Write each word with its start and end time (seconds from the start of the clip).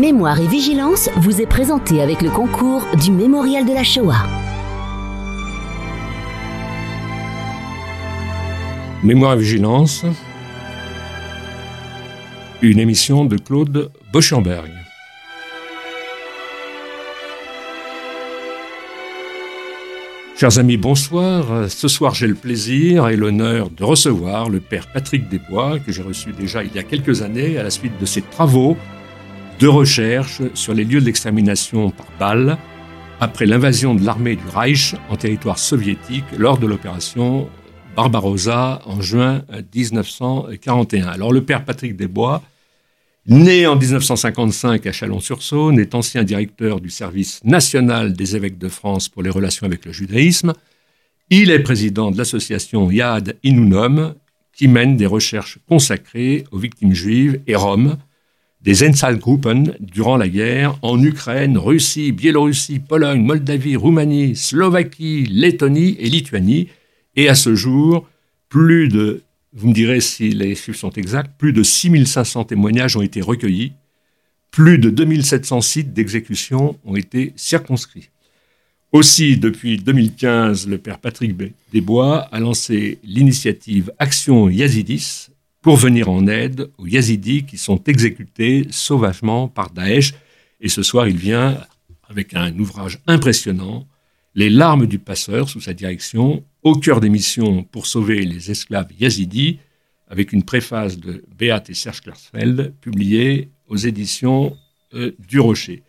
Mémoire 0.00 0.40
et 0.40 0.46
vigilance 0.46 1.10
vous 1.18 1.42
est 1.42 1.46
présenté 1.46 2.00
avec 2.00 2.22
le 2.22 2.30
concours 2.30 2.82
du 3.04 3.10
Mémorial 3.10 3.66
de 3.66 3.74
la 3.74 3.84
Shoah. 3.84 4.26
Mémoire 9.04 9.34
et 9.34 9.40
vigilance, 9.40 10.06
une 12.62 12.78
émission 12.78 13.26
de 13.26 13.36
Claude 13.36 13.90
Boschenberg. 14.10 14.70
Chers 20.34 20.58
amis, 20.58 20.78
bonsoir. 20.78 21.68
Ce 21.68 21.88
soir, 21.88 22.14
j'ai 22.14 22.26
le 22.26 22.34
plaisir 22.34 23.08
et 23.08 23.16
l'honneur 23.16 23.68
de 23.68 23.84
recevoir 23.84 24.48
le 24.48 24.60
père 24.60 24.86
Patrick 24.86 25.28
Desbois, 25.28 25.78
que 25.78 25.92
j'ai 25.92 26.00
reçu 26.00 26.32
déjà 26.32 26.64
il 26.64 26.74
y 26.74 26.78
a 26.78 26.84
quelques 26.84 27.20
années 27.20 27.58
à 27.58 27.62
la 27.62 27.70
suite 27.70 28.00
de 28.00 28.06
ses 28.06 28.22
travaux 28.22 28.78
de 29.60 29.68
recherche 29.68 30.40
sur 30.54 30.72
les 30.72 30.84
lieux 30.84 31.02
d'extermination 31.02 31.90
par 31.90 32.06
balles 32.18 32.58
après 33.20 33.44
l'invasion 33.44 33.94
de 33.94 34.02
l'armée 34.02 34.36
du 34.36 34.48
Reich 34.54 34.94
en 35.10 35.16
territoire 35.16 35.58
soviétique 35.58 36.24
lors 36.38 36.56
de 36.56 36.66
l'opération 36.66 37.46
Barbarossa 37.94 38.80
en 38.86 39.02
juin 39.02 39.42
1941. 39.74 41.08
Alors 41.08 41.30
le 41.30 41.42
père 41.42 41.66
Patrick 41.66 41.94
Desbois 41.94 42.42
Né 43.26 43.66
en 43.66 43.76
1955 43.76 44.86
à 44.86 44.92
Chalon-sur-Saône, 44.92 45.78
est 45.78 45.94
ancien 45.94 46.24
directeur 46.24 46.80
du 46.80 46.88
service 46.88 47.44
national 47.44 48.14
des 48.14 48.34
évêques 48.34 48.56
de 48.56 48.68
France 48.68 49.10
pour 49.10 49.22
les 49.22 49.28
relations 49.28 49.66
avec 49.66 49.84
le 49.84 49.92
judaïsme. 49.92 50.54
Il 51.28 51.50
est 51.50 51.60
président 51.60 52.10
de 52.10 52.16
l'association 52.16 52.90
Yad 52.90 53.36
Inunum, 53.42 54.14
qui 54.54 54.68
mène 54.68 54.96
des 54.96 55.04
recherches 55.04 55.58
consacrées 55.68 56.44
aux 56.50 56.58
victimes 56.58 56.94
juives 56.94 57.42
et 57.46 57.54
roms 57.54 57.98
des 58.62 58.84
Einsatzgruppen 58.84 59.74
durant 59.80 60.16
la 60.16 60.28
guerre 60.28 60.78
en 60.82 61.02
Ukraine, 61.02 61.56
Russie, 61.56 62.12
Biélorussie, 62.12 62.78
Pologne, 62.78 63.22
Moldavie, 63.22 63.76
Roumanie, 63.76 64.36
Slovaquie, 64.36 65.26
Lettonie 65.30 65.96
et 65.98 66.10
Lituanie. 66.10 66.68
Et 67.16 67.28
à 67.28 67.34
ce 67.34 67.54
jour, 67.54 68.06
plus 68.48 68.88
de 68.88 69.22
vous 69.52 69.68
me 69.68 69.74
direz 69.74 70.00
si 70.00 70.30
les 70.30 70.54
chiffres 70.54 70.78
sont 70.78 70.92
exacts, 70.92 71.32
plus 71.36 71.52
de 71.52 71.62
6500 71.62 72.44
témoignages 72.44 72.96
ont 72.96 73.02
été 73.02 73.20
recueillis, 73.20 73.72
plus 74.50 74.78
de 74.78 74.90
2700 74.90 75.60
sites 75.60 75.92
d'exécution 75.92 76.76
ont 76.84 76.96
été 76.96 77.32
circonscrits. 77.36 78.10
Aussi, 78.92 79.36
depuis 79.36 79.76
2015, 79.76 80.68
le 80.68 80.78
père 80.78 80.98
Patrick 80.98 81.36
Desbois 81.72 82.28
a 82.32 82.40
lancé 82.40 82.98
l'initiative 83.04 83.92
Action 83.98 84.48
Yazidis 84.48 85.29
pour 85.62 85.76
venir 85.76 86.08
en 86.08 86.26
aide 86.26 86.70
aux 86.78 86.86
Yazidis 86.86 87.44
qui 87.44 87.58
sont 87.58 87.82
exécutés 87.84 88.66
sauvagement 88.70 89.48
par 89.48 89.70
Daesh. 89.70 90.14
Et 90.60 90.68
ce 90.68 90.82
soir, 90.82 91.06
il 91.06 91.16
vient 91.16 91.58
avec 92.08 92.34
un 92.34 92.56
ouvrage 92.58 92.98
impressionnant, 93.06 93.86
Les 94.36 94.48
larmes 94.48 94.86
du 94.86 95.00
passeur, 95.00 95.48
sous 95.48 95.60
sa 95.60 95.74
direction, 95.74 96.44
au 96.62 96.76
cœur 96.76 97.00
des 97.00 97.08
missions 97.08 97.64
pour 97.64 97.86
sauver 97.86 98.24
les 98.24 98.52
esclaves 98.52 98.92
yazidis, 98.98 99.58
avec 100.08 100.32
une 100.32 100.44
préface 100.44 100.98
de 100.98 101.24
Beat 101.36 101.68
et 101.68 101.74
Serge 101.74 102.00
Klarsfeld, 102.00 102.72
publiée 102.80 103.48
aux 103.66 103.76
éditions 103.76 104.56
euh, 104.94 105.12
du 105.28 105.40
Rocher. 105.40 105.82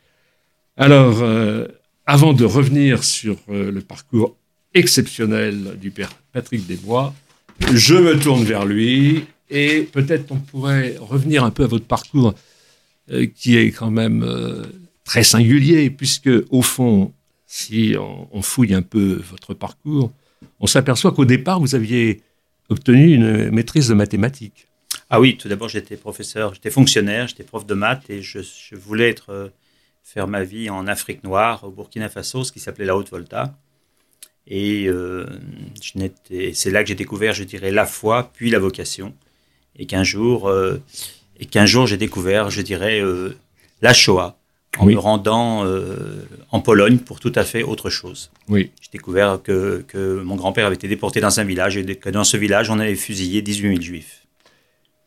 Alors, 0.75 1.21
euh, 1.21 1.67
avant 2.07 2.33
de 2.33 2.43
revenir 2.43 3.03
sur 3.03 3.37
euh, 3.49 3.71
le 3.71 3.81
parcours 3.81 4.35
exceptionnel 4.73 5.77
du 5.79 5.91
père 5.91 6.11
Patrick 6.33 6.65
Desbois, 6.65 7.13
je 7.73 7.93
me 7.93 8.19
tourne 8.19 8.43
vers 8.43 8.65
lui 8.65 9.25
et 9.51 9.83
peut-être 9.83 10.31
on 10.31 10.37
pourrait 10.37 10.95
revenir 10.99 11.43
un 11.43 11.51
peu 11.51 11.63
à 11.63 11.67
votre 11.67 11.85
parcours 11.85 12.33
qui 13.35 13.57
est 13.57 13.71
quand 13.71 13.91
même 13.91 14.25
très 15.03 15.23
singulier, 15.23 15.89
puisque 15.89 16.29
au 16.49 16.61
fond, 16.61 17.11
si 17.45 17.95
on 17.99 18.41
fouille 18.41 18.73
un 18.73 18.81
peu 18.81 19.21
votre 19.29 19.53
parcours, 19.53 20.11
on 20.61 20.67
s'aperçoit 20.67 21.11
qu'au 21.11 21.25
départ, 21.25 21.59
vous 21.59 21.75
aviez 21.75 22.21
obtenu 22.69 23.13
une 23.13 23.51
maîtrise 23.51 23.89
de 23.89 23.93
mathématiques. 23.93 24.67
Ah 25.09 25.19
oui, 25.19 25.35
tout 25.37 25.49
d'abord, 25.49 25.67
j'étais 25.67 25.97
professeur, 25.97 26.53
j'étais 26.53 26.69
fonctionnaire, 26.69 27.27
j'étais 27.27 27.43
prof 27.43 27.65
de 27.65 27.73
maths 27.73 28.09
et 28.09 28.21
je, 28.21 28.39
voulais 28.75 29.15
euh, 29.29 29.49
faire 30.03 30.27
ma 30.27 30.43
vie 30.43 30.69
en 30.69 30.87
Afrique 30.87 31.23
noire, 31.23 31.63
au 31.65 31.71
Burkina 31.71 32.07
Faso, 32.07 32.43
ce 32.43 32.51
qui 32.51 32.59
s'appelait 32.59 32.85
la 32.85 32.95
Haute-Volta. 32.95 33.57
Et 34.47 34.87
euh, 34.87 35.25
c'est 36.53 36.71
là 36.71 36.83
que 36.83 36.87
j'ai 36.87 36.95
découvert, 36.95 37.33
je 37.33 37.43
dirais, 37.43 37.71
la 37.71 37.85
foi, 37.85 38.31
puis 38.33 38.49
la 38.49 38.59
vocation. 38.59 39.13
Et 39.77 39.85
qu'un 39.85 40.03
jour, 40.03 40.49
euh, 40.49 40.81
et 41.39 41.45
qu'un 41.45 41.65
jour 41.65 41.87
j'ai 41.87 41.97
découvert, 41.97 42.49
je 42.49 42.61
dirais, 42.61 43.01
la 43.81 43.93
Shoah 43.93 44.37
en 44.77 44.85
me 44.85 44.97
rendant 44.97 45.65
euh, 45.65 46.25
en 46.51 46.59
Pologne 46.61 46.97
pour 46.97 47.19
tout 47.19 47.31
à 47.35 47.43
fait 47.43 47.63
autre 47.63 47.89
chose. 47.89 48.31
Oui. 48.47 48.71
J'ai 48.81 48.89
découvert 48.93 49.39
que, 49.43 49.83
que 49.87 50.21
mon 50.21 50.35
grand-père 50.35 50.65
avait 50.65 50.75
été 50.75 50.87
déporté 50.87 51.19
dans 51.19 51.39
un 51.39 51.43
village 51.43 51.77
et 51.77 51.83
que 51.95 52.09
dans 52.09 52.23
ce 52.23 52.37
village, 52.37 52.69
on 52.69 52.79
avait 52.79 52.95
fusillé 52.95 53.41
18 53.41 53.69
000 53.69 53.81
juifs. 53.81 54.25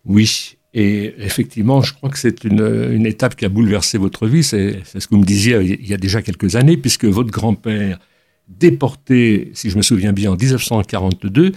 Oui, 0.05 0.57
et 0.75 1.15
effectivement, 1.19 1.81
je 1.81 1.95
crois 1.95 2.11
que 2.11 2.19
c'est 2.19 2.45
une, 2.45 2.91
une, 2.93 3.07
étape 3.07 3.37
qui 3.37 3.47
a 3.47 3.49
bouleversé 3.49 3.97
votre 3.97 4.27
vie. 4.27 4.43
C'est 4.43 4.83
ce 4.85 5.07
que 5.07 5.15
vous 5.15 5.21
me 5.21 5.27
disiez 5.27 5.57
il 5.63 5.89
y 5.89 5.95
a 5.95 5.97
déjà 5.97 6.21
quelques 6.21 6.57
années, 6.57 6.77
puisque 6.77 7.07
votre 7.07 7.31
grand-père, 7.31 7.99
déporté, 8.49 9.51
si 9.55 9.71
je 9.71 9.77
me 9.79 9.83
souviens 9.83 10.13
bien, 10.13 10.33
en 10.33 10.37
1942, 10.37 11.53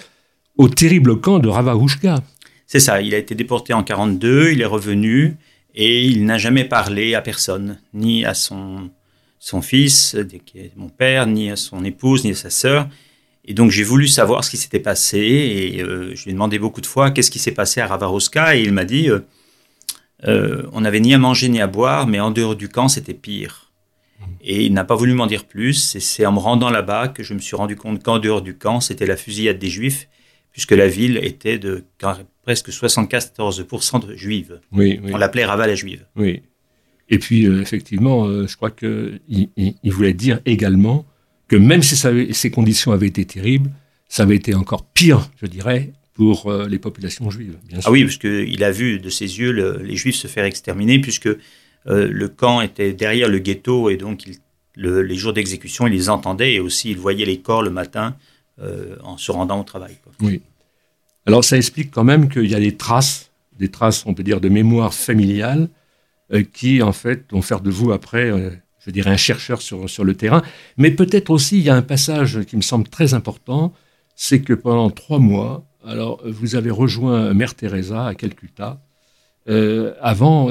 au 0.58 0.70
terrible 0.70 1.20
camp 1.20 1.40
de 1.40 1.50
Ravarouchka. 1.50 2.20
C'est 2.68 2.82
ça, 2.82 3.02
il 3.02 3.16
a 3.16 3.18
été 3.18 3.34
déporté 3.34 3.74
en 3.74 3.78
1942, 3.78 4.52
il 4.52 4.62
est 4.62 4.66
revenu, 4.66 5.38
et 5.74 6.04
il 6.04 6.26
n'a 6.26 6.38
jamais 6.38 6.66
parlé 6.66 7.16
à 7.16 7.22
personne, 7.22 7.80
ni 7.94 8.26
à 8.26 8.34
son, 8.34 8.90
son 9.40 9.62
fils, 9.62 10.18
qui 10.46 10.60
est 10.60 10.72
mon 10.76 10.90
père, 10.90 11.28
ni 11.28 11.50
à 11.50 11.56
son 11.56 11.86
épouse, 11.86 12.26
ni 12.26 12.32
à 12.32 12.36
sa 12.36 12.50
sœur. 12.50 12.90
Et 13.46 13.54
donc 13.54 13.72
j'ai 13.72 13.84
voulu 13.84 14.08
savoir 14.08 14.44
ce 14.44 14.50
qui 14.50 14.58
s'était 14.58 14.80
passé 14.80 15.20
et 15.20 15.82
euh, 15.82 16.14
je 16.14 16.26
lui 16.26 16.32
ai 16.32 16.34
demandé 16.34 16.60
beaucoup 16.60 16.82
de 16.82 16.86
fois 16.86 17.12
qu'est-ce 17.12 17.32
qui 17.32 17.40
s'est 17.40 17.54
passé 17.54 17.80
à 17.80 17.88
Ravaroska 17.88 18.58
et 18.58 18.62
il 18.62 18.74
m'a 18.74 18.84
dit 18.84 19.10
euh, 19.10 19.20
euh, 20.26 20.64
on 20.74 20.82
n'avait 20.82 21.00
ni 21.00 21.14
à 21.14 21.18
manger 21.18 21.48
ni 21.48 21.62
à 21.62 21.68
boire, 21.68 22.08
mais 22.08 22.20
en 22.20 22.32
dehors 22.32 22.58
du 22.58 22.68
camp 22.68 22.90
c'était 22.90 23.14
pire. 23.14 23.72
Et 24.42 24.66
il 24.66 24.74
n'a 24.74 24.84
pas 24.84 24.96
voulu 24.96 25.14
m'en 25.14 25.28
dire 25.28 25.46
plus 25.46 25.96
et 25.96 26.02
c'est 26.02 26.26
en 26.26 26.34
me 26.34 26.40
rendant 26.40 26.70
là-bas 26.70 27.08
que 27.08 27.24
je 27.24 27.34
me 27.34 27.40
suis 27.40 27.56
rendu 27.56 27.78
compte 27.78 28.04
qu'en 28.04 28.20
dehors 28.20 28.42
du 28.42 28.58
camp 28.58 28.82
c'était 28.82 29.06
la 29.06 29.16
fusillade 29.16 29.60
des 29.60 29.70
juifs 29.70 30.10
puisque 30.52 30.72
la 30.72 30.88
ville 30.88 31.18
était 31.18 31.58
de 31.58 31.86
presque 32.48 32.70
74% 32.70 34.08
de 34.08 34.16
juives. 34.16 34.62
Oui, 34.72 35.02
On 35.12 35.18
l'appelait 35.18 35.44
Raval 35.44 35.70
à 35.70 35.76
juive. 35.76 36.06
Oui. 36.16 36.44
Et 37.10 37.20
puis, 37.20 37.46
euh, 37.46 37.62
effectivement, 37.62 38.24
euh, 38.26 38.48
je 38.48 38.56
crois 38.56 38.72
qu'il 38.72 39.20
il, 39.28 39.92
voulait 39.92 40.14
dire 40.14 40.40
également 40.46 41.06
que 41.50 41.58
même 41.58 41.84
si 41.84 41.98
ces 42.32 42.50
conditions 42.50 42.94
avaient 42.94 43.08
été 43.08 43.26
terribles, 43.26 43.70
ça 44.08 44.24
avait 44.24 44.38
été 44.38 44.56
encore 44.56 44.86
pire, 44.86 45.30
je 45.42 45.46
dirais, 45.46 45.92
pour 46.14 46.48
euh, 46.48 46.70
les 46.70 46.80
populations 46.80 47.30
juives. 47.30 47.58
Bien 47.68 47.82
sûr. 47.82 47.90
Ah 47.90 47.92
oui, 47.92 48.06
parce 48.06 48.16
qu'il 48.16 48.64
a 48.64 48.72
vu 48.72 49.00
de 49.00 49.10
ses 49.10 49.40
yeux 49.40 49.52
les 49.82 49.98
juifs 49.98 50.16
se 50.16 50.28
faire 50.28 50.46
exterminer, 50.46 51.00
puisque 51.00 51.30
le 51.86 52.28
camp 52.30 52.62
était 52.62 52.94
derrière 52.94 53.28
le 53.28 53.40
ghetto, 53.40 53.90
et 53.90 53.98
donc 53.98 54.24
les 54.78 55.16
jours 55.16 55.34
d'exécution, 55.34 55.86
il 55.86 55.92
les 55.92 56.08
entendait, 56.08 56.54
et 56.54 56.60
aussi 56.62 56.92
il 56.92 56.98
voyait 56.98 57.26
les 57.26 57.40
corps 57.42 57.62
le 57.62 57.72
matin 57.72 58.16
en 59.04 59.18
se 59.18 59.34
rendant 59.34 59.60
au 59.60 59.64
travail. 59.66 59.98
Oui. 60.22 60.42
Alors 61.28 61.44
ça 61.44 61.58
explique 61.58 61.92
quand 61.92 62.06
même 62.06 62.30
qu'il 62.30 62.50
y 62.50 62.56
a 62.56 62.60
des 62.60 62.78
traces, 62.78 63.32
des 63.60 63.68
traces, 63.68 64.06
on 64.06 64.14
peut 64.14 64.24
dire, 64.24 64.40
de 64.40 64.48
mémoire 64.48 64.94
familiale, 64.94 65.68
euh, 66.34 66.42
qui 66.42 66.82
en 66.82 66.94
fait 66.94 67.26
vont 67.32 67.42
faire 67.42 67.60
de 67.60 67.70
vous 67.70 67.92
après, 67.92 68.32
euh, 68.32 68.50
je 68.80 68.92
dirais, 68.92 69.12
un 69.12 69.18
chercheur 69.18 69.62
sur, 69.62 69.90
sur 69.90 70.06
le 70.06 70.16
terrain. 70.16 70.42
Mais 70.78 70.90
peut-être 70.90 71.30
aussi, 71.30 71.58
il 71.58 71.66
y 71.66 71.70
a 71.70 71.76
un 71.76 71.82
passage 71.82 72.46
qui 72.46 72.56
me 72.56 72.62
semble 72.62 72.88
très 72.88 73.14
important, 73.14 73.74
c'est 74.16 74.40
que 74.40 74.54
pendant 74.54 74.90
trois 74.90 75.20
mois, 75.20 75.66
alors 75.86 76.22
vous 76.26 76.56
avez 76.56 76.72
rejoint 76.72 77.34
Mère 77.34 77.56
Teresa 77.56 78.08
à 78.08 78.16
Calcutta, 78.16 78.82
euh, 79.50 79.94
avant, 80.02 80.50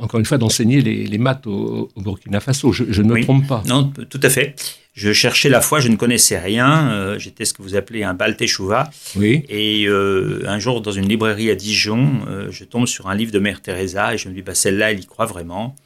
encore 0.00 0.20
une 0.20 0.26
fois, 0.26 0.38
d'enseigner 0.38 0.82
les, 0.82 1.18
maths 1.18 1.48
au, 1.48 1.88
Burkina 1.96 2.38
Faso. 2.38 2.70
Je, 2.70 3.02
ne 3.02 3.12
me 3.12 3.22
trompe 3.22 3.48
pas. 3.48 3.62
Non, 3.66 3.92
tout 4.08 4.20
à 4.22 4.30
fait. 4.30 4.54
Je 4.96 5.12
cherchais 5.12 5.50
la 5.50 5.60
foi, 5.60 5.80
je 5.80 5.88
ne 5.88 5.96
connaissais 5.96 6.38
rien. 6.38 6.90
Euh, 6.90 7.18
j'étais 7.18 7.44
ce 7.44 7.52
que 7.52 7.60
vous 7.60 7.76
appelez 7.76 8.02
un 8.02 8.14
baltéchouva. 8.14 8.90
Oui. 9.14 9.44
Et 9.50 9.84
euh, 9.86 10.42
un 10.46 10.58
jour, 10.58 10.80
dans 10.80 10.90
une 10.90 11.06
librairie 11.06 11.50
à 11.50 11.54
Dijon, 11.54 12.20
euh, 12.28 12.50
je 12.50 12.64
tombe 12.64 12.86
sur 12.86 13.06
un 13.10 13.14
livre 13.14 13.30
de 13.30 13.38
Mère 13.38 13.60
Teresa 13.60 14.14
et 14.14 14.18
je 14.18 14.30
me 14.30 14.34
dis, 14.34 14.40
bah, 14.40 14.54
celle-là, 14.54 14.92
elle 14.92 15.00
y 15.00 15.04
croit 15.04 15.26
vraiment. 15.26 15.76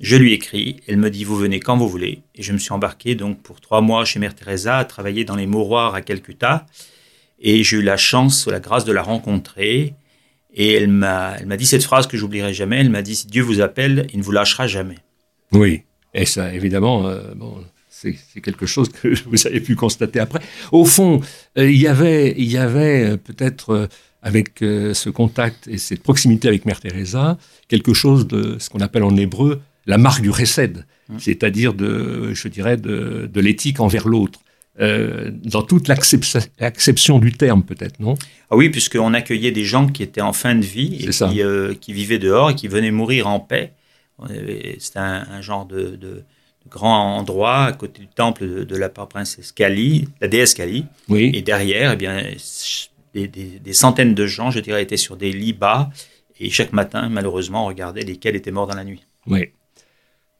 Je 0.00 0.16
lui 0.16 0.32
écris, 0.32 0.80
elle 0.88 0.96
me 0.96 1.10
dit, 1.10 1.22
vous 1.22 1.36
venez 1.36 1.60
quand 1.60 1.76
vous 1.76 1.86
voulez. 1.86 2.22
Et 2.34 2.42
je 2.42 2.54
me 2.54 2.58
suis 2.58 2.72
embarqué 2.72 3.14
donc 3.14 3.42
pour 3.42 3.60
trois 3.60 3.82
mois 3.82 4.06
chez 4.06 4.18
Mère 4.20 4.34
Teresa 4.34 4.78
à 4.78 4.86
travailler 4.86 5.26
dans 5.26 5.36
les 5.36 5.46
mouroirs 5.46 5.94
à 5.94 6.00
Calcutta. 6.00 6.64
Et 7.38 7.62
j'ai 7.62 7.76
eu 7.76 7.82
la 7.82 7.98
chance, 7.98 8.46
la 8.46 8.60
grâce 8.60 8.86
de 8.86 8.92
la 8.92 9.02
rencontrer. 9.02 9.92
Et 10.54 10.72
elle 10.72 10.88
m'a, 10.88 11.34
elle 11.38 11.46
m'a 11.46 11.58
dit 11.58 11.66
cette 11.66 11.84
phrase 11.84 12.06
que 12.06 12.16
j'oublierai 12.16 12.54
jamais. 12.54 12.80
Elle 12.80 12.88
m'a 12.88 13.02
dit, 13.02 13.16
si 13.16 13.26
Dieu 13.26 13.42
vous 13.42 13.60
appelle, 13.60 14.06
il 14.14 14.20
ne 14.20 14.24
vous 14.24 14.32
lâchera 14.32 14.66
jamais. 14.66 14.96
Oui. 15.52 15.82
Et 16.14 16.24
ça, 16.24 16.54
évidemment, 16.54 17.02
bon, 17.34 17.62
c'est 17.98 18.40
quelque 18.40 18.66
chose 18.66 18.88
que 18.90 19.08
vous 19.28 19.46
avez 19.46 19.60
pu 19.60 19.74
constater 19.74 20.20
après. 20.20 20.40
Au 20.72 20.84
fond, 20.84 21.20
euh, 21.58 21.70
il 21.70 21.78
y 21.78 21.86
avait, 21.86 22.34
il 22.36 22.50
y 22.50 22.56
avait 22.56 23.04
euh, 23.04 23.16
peut-être 23.16 23.70
euh, 23.70 23.86
avec 24.22 24.58
ce 24.58 25.08
contact 25.08 25.68
et 25.68 25.78
cette 25.78 26.02
proximité 26.02 26.48
avec 26.48 26.64
Mère 26.64 26.80
Teresa 26.80 27.38
quelque 27.68 27.94
chose 27.94 28.26
de 28.26 28.56
ce 28.58 28.68
qu'on 28.68 28.80
appelle 28.80 29.04
en 29.04 29.14
hébreu 29.16 29.60
la 29.86 29.98
marque 29.98 30.20
du 30.20 30.30
recède, 30.30 30.84
mmh. 31.08 31.18
c'est-à-dire 31.20 31.74
de, 31.74 32.34
je 32.34 32.48
dirais, 32.48 32.76
de, 32.76 33.30
de 33.32 33.40
l'éthique 33.40 33.78
envers 33.78 34.08
l'autre. 34.08 34.40
Dans 34.80 35.62
toute 35.62 35.86
l'acception 35.86 37.20
du 37.20 37.34
terme, 37.34 37.62
peut-être, 37.62 38.00
non? 38.00 38.14
Ah 38.50 38.56
oui, 38.56 38.68
puisqu'on 38.68 39.14
accueillait 39.14 39.52
des 39.52 39.64
gens 39.64 39.86
qui 39.86 40.02
étaient 40.02 40.20
en 40.20 40.32
fin 40.32 40.56
de 40.56 40.64
vie 40.64 41.06
et 41.06 41.10
qui, 41.10 41.78
qui, 41.80 41.92
vivaient 41.92 42.18
dehors 42.18 42.50
et 42.50 42.56
qui 42.56 42.66
venaient 42.66 42.90
mourir 42.90 43.28
en 43.28 43.38
paix. 43.38 43.74
C'était 44.78 44.98
un, 44.98 45.40
genre 45.40 45.66
de, 45.66 45.94
de, 45.94 46.24
grand 46.70 47.16
endroit 47.16 47.64
à 47.64 47.72
côté 47.72 48.00
du 48.00 48.08
temple 48.08 48.64
de, 48.64 48.76
la 48.76 48.88
princesse 48.88 49.52
Kali, 49.52 50.08
la 50.20 50.28
déesse 50.28 50.54
Kali. 50.54 50.86
Oui. 51.08 51.30
Et 51.34 51.42
derrière, 51.42 51.92
eh 51.92 51.96
bien, 51.96 52.22
des, 53.14 53.28
des, 53.28 53.72
centaines 53.72 54.14
de 54.14 54.26
gens, 54.26 54.50
je 54.50 54.60
dirais, 54.60 54.82
étaient 54.82 54.96
sur 54.96 55.16
des 55.16 55.32
lits 55.32 55.52
bas 55.52 55.90
et 56.38 56.50
chaque 56.50 56.72
matin, 56.72 57.08
malheureusement, 57.08 57.64
on 57.64 57.68
regardait 57.68 58.02
lesquels 58.02 58.36
étaient 58.36 58.50
morts 58.50 58.66
dans 58.66 58.76
la 58.76 58.84
nuit. 58.84 59.02
Oui. 59.26 59.48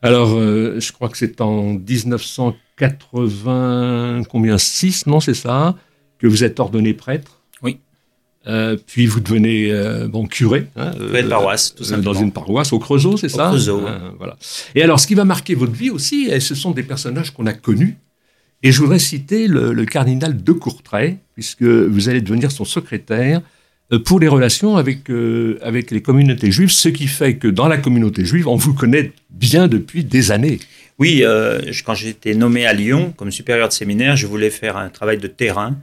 Alors, 0.03 0.35
euh, 0.35 0.79
je 0.79 0.93
crois 0.93 1.09
que 1.09 1.17
c'est 1.17 1.41
en 1.41 1.73
1980, 1.73 4.25
combien 4.29 4.59
6, 4.59 5.07
non, 5.07 5.21
c'est 5.21 5.33
ça, 5.35 5.75
que 6.19 6.27
vous 6.27 6.45
êtes 6.45 6.61
ordonné 6.61 6.93
prêtre. 6.93 7.36
Euh, 8.47 8.77
puis 8.87 9.07
vous 9.07 9.21
devenez 9.21 9.71
euh, 9.71 10.07
bon 10.09 10.27
curé. 10.27 10.67
Hein, 10.77 10.93
curé 10.93 11.23
de 11.23 11.29
paroisse, 11.29 11.75
tout 11.75 11.85
simplement. 11.85 12.13
Dans 12.13 12.21
une 12.21 12.33
paroisse 12.33 12.73
au 12.73 12.79
Creusot, 12.79 13.17
c'est 13.17 13.29
ça 13.29 13.47
Au 13.47 13.51
Creusot. 13.51 13.83
voilà. 14.19 14.37
Et 14.75 14.83
alors, 14.83 15.01
ce 15.01 15.07
qui 15.07 15.15
va 15.15 15.25
marquer 15.25 15.55
votre 15.55 15.73
vie 15.73 15.91
aussi, 15.91 16.31
ce 16.41 16.55
sont 16.55 16.71
des 16.71 16.83
personnages 16.85 17.33
qu'on 17.33 17.47
a 17.47 17.53
connus. 17.53 17.97
Et 18.63 18.73
je 18.73 18.81
voudrais 18.81 18.99
citer 18.99 19.49
le, 19.49 19.73
le 19.73 19.85
cardinal 19.85 20.43
de 20.43 20.53
Courtrai, 20.53 21.19
puisque 21.35 21.63
vous 21.63 22.09
allez 22.09 22.21
devenir 22.21 22.51
son 22.51 22.65
secrétaire 22.65 23.43
euh, 23.93 23.99
pour 24.01 24.19
les 24.19 24.29
relations 24.29 24.77
avec, 24.77 25.11
euh, 25.11 25.59
avec 25.63 25.91
les 25.91 26.03
communautés 26.03 26.51
juives, 26.51 26.71
ce 26.71 26.89
qui 26.89 27.07
fait 27.07 27.37
que 27.37 27.47
dans 27.47 27.69
la 27.69 27.79
communauté 27.79 28.25
juive, 28.25 28.49
on 28.49 28.57
vous 28.57 28.75
connaît 28.75 29.13
bien 29.31 29.69
depuis 29.69 30.03
des 30.05 30.33
années. 30.33 30.59
Oui, 30.99 31.21
euh, 31.23 31.61
quand 31.85 31.95
j'étais 31.95 32.35
nommé 32.35 32.67
à 32.67 32.73
Lyon 32.73 33.13
comme 33.17 33.31
supérieur 33.31 33.69
de 33.69 33.73
séminaire, 33.73 34.17
je 34.17 34.27
voulais 34.27 34.51
faire 34.51 34.77
un 34.77 34.89
travail 34.89 35.19
de 35.19 35.29
terrain 35.29 35.77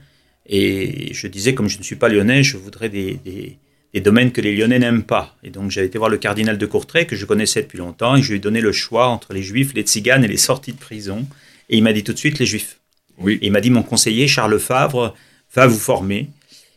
et 0.46 1.12
je 1.12 1.26
disais, 1.26 1.54
comme 1.54 1.68
je 1.68 1.78
ne 1.78 1.82
suis 1.82 1.96
pas 1.96 2.08
lyonnais, 2.08 2.42
je 2.42 2.56
voudrais 2.56 2.88
des, 2.88 3.14
des, 3.24 3.56
des 3.92 4.00
domaines 4.00 4.32
que 4.32 4.40
les 4.40 4.54
lyonnais 4.54 4.78
n'aiment 4.78 5.04
pas. 5.04 5.36
Et 5.42 5.50
donc 5.50 5.70
j'avais 5.70 5.86
été 5.86 5.98
voir 5.98 6.10
le 6.10 6.18
cardinal 6.18 6.58
de 6.58 6.66
Courtrai, 6.66 7.06
que 7.06 7.16
je 7.16 7.24
connaissais 7.24 7.62
depuis 7.62 7.78
longtemps, 7.78 8.16
et 8.16 8.22
je 8.22 8.30
lui 8.30 8.36
ai 8.36 8.40
donné 8.40 8.60
le 8.60 8.72
choix 8.72 9.08
entre 9.08 9.32
les 9.32 9.42
juifs, 9.42 9.72
les 9.74 9.82
tziganes 9.82 10.24
et 10.24 10.28
les 10.28 10.36
sorties 10.36 10.72
de 10.72 10.78
prison. 10.78 11.26
Et 11.70 11.78
il 11.78 11.82
m'a 11.82 11.92
dit 11.92 12.04
tout 12.04 12.12
de 12.12 12.18
suite 12.18 12.38
les 12.38 12.46
juifs. 12.46 12.78
Oui. 13.16 13.38
Et 13.40 13.46
il 13.46 13.52
m'a 13.52 13.60
dit, 13.60 13.70
mon 13.70 13.82
conseiller, 13.82 14.28
Charles 14.28 14.58
Favre, 14.58 15.14
va 15.54 15.66
vous 15.66 15.78
former. 15.78 16.28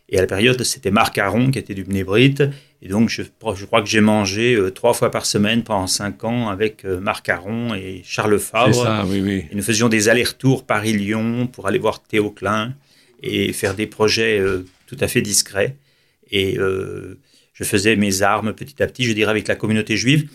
Et 0.09 0.17
à 0.17 0.21
la 0.21 0.27
période, 0.27 0.63
c'était 0.63 0.91
Marc 0.91 1.17
Aron 1.17 1.51
qui 1.51 1.59
était 1.59 1.73
du 1.73 1.83
Bnébrite. 1.83 2.43
Et 2.81 2.87
donc, 2.87 3.09
je, 3.09 3.23
je 3.23 3.65
crois 3.65 3.81
que 3.81 3.89
j'ai 3.89 4.01
mangé 4.01 4.53
euh, 4.53 4.69
trois 4.71 4.93
fois 4.93 5.11
par 5.11 5.25
semaine 5.25 5.63
pendant 5.63 5.87
cinq 5.87 6.23
ans 6.23 6.47
avec 6.47 6.85
euh, 6.85 6.99
Marc 7.01 7.27
Aron 7.27 7.73
et 7.73 8.03
Charles 8.05 8.39
Favre. 8.39 8.73
C'est 8.73 8.83
ça, 8.83 9.03
oui, 9.05 9.19
oui. 9.19 9.45
Et 9.51 9.55
nous 9.55 9.63
faisions 9.63 9.89
des 9.89 10.07
allers-retours 10.07 10.63
Paris-Lyon 10.63 11.47
pour 11.47 11.67
aller 11.67 11.79
voir 11.79 12.01
Théo 12.03 12.29
Klein 12.29 12.75
et 13.23 13.53
faire 13.53 13.75
des 13.75 13.87
projets 13.87 14.39
euh, 14.39 14.65
tout 14.85 14.97
à 14.99 15.07
fait 15.07 15.21
discrets. 15.21 15.75
Et 16.31 16.57
je 16.57 17.63
faisais 17.63 17.95
mes 17.95 18.21
armes 18.21 18.53
petit 18.53 18.83
à 18.83 18.87
petit, 18.87 19.05
je 19.05 19.13
dirais, 19.13 19.31
avec 19.31 19.47
la 19.47 19.55
communauté 19.55 19.95
juive. 19.95 20.27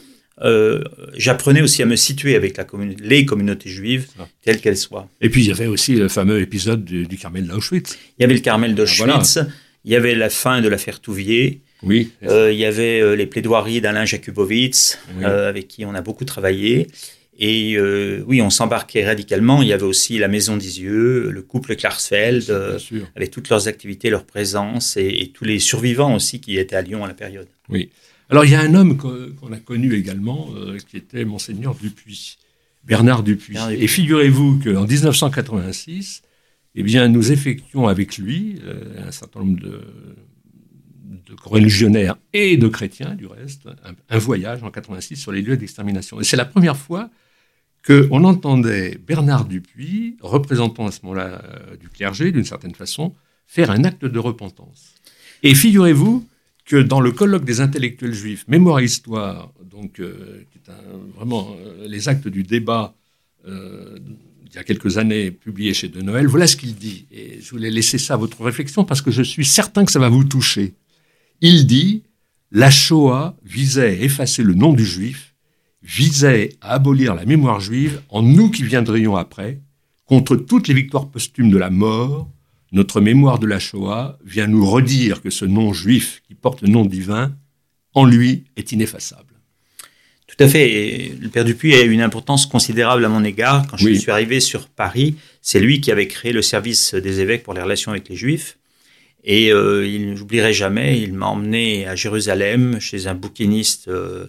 j'apprenais 1.17 1.61
aussi 1.61 1.83
à 1.83 1.87
me 1.87 1.97
situer 1.97 2.35
avec 2.35 2.57
la 2.57 2.67
les 2.99 3.27
communautés 3.27 3.69
juives, 3.69 4.07
telles 4.43 4.61
qu'elles 4.61 4.79
soient. 4.79 5.09
Et 5.21 5.29
puis 5.29 5.43
il 5.43 5.49
y 5.49 5.53
avait 5.53 5.67
aussi 5.67 5.97
le 5.97 6.09
fameux 6.09 6.41
épisode 6.41 6.83
du, 6.83 7.07
du 7.07 7.19
Carmel 7.19 7.47
d'Auschwitz. 7.47 7.99
Il 8.19 8.23
y 8.23 8.25
avait 8.25 8.35
le 8.35 8.41
Carmel 8.41 8.75
d'Auschwitz. 8.75 9.37
Ah, 9.37 9.47
il 9.85 9.93
y 9.93 9.97
avait 9.97 10.15
la 10.15 10.31
fin 10.31 10.61
de 10.61 10.69
l'affaire 10.69 11.01
Touvier. 11.01 11.61
Oui. 11.83 12.13
Euh, 12.23 12.53
il 12.53 12.59
y 12.59 12.65
avait 12.65 13.01
euh, 13.01 13.17
les 13.17 13.27
plaidoiries 13.27 13.81
d'Alain 13.81 14.05
Jakubowicz, 14.05 14.99
euh, 15.21 15.49
avec 15.49 15.69
qui 15.69 15.85
on 15.85 15.95
a 15.95 16.01
beaucoup 16.01 16.25
travaillé. 16.25 16.87
Et 17.39 17.79
oui, 18.27 18.43
on 18.43 18.51
s'embarquait 18.51 19.05
radicalement. 19.05 19.63
Il 19.63 19.69
y 19.69 19.73
avait 19.73 19.83
aussi 19.83 20.19
la 20.19 20.29
Maison 20.29 20.57
d'Isieux, 20.57 21.31
le 21.31 21.43
couple 21.43 21.77
Klarsfeld, 21.77 22.79
avec 23.17 23.31
toutes 23.31 23.49
leurs 23.49 23.69
activités, 23.69 24.11
leur 24.11 24.25
présence, 24.25 24.97
et, 24.97 25.31
tous 25.33 25.45
les 25.45 25.59
survivants 25.59 26.15
aussi 26.15 26.41
qui 26.41 26.59
étaient 26.59 26.77
à 26.77 26.83
Lyon 26.83 27.05
à 27.05 27.09
la 27.09 27.15
période. 27.15 27.49
Oui. 27.69 27.91
Alors, 28.29 28.45
il 28.45 28.51
y 28.51 28.55
a 28.55 28.61
un 28.61 28.75
homme 28.75 28.97
qu'on 28.97 29.53
a 29.53 29.59
connu 29.59 29.95
également, 29.95 30.51
qui 30.89 30.99
était 30.99 31.25
Monseigneur 31.25 31.75
Dupuis, 31.75 32.39
Bernard 32.85 33.23
Dupuis. 33.23 33.55
Bernard 33.55 33.73
Dupuis. 33.73 33.85
Et 33.85 33.89
figurez-vous 33.89 34.61
qu'en 34.63 34.87
1986, 34.87 36.23
eh 36.75 36.83
bien, 36.83 37.09
nous 37.09 37.33
effectuons 37.33 37.87
avec 37.87 38.19
lui 38.19 38.59
euh, 38.65 39.07
un 39.07 39.11
certain 39.11 39.41
nombre 39.41 39.61
de, 39.61 39.81
de 41.27 41.37
religionnaires 41.43 42.17
et 42.33 42.57
de 42.57 42.69
chrétiens, 42.69 43.15
du 43.15 43.27
reste, 43.27 43.69
un, 44.09 44.19
voyage 44.19 44.63
en 44.63 44.71
86 44.71 45.17
sur 45.17 45.33
les 45.33 45.43
lieux 45.43 45.57
d'extermination. 45.57 46.21
Et 46.21 46.25
c'est 46.25 46.37
la 46.37 46.45
première 46.45 46.77
fois 46.77 47.11
qu'on 47.87 48.25
entendait 48.25 48.99
Bernard 49.07 49.47
Dupuis, 49.47 50.17
représentant 50.21 50.87
à 50.87 50.93
ce 50.93 51.01
moment-là 51.03 51.43
euh, 51.45 51.77
du 51.77 51.89
clergé, 51.89 52.31
d'une 52.31 52.45
certaine 52.45 52.75
façon, 52.75 53.15
faire 53.47 53.71
un 53.71 53.85
acte 53.85 54.05
de 54.05 54.19
repentance. 54.19 54.95
Et 55.43 55.55
figurez-vous 55.55 56.27
que 56.65 56.77
dans 56.77 57.01
le 57.01 57.11
colloque 57.11 57.45
des 57.45 57.61
intellectuels 57.61 58.15
juifs, 58.15 58.45
Mémoire 58.47 58.81
et 58.81 58.85
Histoire, 58.85 59.53
donc, 59.69 59.99
euh, 59.99 60.45
qui 60.53 60.59
est 60.59 60.73
vraiment 61.17 61.57
les 61.85 62.09
actes 62.09 62.29
du 62.29 62.45
débat 62.45 62.95
il 64.53 64.57
y 64.57 64.59
a 64.59 64.65
quelques 64.65 64.99
années, 64.99 65.31
publié 65.31 65.73
chez 65.73 65.89
De 65.89 66.03
Noël. 66.03 66.27
Voilà 66.27 66.47
ce 66.47 66.57
qu'il 66.57 66.75
dit. 66.75 67.07
Et 67.11 67.41
je 67.41 67.51
voulais 67.51 67.71
laisser 67.71 67.97
ça 67.97 68.15
à 68.15 68.17
votre 68.19 68.43
réflexion 68.43 68.85
parce 68.85 69.01
que 69.01 69.11
je 69.11 69.23
suis 69.23 69.47
certain 69.47 69.85
que 69.85 69.93
ça 69.93 69.99
va 69.99 70.11
vous 70.11 70.25
toucher. 70.25 70.75
Il 71.41 71.67
dit 71.67 72.03
La 72.51 72.71
Shoah 72.71 73.35
visait 73.45 73.87
à 73.87 73.93
effacer 73.93 74.43
le 74.43 74.53
nom 74.53 74.75
du 74.75 74.85
juif, 74.85 75.32
visait 75.83 76.57
à 76.61 76.75
abolir 76.75 77.15
la 77.15 77.25
mémoire 77.25 77.61
juive 77.61 78.03
en 78.09 78.23
nous 78.23 78.51
qui 78.51 78.63
viendrions 78.63 79.17
après. 79.17 79.61
Contre 80.07 80.37
toutes 80.37 80.69
les 80.69 80.75
victoires 80.75 81.09
posthumes 81.09 81.51
de 81.51 81.59
la 81.59 81.71
mort, 81.71 82.29
notre 82.73 83.01
mémoire 83.01 83.39
de 83.39 83.47
la 83.47 83.59
Shoah 83.59 84.19
vient 84.25 84.47
nous 84.47 84.65
redire 84.65 85.23
que 85.23 85.31
ce 85.31 85.45
nom 85.45 85.73
juif 85.73 86.23
qui 86.27 86.35
porte 86.35 86.63
le 86.63 86.69
nom 86.69 86.85
divin, 86.85 87.35
en 87.95 88.05
lui, 88.05 88.45
est 88.57 88.73
ineffaçable. 88.73 89.33
Tout 90.27 90.45
à 90.45 90.49
fait. 90.49 91.13
le 91.21 91.29
père 91.29 91.45
Dupuis 91.45 91.75
a 91.75 91.83
eu 91.83 91.91
une 91.91 92.01
importance 92.01 92.47
considérable 92.47 93.05
à 93.05 93.11
mon 93.11 93.23
égard. 93.23 93.67
Quand 93.67 93.77
je 93.77 93.93
suis 93.93 94.11
arrivé 94.11 94.41
sur 94.41 94.69
Paris, 94.69 95.17
c'est 95.43 95.61
lui 95.61 95.83
qui 95.83 95.93
avait 95.93 96.09
créé 96.09 96.33
le 96.33 96.41
service 96.41 96.95
des 96.95 97.21
évêques 97.21 97.43
pour 97.43 97.53
les 97.53 97.61
relations 97.61 97.91
avec 97.91 98.09
les 98.09 98.17
Juifs. 98.17 98.57
Et 99.25 99.53
euh, 99.53 99.87
il 99.87 100.15
n'oublierait 100.15 100.55
jamais, 100.55 101.01
il 101.01 101.13
m'a 101.13 101.27
emmené 101.27 101.87
à 101.87 101.95
Jérusalem 101.95 102.81
chez 102.81 103.07
un 103.07 103.15
bouquiniste 103.15 103.89
euh, 103.89 104.27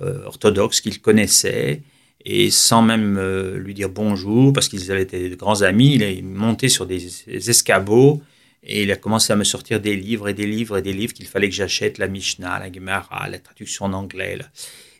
euh, 0.00 0.24
orthodoxe 0.24 0.80
qu'il 0.80 1.00
connaissait. 1.00 1.82
Et 2.26 2.50
sans 2.50 2.82
même 2.82 3.18
lui 3.56 3.72
dire 3.72 3.88
bonjour, 3.88 4.52
parce 4.52 4.68
qu'ils 4.68 4.92
avaient 4.92 5.04
été 5.04 5.30
de 5.30 5.34
grands 5.36 5.62
amis, 5.62 5.94
il 5.94 6.02
est 6.02 6.20
monté 6.20 6.68
sur 6.68 6.84
des, 6.84 7.00
escabeaux 7.48 8.20
et 8.62 8.82
il 8.82 8.92
a 8.92 8.96
commencé 8.96 9.32
à 9.32 9.36
me 9.36 9.44
sortir 9.44 9.80
des 9.80 9.96
livres 9.96 10.28
et 10.28 10.34
des 10.34 10.46
livres 10.46 10.76
et 10.76 10.82
des 10.82 10.92
livres 10.92 11.14
qu'il 11.14 11.26
fallait 11.26 11.48
que 11.48 11.54
j'achète, 11.54 11.96
la 11.96 12.08
Mishnah, 12.08 12.58
la 12.58 12.70
Gemara, 12.70 13.26
la 13.30 13.38
traduction 13.38 13.86
en 13.86 13.94
anglais. 13.94 14.38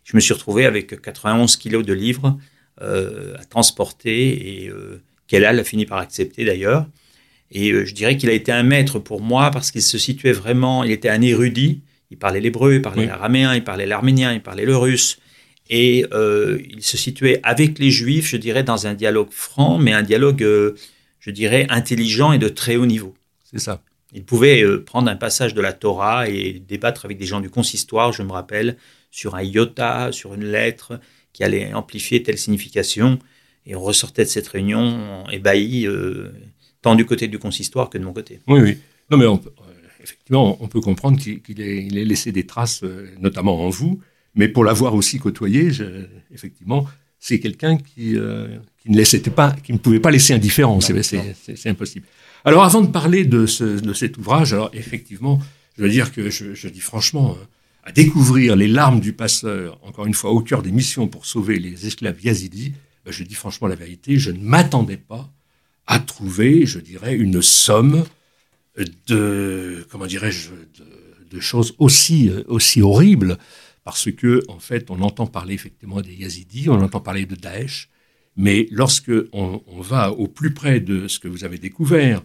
Je 0.05 0.17
me 0.17 0.21
suis 0.21 0.33
retrouvé 0.33 0.65
avec 0.65 1.01
91 1.01 1.57
kilos 1.57 1.85
de 1.85 1.93
livres 1.93 2.39
euh, 2.83 3.37
à 3.39 3.45
transporter 3.45 4.63
et 4.65 4.71
euh, 4.71 5.03
a 5.33 5.65
fini 5.65 5.85
par 5.85 5.99
accepter 5.99 6.47
d'ailleurs. 6.47 6.87
Et 7.53 7.73
euh, 7.73 7.85
je 7.85 7.95
dirais 7.95 8.17
qu'il 8.17 8.31
a 8.31 8.33
été 8.33 8.53
un 8.53 8.63
maître 8.63 8.99
pour 8.99 9.21
moi 9.21 9.51
parce 9.51 9.71
qu'il 9.71 9.83
se 9.83 9.99
situait 9.99 10.33
vraiment, 10.33 10.83
il 10.83 10.91
était 10.91 11.11
un 11.11 11.21
érudit. 11.21 11.83
Il 12.11 12.19
parlait 12.19 12.41
l'hébreu, 12.41 12.75
il 12.75 12.83
parlait 12.83 13.07
l'araméen, 13.07 13.55
il 13.55 13.65
parlait 13.65 13.87
l'arménien, 13.87 14.33
il 14.33 14.43
parlait 14.43 14.65
le 14.65 14.77
russe. 14.77 15.19
Et 15.69 16.05
euh, 16.13 16.59
il 16.69 16.83
se 16.83 16.97
situait 16.97 17.41
avec 17.45 17.79
les 17.79 17.91
juifs, 17.91 18.27
je 18.27 18.37
dirais, 18.37 18.65
dans 18.65 18.89
un 18.89 18.95
dialogue 18.95 19.31
franc, 19.31 19.79
mais 19.79 19.93
un 19.93 20.03
dialogue, 20.03 20.45
je 21.21 21.31
dirais, 21.31 21.67
intelligent 21.71 22.33
et 22.33 22.39
de 22.39 22.49
très 22.49 22.77
haut 22.77 22.87
niveau. 22.87 23.15
C'est 23.45 23.61
ça. 23.61 23.81
Il 24.13 24.25
pouvait 24.25 24.65
prendre 24.85 25.09
un 25.09 25.15
passage 25.15 25.55
de 25.55 25.61
la 25.61 25.73
Torah 25.73 26.29
et 26.29 26.61
débattre 26.67 27.05
avec 27.05 27.19
des 27.19 27.27
gens 27.27 27.41
du 27.41 27.51
consistoire, 27.51 28.13
je 28.13 28.25
me 28.25 28.33
rappelle, 28.33 28.77
sur 29.11 29.35
un 29.35 29.43
iota, 29.43 30.11
sur 30.13 30.35
une 30.35 30.45
lettre 30.45 30.99
qui 31.33 31.45
allait 31.45 31.73
amplifier 31.73 32.23
telle 32.23 32.39
signification. 32.39 33.19
Et 33.67 33.75
on 33.75 33.81
ressortait 33.81 34.25
de 34.25 34.29
cette 34.29 34.49
réunion 34.49 35.25
ébahi, 35.31 35.87
euh, 35.87 36.33
tant 36.83 36.95
du 36.95 37.05
côté 37.05 37.29
du 37.29 37.39
consistoire 37.39 37.91
que 37.91 37.99
de 37.99 38.05
mon 38.05 38.13
côté. 38.13 38.41
Oui, 38.49 38.61
oui. 38.61 38.79
Non, 39.11 39.19
mais 39.19 39.27
on, 39.27 39.41
effectivement, 40.11 40.59
on 40.61 40.69
peut 40.69 40.81
comprendre 40.81 41.19
qu'il 41.19 41.61
ait, 41.61 41.89
laissé 42.05 42.33
des 42.33 42.47
traces, 42.47 42.83
euh, 42.83 43.09
notamment 43.21 43.65
en 43.65 43.71
vous, 43.71 44.01
mais 44.35 44.49
pour 44.49 44.65
l'avoir 44.65 44.95
aussi 44.95 45.19
côtoyé, 45.19 45.71
effectivement, 46.33 46.87
c'est 47.19 47.39
quelqu'un 47.39 47.77
qui, 47.77 48.17
euh, 48.17 48.49
qui, 48.79 48.91
ne 48.91 48.97
laissait 48.97 49.21
pas, 49.21 49.53
qui 49.63 49.73
ne 49.73 49.79
pouvait 49.79 50.01
pas 50.01 50.11
laisser 50.11 50.33
indifférent. 50.33 50.81
C'est 50.81 51.67
impossible. 51.67 52.07
Alors, 52.45 52.65
avant 52.65 52.81
de 52.81 52.87
parler 52.87 53.25
de, 53.25 53.47
de, 53.81 53.93
cet 53.93 54.17
ouvrage, 54.17 54.53
alors 54.53 54.71
effectivement, 54.73 55.41
je 55.77 55.83
veux 55.83 55.91
dire 55.91 56.13
que 56.13 56.31
je, 56.31 56.55
je 56.55 56.69
dis 56.69 56.81
franchement, 56.81 57.37
hein, 57.39 57.47
à 57.85 57.93
découvrir 57.93 58.57
les 58.57 58.69
larmes 58.69 59.01
du 59.01 59.13
passeur, 59.13 59.79
encore 59.83 60.07
une 60.07 60.15
fois 60.15 60.31
au 60.31 60.41
cœur 60.41 60.63
des 60.63 60.73
missions 60.73 61.09
pour 61.09 61.27
sauver 61.27 61.59
les 61.59 61.87
esclaves 61.87 62.23
yazidis, 62.23 62.73
ben, 63.05 63.13
je 63.13 63.25
dis 63.25 63.35
franchement 63.35 63.69
la 63.69 63.75
vérité, 63.75 64.19
je 64.19 64.31
ne 64.31 64.39
m'attendais 64.39 64.97
pas 64.97 65.31
à 65.87 65.99
trouver, 65.99 66.67
je 66.67 66.79
dirais, 66.79 67.17
une 67.17 67.43
somme 67.43 68.05
de, 69.07 69.87
comment 69.91 70.07
dirais-je, 70.07 70.51
de, 71.31 71.41
choses 71.41 71.75
aussi, 71.79 72.31
aussi 72.47 72.83
horribles, 72.83 73.39
parce 73.85 74.11
que, 74.11 74.43
en 74.49 74.59
fait, 74.59 74.91
on 74.91 75.01
entend 75.01 75.27
parler 75.27 75.55
effectivement 75.55 76.01
des 76.01 76.15
Yazidis, 76.15 76.69
on 76.69 76.81
entend 76.81 77.01
parler 77.01 77.27
de 77.27 77.35
Daesh, 77.35 77.89
mais 78.37 78.67
lorsque 78.71 79.13
on, 79.33 79.61
va 79.81 80.13
au 80.13 80.27
plus 80.29 80.53
près 80.55 80.81
de 80.81 81.09
ce 81.09 81.19
que 81.19 81.29
vous 81.29 81.45
avez 81.45 81.59
découvert 81.59 82.23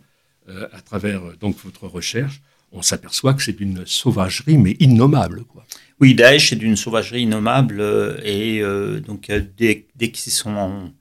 euh, 0.49 0.67
à 0.71 0.81
travers 0.81 1.21
donc 1.39 1.57
votre 1.63 1.87
recherche, 1.87 2.41
on 2.71 2.81
s'aperçoit 2.81 3.33
que 3.33 3.43
c'est 3.43 3.55
d'une 3.57 3.85
sauvagerie 3.85 4.57
mais 4.57 4.75
innommable, 4.79 5.43
quoi. 5.45 5.65
Oui, 6.01 6.13
Daesh 6.13 6.51
est 6.51 6.57
d'une 6.57 6.75
sauvagerie 6.75 7.21
innommable 7.21 7.79
euh, 7.79 8.19
et 8.23 8.61
euh, 8.61 8.99
donc 8.99 9.31
dès, 9.57 9.87
dès 9.95 10.11
qu'ils 10.11 10.33
sont 10.33 10.91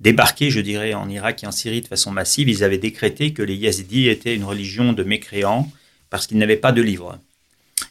débarqués, 0.00 0.50
je 0.50 0.60
dirais, 0.60 0.94
en 0.94 1.08
Irak 1.08 1.44
et 1.44 1.46
en 1.46 1.52
Syrie 1.52 1.80
de 1.80 1.86
façon 1.86 2.10
massive, 2.10 2.48
ils 2.48 2.64
avaient 2.64 2.78
décrété 2.78 3.32
que 3.32 3.42
les 3.42 3.56
Yazidis 3.56 4.08
étaient 4.08 4.34
une 4.34 4.44
religion 4.44 4.92
de 4.92 5.02
mécréants 5.02 5.70
parce 6.10 6.26
qu'ils 6.26 6.38
n'avaient 6.38 6.56
pas 6.56 6.72
de 6.72 6.82
livres. 6.82 7.18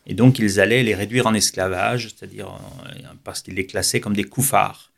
Et 0.05 0.13
donc, 0.13 0.39
ils 0.39 0.59
allaient 0.59 0.83
les 0.83 0.95
réduire 0.95 1.27
en 1.27 1.33
esclavage, 1.33 2.09
c'est-à-dire 2.09 2.47
parce 3.23 3.41
qu'ils 3.41 3.55
les 3.55 3.65
classaient 3.65 3.99
comme 3.99 4.15
des 4.15 4.23
koufars. 4.23 4.91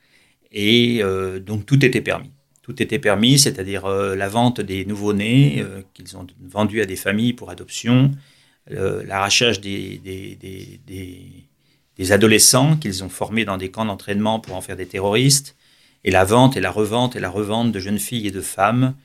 Et 0.52 1.00
euh, 1.04 1.40
donc, 1.40 1.66
tout 1.66 1.84
était 1.86 2.02
permis. 2.02 2.32
Tout 2.64 2.82
était 2.82 2.98
permis, 2.98 3.38
c'est-à-dire 3.38 3.86
euh, 3.86 4.16
la 4.16 4.30
vente 4.30 4.62
des 4.62 4.86
nouveau-nés 4.86 5.58
euh, 5.60 5.82
qu'ils 5.94 6.18
ont 6.18 6.26
vendus 6.42 6.82
à 6.82 6.86
des 6.86 6.96
familles 6.96 7.34
pour 7.34 7.52
adoption, 7.52 8.12
l'arrachage 8.68 9.62
des, 9.62 10.00
adolescents 12.10 12.78
qu'ils 12.78 13.04
ont 13.04 13.10
formés 13.10 13.46
dans 13.46 13.58
des 13.58 13.70
camps 13.70 13.86
d'entraînement 13.86 14.40
pour 14.40 14.56
en 14.56 14.62
faire 14.62 14.76
des 14.76 14.88
terroristes, 14.88 15.56
et 16.06 16.12
la 16.12 16.24
vente 16.24 16.56
et 16.56 16.62
la 16.62 16.72
revente 16.72 17.18
et 17.18 17.20
la 17.20 17.30
revente 17.30 17.74
de 17.74 17.80
jeunes 17.80 18.00
filles 18.00 18.28
et 18.28 18.32
de 18.32 18.42
femmes 18.42 18.96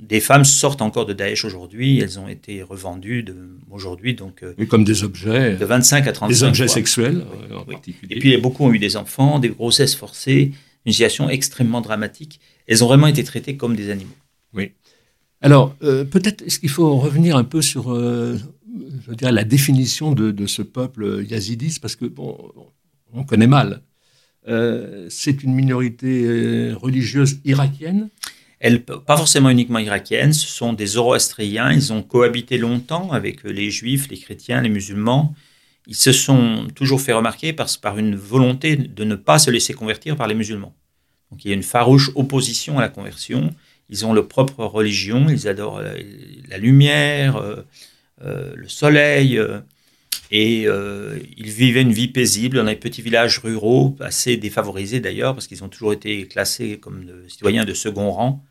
des 0.00 0.20
femmes 0.20 0.44
sortent 0.44 0.82
encore 0.82 1.06
de 1.06 1.12
Daesh 1.12 1.44
aujourd'hui. 1.44 2.00
Elles 2.00 2.18
ont 2.18 2.28
été 2.28 2.62
revendues 2.62 3.24
aujourd'hui, 3.70 4.14
donc 4.14 4.42
euh, 4.42 4.54
comme 4.66 4.84
des 4.84 5.04
objets, 5.04 5.56
de 5.56 5.64
25 5.64 6.08
à 6.08 6.12
35 6.12 6.28
des 6.28 6.44
objets 6.44 6.68
sexuels 6.68 7.24
euh, 7.50 7.58
en 7.58 7.64
particulier. 7.64 8.16
Et 8.16 8.18
puis 8.18 8.36
beaucoup 8.38 8.64
ont 8.64 8.72
eu 8.72 8.80
des 8.80 8.96
enfants, 8.96 9.38
des 9.38 9.50
grossesses 9.50 9.94
forcées, 9.94 10.52
une 10.86 10.92
situation 10.92 11.30
extrêmement 11.30 11.80
dramatique. 11.80 12.40
Elles 12.66 12.82
ont 12.82 12.88
vraiment 12.88 13.06
été 13.06 13.22
traitées 13.22 13.56
comme 13.56 13.76
des 13.76 13.90
animaux. 13.90 14.10
Oui. 14.54 14.72
Alors 15.40 15.76
euh, 15.84 16.04
peut-être 16.04 16.42
est-ce 16.42 16.58
qu'il 16.58 16.68
faut 16.68 16.96
revenir 16.98 17.36
un 17.36 17.44
peu 17.44 17.62
sur, 17.62 17.94
je 17.94 19.14
dirais, 19.14 19.32
la 19.32 19.44
définition 19.44 20.12
de, 20.12 20.32
de, 20.32 20.46
ce 20.48 20.62
peuple 20.62 21.24
yazidis, 21.28 21.78
parce 21.80 21.94
que 21.94 22.06
bon, 22.06 22.36
on 23.12 23.22
connaît 23.22 23.46
mal. 23.46 23.82
C'est 24.46 25.42
une 25.42 25.54
minorité 25.54 26.72
religieuse 26.72 27.38
irakienne 27.44 28.08
pas 29.06 29.16
forcément 29.16 29.50
uniquement 29.50 29.80
irakiennes, 29.80 30.32
ce 30.32 30.46
sont 30.46 30.72
des 30.72 30.86
zoroastriens, 30.86 31.72
ils 31.72 31.92
ont 31.92 32.02
cohabité 32.02 32.58
longtemps 32.58 33.10
avec 33.10 33.42
les 33.42 33.70
juifs, 33.70 34.08
les 34.08 34.18
chrétiens, 34.18 34.60
les 34.60 34.68
musulmans. 34.68 35.34
Ils 35.88 35.96
se 35.96 36.12
sont 36.12 36.68
toujours 36.74 37.00
fait 37.00 37.12
remarquer 37.12 37.52
par, 37.52 37.66
par 37.80 37.98
une 37.98 38.14
volonté 38.14 38.76
de 38.76 39.04
ne 39.04 39.16
pas 39.16 39.40
se 39.40 39.50
laisser 39.50 39.74
convertir 39.74 40.16
par 40.16 40.28
les 40.28 40.34
musulmans. 40.34 40.74
Donc 41.30 41.44
il 41.44 41.48
y 41.48 41.50
a 41.50 41.54
une 41.54 41.64
farouche 41.64 42.12
opposition 42.14 42.78
à 42.78 42.82
la 42.82 42.88
conversion. 42.88 43.52
Ils 43.88 44.06
ont 44.06 44.12
leur 44.12 44.28
propre 44.28 44.64
religion, 44.64 45.28
ils 45.28 45.48
adorent 45.48 45.82
la, 46.48 46.58
lumière, 46.58 47.36
euh, 47.36 47.62
euh, 48.22 48.52
le 48.54 48.68
soleil, 48.68 49.38
euh, 49.38 49.58
et 50.34 50.62
ils 50.62 51.50
vivaient 51.50 51.82
une 51.82 51.92
vie 51.92 52.08
paisible 52.08 52.56
dans 52.56 52.64
des 52.64 52.74
petits 52.74 53.02
villages 53.02 53.38
ruraux, 53.38 53.96
assez 54.00 54.38
défavorisés 54.38 54.98
d'ailleurs, 54.98 55.34
parce 55.34 55.46
qu'ils 55.46 55.62
ont 55.62 55.68
toujours 55.68 55.92
été 55.92 56.26
classés 56.26 56.78
comme 56.78 57.04
citoyens 57.28 57.66
de 57.66 57.74
second 57.74 58.10
rang. 58.10 58.42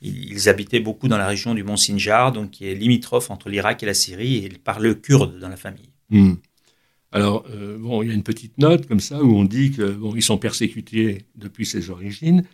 Ils 0.00 0.48
habitaient 0.48 0.80
beaucoup 0.80 1.08
dans 1.08 1.18
la 1.18 1.26
région 1.26 1.54
du 1.54 1.64
Mont 1.64 1.76
Sinjar, 1.76 2.32
donc 2.32 2.50
qui 2.50 2.66
est 2.66 2.74
limitrophe 2.74 3.30
entre 3.30 3.48
l'Irak 3.48 3.82
et 3.82 3.86
la 3.86 3.94
Syrie, 3.94 4.36
et 4.36 4.44
ils 4.46 4.58
parlent 4.58 5.00
kurde 5.00 5.38
dans 5.38 5.48
la 5.48 5.56
famille. 5.56 5.90
Hmm. 6.10 6.34
Alors, 7.10 7.46
euh, 7.50 7.78
bon, 7.78 8.02
il 8.02 8.08
y 8.08 8.10
a 8.10 8.14
une 8.14 8.22
petite 8.22 8.58
note 8.58 8.86
comme 8.86 9.00
ça 9.00 9.22
où 9.22 9.34
on 9.34 9.44
dit 9.44 9.70
que 9.72 9.90
bon, 9.90 10.20
sont 10.20 10.38
persécutés 10.38 11.24
depuis 11.36 11.64
ses 11.64 11.90
origines. 11.90 12.44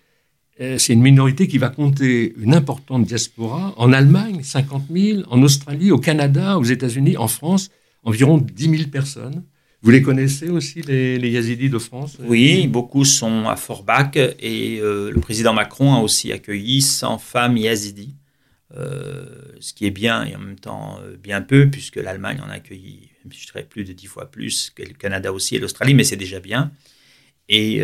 Euh, 0.60 0.78
c'est 0.78 0.92
une 0.92 1.02
minorité 1.02 1.48
qui 1.48 1.58
va 1.58 1.68
compter 1.68 2.32
une 2.38 2.54
importante 2.54 3.04
diaspora 3.04 3.74
en 3.76 3.92
Allemagne, 3.92 4.42
50 4.42 4.84
000, 4.90 5.22
en 5.28 5.42
Australie, 5.42 5.90
au 5.90 5.98
Canada, 5.98 6.58
aux 6.58 6.64
États-Unis, 6.64 7.16
en 7.16 7.26
France, 7.26 7.70
environ 8.04 8.38
10 8.38 8.70
000 8.76 8.90
personnes. 8.90 9.42
Vous 9.82 9.90
les 9.90 10.00
connaissez 10.00 10.48
aussi, 10.48 10.80
les, 10.80 11.18
Yazidis 11.30 11.68
de 11.68 11.78
France? 11.78 12.16
Oui, 12.20 12.68
beaucoup 12.68 13.04
sont 13.04 13.48
à 13.48 13.56
Forbach 13.56 14.16
et 14.16 14.78
euh, 14.80 15.10
le 15.10 15.20
président 15.20 15.52
Macron 15.52 15.94
a 15.94 15.98
aussi 15.98 16.32
accueilli 16.32 16.80
100 16.80 17.18
femmes 17.18 17.58
yazidis, 17.58 18.14
euh, 18.78 19.26
ce 19.60 19.74
qui 19.74 19.84
est 19.84 19.90
bien 19.90 20.24
et 20.24 20.34
en 20.36 20.38
même 20.38 20.58
temps 20.58 20.98
euh, 21.02 21.16
bien 21.18 21.42
peu, 21.42 21.68
puisque 21.68 21.96
l'Allemagne 21.96 22.40
en 22.42 22.48
a 22.48 22.54
accueilli, 22.54 23.10
je 23.28 23.44
dirais, 23.44 23.66
plus 23.68 23.84
de 23.84 23.92
10 23.92 24.06
fois 24.06 24.30
plus, 24.30 24.72
que 24.74 24.82
le 24.82 24.94
Canada 24.94 25.34
aussi 25.34 25.56
et 25.56 25.58
l'Australie, 25.58 25.92
mais 25.92 26.04
c'est 26.04 26.16
déjà 26.16 26.40
bien. 26.40 26.72
Et 27.50 27.82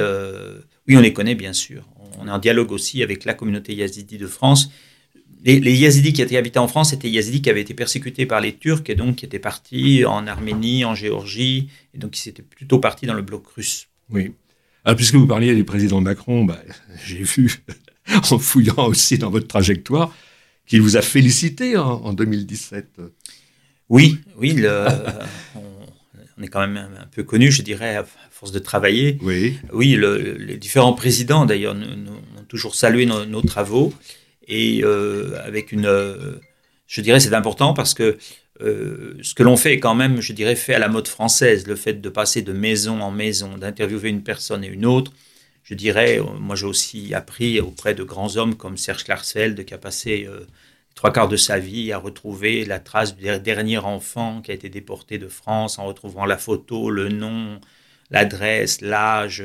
oui, 0.88 0.96
on 0.96 1.00
les 1.00 1.12
connaît 1.12 1.34
bien 1.34 1.52
sûr. 1.52 1.86
On 2.18 2.26
est 2.26 2.30
en 2.30 2.38
dialogue 2.38 2.72
aussi 2.72 3.02
avec 3.02 3.26
la 3.26 3.34
communauté 3.34 3.74
yazidi 3.74 4.16
de 4.16 4.26
France 4.26 4.70
les, 5.42 5.74
Yazidis 5.74 6.12
qui 6.12 6.22
étaient 6.22 6.36
habités 6.36 6.58
en 6.58 6.68
France 6.68 6.92
étaient 6.92 7.10
Yazidis 7.10 7.42
qui 7.42 7.50
avaient 7.50 7.60
été 7.60 7.74
persécutés 7.74 8.26
par 8.26 8.40
les 8.40 8.54
Turcs 8.54 8.82
et 8.88 8.94
donc 8.94 9.16
qui 9.16 9.24
étaient 9.24 9.38
partis 9.38 10.04
en 10.04 10.26
Arménie, 10.26 10.84
en 10.84 10.94
Géorgie, 10.94 11.68
et 11.94 11.98
donc 11.98 12.12
qui 12.12 12.28
étaient 12.28 12.42
plutôt 12.42 12.78
partis 12.78 13.06
dans 13.06 13.14
le 13.14 13.22
bloc 13.22 13.46
russe. 13.48 13.88
Oui. 14.10 14.32
Alors, 14.84 14.96
puisque 14.96 15.14
vous 15.14 15.26
parliez 15.26 15.54
du 15.54 15.64
président 15.64 16.00
Macron, 16.00 16.44
bah, 16.44 16.60
j'ai 17.04 17.22
vu, 17.22 17.62
en 18.30 18.38
fouillant 18.38 18.86
aussi 18.86 19.18
dans 19.18 19.30
votre 19.30 19.46
trajectoire, 19.46 20.14
qu'il 20.66 20.82
vous 20.82 20.96
a 20.96 21.02
félicité 21.02 21.76
en, 21.76 22.12
2017. 22.12 23.00
Oui, 23.88 24.18
oui, 24.36 24.54
on, 25.56 26.42
est 26.42 26.48
quand 26.48 26.60
même 26.60 26.76
un 26.76 27.06
peu 27.06 27.24
connu, 27.24 27.50
je 27.50 27.62
dirais, 27.62 27.96
à 27.96 28.06
force 28.30 28.52
de 28.52 28.60
travailler. 28.60 29.18
Oui, 29.22 29.58
oui 29.72 29.98
les 30.38 30.56
différents 30.58 30.92
présidents, 30.92 31.44
d'ailleurs, 31.44 31.74
nous, 31.74 32.12
ont 32.12 32.44
toujours 32.46 32.74
salué 32.74 33.06
nos 33.06 33.42
travaux 33.42 33.92
et 34.50 34.82
euh, 34.82 35.40
avec 35.44 35.72
une, 35.72 35.86
euh, 35.86 36.40
je 36.88 37.00
dirais, 37.00 37.20
c'est 37.20 37.32
important 37.32 37.72
parce 37.72 37.94
que 37.94 38.18
euh, 38.60 39.16
ce 39.22 39.32
que 39.32 39.44
l'on 39.44 39.56
fait 39.56 39.74
est 39.74 39.80
quand 39.80 39.94
même, 39.94 40.20
je 40.20 40.32
dirais, 40.32 40.56
fait 40.56 40.74
à 40.74 40.78
la 40.80 40.88
mode 40.88 41.08
française, 41.08 41.66
le 41.66 41.76
fait 41.76 41.94
de 41.94 42.08
passer 42.10 42.42
de 42.42 42.52
maison 42.52 43.00
en 43.00 43.12
maison, 43.12 43.56
d'interviewer 43.56 44.10
une 44.10 44.22
personne 44.22 44.64
et 44.64 44.68
une 44.68 44.84
autre. 44.84 45.12
Je 45.62 45.74
dirais, 45.74 46.20
moi 46.40 46.56
j'ai 46.56 46.66
aussi 46.66 47.14
appris 47.14 47.60
auprès 47.60 47.94
de 47.94 48.02
grands 48.02 48.36
hommes 48.36 48.56
comme 48.56 48.76
Serge 48.76 49.04
Klarsfeld 49.04 49.64
qui 49.64 49.72
a 49.72 49.78
passé 49.78 50.28
trois 50.96 51.12
quarts 51.12 51.28
de 51.28 51.36
sa 51.36 51.58
vie 51.58 51.92
à 51.92 51.98
retrouver 51.98 52.64
la 52.64 52.80
trace 52.80 53.14
du 53.16 53.26
dernier 53.38 53.78
enfant 53.78 54.40
qui 54.42 54.50
a 54.50 54.54
été 54.54 54.68
déporté 54.68 55.18
de 55.18 55.28
France 55.28 55.78
en 55.78 55.84
retrouvant 55.84 56.26
la 56.26 56.38
photo, 56.38 56.90
le 56.90 57.08
nom, 57.08 57.60
l'adresse, 58.10 58.80
l'âge. 58.80 59.44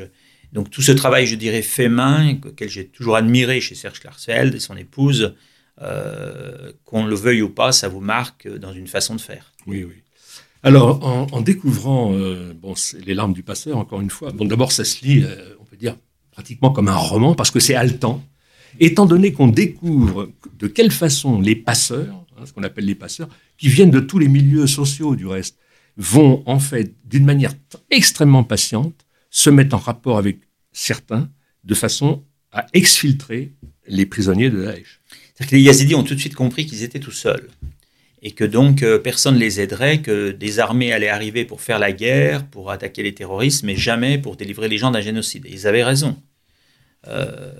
Donc 0.52 0.70
tout 0.70 0.82
ce 0.82 0.92
travail, 0.92 1.26
je 1.26 1.34
dirais, 1.34 1.62
fait 1.62 1.88
main, 1.88 2.36
que 2.56 2.68
j'ai 2.68 2.86
toujours 2.86 3.16
admiré 3.16 3.60
chez 3.60 3.74
Serge 3.74 4.00
Klarsfeld 4.00 4.54
et 4.54 4.60
son 4.60 4.76
épouse, 4.76 5.34
euh, 5.82 6.72
qu'on 6.84 7.04
le 7.06 7.14
veuille 7.14 7.42
ou 7.42 7.50
pas, 7.50 7.72
ça 7.72 7.88
vous 7.88 8.00
marque 8.00 8.48
dans 8.48 8.72
une 8.72 8.86
façon 8.86 9.14
de 9.14 9.20
faire. 9.20 9.52
Oui, 9.66 9.84
oui. 9.84 10.02
Alors, 10.62 11.04
en, 11.32 11.40
découvrant 11.42 12.12
euh, 12.14 12.52
Les 13.04 13.14
larmes 13.14 13.34
du 13.34 13.42
passeur, 13.42 13.76
encore 13.76 14.00
une 14.00 14.10
fois, 14.10 14.32
bon, 14.32 14.46
d'abord, 14.46 14.72
ça 14.72 14.84
se 14.84 15.04
lit, 15.04 15.22
euh, 15.22 15.54
on 15.60 15.64
peut 15.64 15.76
dire, 15.76 15.96
pratiquement 16.32 16.70
comme 16.70 16.88
un 16.88 16.96
roman, 16.96 17.34
parce 17.34 17.50
que 17.50 17.60
c'est 17.60 17.74
haletant. 17.74 18.24
Étant 18.80 19.06
donné 19.06 19.32
qu'on 19.32 19.46
découvre 19.46 20.30
de 20.58 20.66
quelle 20.66 20.90
façon 20.90 21.40
les 21.40 21.54
passeurs, 21.54 22.26
hein, 22.36 22.46
ce 22.46 22.52
qu'on 22.52 22.64
appelle 22.64 22.84
les 22.84 22.94
passeurs, 22.94 23.28
qui 23.56 23.68
viennent 23.68 23.90
de 23.90 24.00
tous 24.00 24.18
les 24.18 24.28
milieux 24.28 24.66
sociaux 24.66 25.14
du 25.14 25.26
reste, 25.26 25.56
vont 25.96 26.42
en 26.46 26.58
fait, 26.58 26.94
d'une 27.04 27.24
manière 27.24 27.52
extrêmement 27.90 28.42
patiente, 28.42 29.05
se 29.36 29.50
mettent 29.50 29.74
en 29.74 29.78
rapport 29.78 30.16
avec 30.16 30.38
certains 30.72 31.28
de 31.64 31.74
façon 31.74 32.24
à 32.52 32.64
exfiltrer 32.72 33.52
les 33.86 34.06
prisonniers 34.06 34.48
de 34.48 34.64
Daesh. 34.64 35.00
les 35.50 35.60
Yazidis 35.60 35.94
ont 35.94 36.04
tout 36.04 36.14
de 36.14 36.20
suite 36.20 36.34
compris 36.34 36.64
qu'ils 36.64 36.82
étaient 36.82 37.00
tout 37.00 37.12
seuls 37.12 37.50
et 38.22 38.30
que 38.30 38.44
donc 38.44 38.82
euh, 38.82 38.98
personne 38.98 39.34
ne 39.34 39.40
les 39.40 39.60
aiderait, 39.60 40.00
que 40.00 40.30
des 40.30 40.58
armées 40.58 40.90
allaient 40.90 41.10
arriver 41.10 41.44
pour 41.44 41.60
faire 41.60 41.78
la 41.78 41.92
guerre, 41.92 42.46
pour 42.46 42.70
attaquer 42.70 43.02
les 43.02 43.12
terroristes, 43.12 43.62
mais 43.62 43.76
jamais 43.76 44.16
pour 44.16 44.36
délivrer 44.36 44.68
les 44.68 44.78
gens 44.78 44.90
d'un 44.90 45.02
génocide. 45.02 45.44
Et 45.44 45.52
ils 45.52 45.66
avaient 45.66 45.84
raison. 45.84 46.16
Euh, 47.06 47.52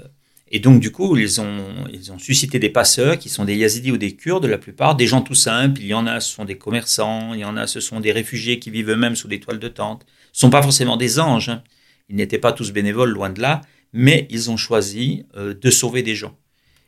et 0.51 0.59
donc, 0.59 0.81
du 0.81 0.91
coup, 0.91 1.15
ils 1.19 1.43
ont, 1.43 1.63
ils 1.93 2.11
ont 2.11 2.19
suscité 2.19 2.59
des 2.59 2.71
passeurs 2.71 3.19
qui 3.19 3.29
sont 3.29 3.45
des 3.45 3.55
Yazidis 3.55 3.93
ou 3.93 3.99
des 3.99 4.17
Kurdes, 4.17 4.47
la 4.47 4.57
plupart, 4.57 4.97
des 4.97 5.07
gens 5.07 5.21
tout 5.21 5.35
simples. 5.35 5.83
Il 5.83 5.89
y 5.89 5.95
en 5.95 6.07
a, 6.07 6.21
ce 6.21 6.33
sont 6.33 6.47
des 6.47 6.57
commerçants, 6.57 7.35
il 7.35 7.41
y 7.41 7.45
en 7.45 7.59
a, 7.59 7.67
ce 7.67 7.81
sont 7.81 8.01
des 8.01 8.13
réfugiés 8.13 8.59
qui 8.59 8.71
vivent 8.71 8.91
eux-mêmes 8.91 9.15
sous 9.15 9.29
des 9.29 9.41
toiles 9.41 9.59
de 9.59 9.69
tente 9.69 10.07
sont 10.41 10.51
pas 10.51 10.63
forcément 10.63 10.97
des 10.97 11.19
anges. 11.19 11.49
Hein. 11.49 11.63
Ils 12.09 12.17
n'étaient 12.17 12.39
pas 12.39 12.53
tous 12.53 12.73
bénévoles, 12.73 13.11
loin 13.11 13.31
de 13.31 13.41
là, 13.41 13.63
mais 13.93 14.27
ils 14.31 14.51
ont 14.51 14.57
choisi 14.57 15.25
euh, 15.37 15.55
de 15.55 15.71
sauver 15.71 16.03
des 16.03 16.15
gens. 16.15 16.37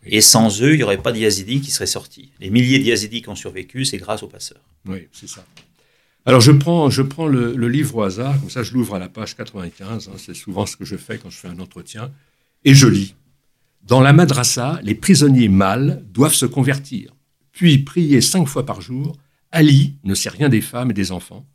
Et 0.05 0.21
sans 0.21 0.63
eux, 0.63 0.75
il 0.75 0.77
n'y 0.77 0.83
aurait 0.83 1.03
pas 1.03 1.13
de 1.13 1.19
Yazidis 1.19 1.61
qui 1.61 1.71
seraient 1.71 1.87
sortis. 1.87 2.31
Les 2.41 2.51
milliers 2.51 2.79
de 2.79 2.85
Yazidis 2.85 3.23
qui 3.23 3.29
ont 3.29 3.35
survécu, 3.35 3.85
c'est 3.85 3.99
grâce 3.99 4.23
aux 4.23 4.29
passeurs. 4.29 4.63
Oui, 4.87 5.09
c'est 5.13 5.29
ça. 5.29 5.45
Alors 6.25 6.41
je 6.41 6.53
prends, 6.53 6.91
je 6.91 7.03
prends 7.03 7.27
le, 7.27 7.55
livre 7.69 7.97
au 7.97 8.03
hasard, 8.03 8.39
comme 8.39 8.51
ça 8.51 8.63
je 8.63 8.75
l'ouvre 8.75 8.97
à 8.97 8.99
la 8.99 9.09
page 9.09 9.35
95, 9.35 10.09
hein, 10.09 10.13
c'est 10.19 10.35
souvent 10.35 10.67
ce 10.67 10.77
que 10.77 10.85
je 10.85 10.97
fais 10.97 11.17
quand 11.17 11.31
je 11.31 11.39
fais 11.39 11.49
un 11.49 11.59
entretien, 11.59 12.13
et 12.65 12.75
je 12.75 12.87
lis. 12.87 13.15
Dans 13.83 14.03
la 14.03 14.13
madrasa, 14.13 14.79
les 14.83 14.95
prisonniers 14.95 15.49
mâles 15.49 16.05
doivent 16.13 16.35
se 16.35 16.45
convertir, 16.45 17.15
puis 17.53 17.79
prier 17.79 18.21
cinq 18.21 18.47
fois 18.47 18.67
par 18.67 18.83
jour. 18.83 19.17
Ali 19.51 19.95
ne 20.05 20.15
sait 20.15 20.29
rien 20.29 20.51
des 20.51 20.61
femmes 20.61 20.91
et 20.91 20.95
des 20.95 21.13
enfants. 21.13 21.47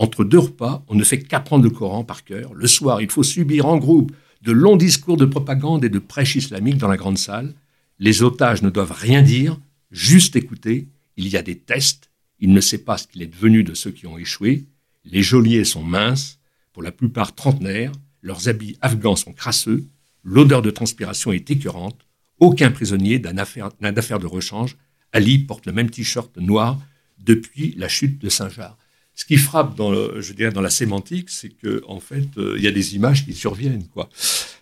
Entre 0.00 0.24
deux 0.24 0.38
repas, 0.38 0.82
on 0.88 0.94
ne 0.94 1.04
fait 1.04 1.22
qu'apprendre 1.22 1.62
le 1.62 1.68
Coran 1.68 2.04
par 2.04 2.24
cœur. 2.24 2.54
Le 2.54 2.66
soir, 2.66 3.02
il 3.02 3.10
faut 3.10 3.22
subir 3.22 3.66
en 3.66 3.76
groupe 3.76 4.12
de 4.40 4.50
longs 4.50 4.78
discours 4.78 5.18
de 5.18 5.26
propagande 5.26 5.84
et 5.84 5.90
de 5.90 5.98
prêche 5.98 6.36
islamique 6.36 6.78
dans 6.78 6.88
la 6.88 6.96
grande 6.96 7.18
salle. 7.18 7.54
Les 7.98 8.22
otages 8.22 8.62
ne 8.62 8.70
doivent 8.70 8.96
rien 8.98 9.20
dire, 9.20 9.60
juste 9.90 10.36
écouter. 10.36 10.88
Il 11.18 11.28
y 11.28 11.36
a 11.36 11.42
des 11.42 11.58
tests. 11.58 12.10
Il 12.38 12.54
ne 12.54 12.62
sait 12.62 12.78
pas 12.78 12.96
ce 12.96 13.08
qu'il 13.08 13.20
est 13.20 13.26
devenu 13.26 13.62
de 13.62 13.74
ceux 13.74 13.90
qui 13.90 14.06
ont 14.06 14.16
échoué. 14.16 14.64
Les 15.04 15.22
geôliers 15.22 15.64
sont 15.64 15.82
minces, 15.82 16.38
pour 16.72 16.82
la 16.82 16.92
plupart 16.92 17.34
trentenaires. 17.34 17.92
Leurs 18.22 18.48
habits 18.48 18.78
afghans 18.80 19.16
sont 19.16 19.34
crasseux. 19.34 19.84
L'odeur 20.24 20.62
de 20.62 20.70
transpiration 20.70 21.30
est 21.30 21.50
écœurante. 21.50 22.06
Aucun 22.38 22.70
prisonnier 22.70 23.18
d'un 23.18 23.36
affaire, 23.36 23.68
de 23.68 24.26
rechange. 24.26 24.78
Ali 25.12 25.40
porte 25.40 25.66
le 25.66 25.72
même 25.72 25.90
t-shirt 25.90 26.34
noir 26.38 26.80
depuis 27.18 27.74
la 27.76 27.88
chute 27.88 28.18
de 28.18 28.30
Saint-Jard. 28.30 28.78
Ce 29.20 29.26
qui 29.26 29.36
frappe 29.36 29.76
dans, 29.76 29.90
la 29.90 30.70
sémantique, 30.70 31.28
c'est 31.28 31.50
que 31.50 31.82
en 31.86 32.00
fait, 32.00 32.26
euh, 32.38 32.54
il 32.56 32.64
y 32.64 32.66
a 32.66 32.70
des 32.70 32.96
images 32.96 33.26
qui 33.26 33.34
surviennent. 33.34 33.84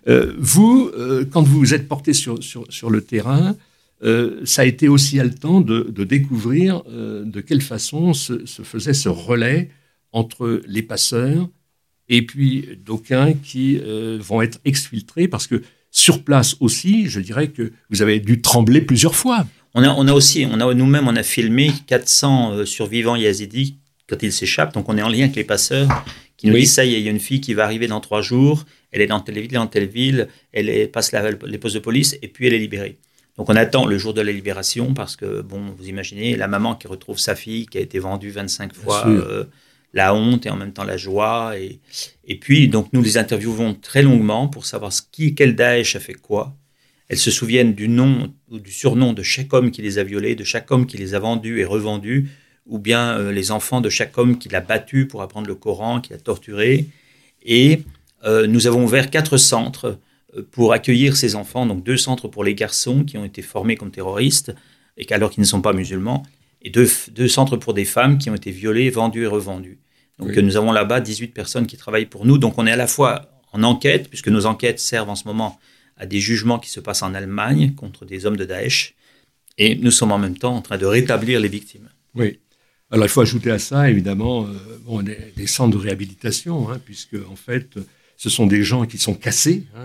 Euh, 0.08 0.34
vous, 0.36 0.90
euh, 0.98 1.24
quand 1.30 1.42
vous 1.42 1.60
vous 1.60 1.74
êtes 1.74 1.86
porté 1.86 2.12
sur, 2.12 2.34
le 2.90 3.00
terrain, 3.00 3.54
ça 4.44 4.62
a 4.62 4.64
été 4.64 4.88
aussi 4.88 5.20
haletant 5.20 5.60
de, 5.60 5.82
de 5.82 6.02
découvrir 6.02 6.82
de 6.88 7.40
quelle 7.40 7.60
façon 7.60 8.12
se, 8.14 8.44
faisait 8.64 8.94
ce 8.94 9.08
relais 9.08 9.70
entre 10.10 10.60
les 10.66 10.82
passeurs 10.82 11.48
et 12.08 12.26
puis 12.26 12.80
d'aucuns 12.84 13.34
qui 13.34 13.80
vont 14.18 14.42
être 14.42 14.58
exfiltrés 14.64 15.28
parce 15.28 15.46
que 15.46 15.62
sur 15.92 16.24
place 16.24 16.56
aussi, 16.58 17.08
je 17.08 17.20
dirais 17.20 17.48
que 17.48 17.72
vous 17.90 18.02
avez 18.02 18.18
dû 18.18 18.40
trembler 18.40 18.80
plusieurs 18.80 19.14
fois. 19.14 19.46
On 19.74 19.84
a, 19.84 20.12
aussi, 20.12 20.46
nous-mêmes, 20.46 21.06
on 21.06 21.16
a 21.16 21.22
filmé 21.22 21.72
400 21.86 22.66
survivants 22.66 23.16
yazidis 23.16 23.76
quand 24.08 24.22
ils 24.22 24.32
s'échappent. 24.32 24.74
Donc 24.74 24.88
on 24.88 24.96
est 24.96 25.02
en 25.02 25.08
lien 25.08 25.24
avec 25.24 25.36
les 25.36 25.44
passeurs 25.44 25.88
qui 26.36 26.46
nous 26.46 26.54
disent 26.54 26.74
ça, 26.74 26.84
il 26.84 26.98
y 26.98 27.08
a 27.08 27.10
une 27.10 27.20
fille 27.20 27.40
qui 27.40 27.54
va 27.54 27.64
arriver 27.64 27.88
dans 27.88 28.00
trois 28.00 28.22
jours, 28.22 28.64
elle 28.92 29.00
est 29.00 29.06
dans 29.06 29.20
telle 29.20 29.40
ville, 29.40 29.52
dans 29.52 29.66
telle 29.66 29.88
ville, 29.88 30.28
elle 30.52 30.90
passe 30.90 31.12
les 31.12 31.58
postes 31.58 31.74
de 31.74 31.80
police 31.80 32.16
et 32.22 32.28
puis 32.28 32.46
elle 32.46 32.54
est 32.54 32.58
libérée. 32.58 32.98
Donc 33.36 33.48
on 33.50 33.56
attend 33.56 33.86
le 33.86 33.98
jour 33.98 34.14
de 34.14 34.20
la 34.20 34.32
libération 34.32 34.94
parce 34.94 35.14
que, 35.14 35.42
bon, 35.42 35.74
vous 35.76 35.88
imaginez, 35.88 36.36
la 36.36 36.48
maman 36.48 36.74
qui 36.74 36.88
retrouve 36.88 37.18
sa 37.18 37.36
fille 37.36 37.66
qui 37.66 37.78
a 37.78 37.80
été 37.80 37.98
vendue 38.00 38.30
25 38.30 38.74
fois, 38.74 39.06
euh, 39.06 39.44
la 39.94 40.14
honte 40.14 40.44
et 40.46 40.50
en 40.50 40.56
même 40.56 40.72
temps 40.72 40.84
la 40.84 40.96
joie. 40.96 41.58
Et, 41.58 41.78
et 42.26 42.36
puis, 42.36 42.68
donc 42.68 42.92
nous 42.92 43.02
les 43.02 43.16
interviewons 43.16 43.74
très 43.74 44.02
longuement 44.02 44.48
pour 44.48 44.66
savoir 44.66 44.92
ce 44.92 45.02
qui, 45.10 45.34
quel 45.34 45.54
Daesh 45.54 45.96
a 45.96 46.00
fait 46.00 46.14
quoi. 46.14 46.56
Elles 47.08 47.18
se 47.18 47.30
souviennent 47.30 47.74
du 47.74 47.88
nom 47.88 48.32
ou 48.50 48.58
du 48.58 48.70
surnom 48.70 49.12
de 49.12 49.22
chaque 49.22 49.52
homme 49.54 49.70
qui 49.70 49.82
les 49.82 49.98
a 49.98 50.04
violés, 50.04 50.34
de 50.34 50.44
chaque 50.44 50.70
homme 50.70 50.86
qui 50.86 50.98
les 50.98 51.14
a 51.14 51.20
vendus 51.20 51.60
et 51.60 51.64
revendus, 51.64 52.28
ou 52.68 52.78
bien 52.78 53.18
euh, 53.18 53.32
les 53.32 53.50
enfants 53.50 53.80
de 53.80 53.88
chaque 53.88 54.16
homme 54.18 54.38
qui 54.38 54.48
l'a 54.48 54.60
battu 54.60 55.06
pour 55.06 55.22
apprendre 55.22 55.48
le 55.48 55.54
Coran, 55.54 56.00
qui 56.00 56.12
l'a 56.12 56.18
torturé. 56.18 56.86
Et 57.42 57.82
euh, 58.24 58.46
nous 58.46 58.66
avons 58.66 58.84
ouvert 58.84 59.10
quatre 59.10 59.36
centres 59.36 59.98
euh, 60.36 60.42
pour 60.50 60.72
accueillir 60.72 61.16
ces 61.16 61.34
enfants, 61.34 61.66
donc 61.66 61.82
deux 61.82 61.96
centres 61.96 62.28
pour 62.28 62.44
les 62.44 62.54
garçons 62.54 63.04
qui 63.04 63.16
ont 63.18 63.24
été 63.24 63.42
formés 63.42 63.76
comme 63.76 63.90
terroristes, 63.90 64.54
et 64.96 65.06
alors 65.12 65.30
qu'ils 65.30 65.40
ne 65.40 65.46
sont 65.46 65.62
pas 65.62 65.72
musulmans, 65.72 66.24
et 66.62 66.70
deux, 66.70 66.88
deux, 67.12 67.28
centres 67.28 67.56
pour 67.56 67.72
des 67.72 67.84
femmes 67.84 68.18
qui 68.18 68.30
ont 68.30 68.34
été 68.34 68.50
violées, 68.50 68.90
vendues 68.90 69.24
et 69.24 69.28
revendues. 69.28 69.78
Donc 70.18 70.36
nous 70.36 70.56
avons 70.56 70.72
là-bas 70.72 71.00
18 71.00 71.28
personnes 71.28 71.68
qui 71.68 71.76
travaillent 71.76 72.06
pour 72.06 72.26
nous. 72.26 72.38
Donc 72.38 72.58
on 72.58 72.66
est 72.66 72.72
à 72.72 72.76
la 72.76 72.88
fois 72.88 73.30
en 73.52 73.62
enquête, 73.62 74.08
puisque 74.08 74.26
nos 74.26 74.46
enquêtes 74.46 74.80
servent 74.80 75.08
en 75.08 75.14
ce 75.14 75.24
moment 75.24 75.60
à 75.96 76.06
des 76.06 76.18
jugements 76.18 76.58
qui 76.58 76.70
se 76.70 76.80
passent 76.80 77.02
en 77.02 77.14
Allemagne 77.14 77.74
contre 77.74 78.04
des 78.04 78.26
hommes 78.26 78.36
de 78.36 78.44
Daesh, 78.44 78.96
et 79.56 79.76
nous 79.76 79.92
sommes 79.92 80.10
en 80.10 80.18
même 80.18 80.36
temps 80.36 80.56
en 80.56 80.62
train 80.62 80.78
de 80.78 80.86
rétablir 80.86 81.38
les 81.38 81.48
victimes. 81.48 81.88
Oui. 82.16 82.40
Alors 82.90 83.06
il 83.06 83.10
faut 83.10 83.20
ajouter 83.20 83.50
à 83.50 83.58
ça, 83.58 83.90
évidemment, 83.90 84.46
euh, 84.46 84.78
bon, 84.84 85.02
des, 85.02 85.46
centres 85.46 85.76
de 85.76 85.82
réhabilitation, 85.82 86.70
hein, 86.70 86.80
puisque 86.84 87.16
en 87.30 87.36
fait, 87.36 87.74
ce 88.16 88.30
sont 88.30 88.46
des 88.46 88.62
gens 88.62 88.86
qui 88.86 88.98
sont 88.98 89.14
cassés, 89.14 89.64
hein, 89.76 89.84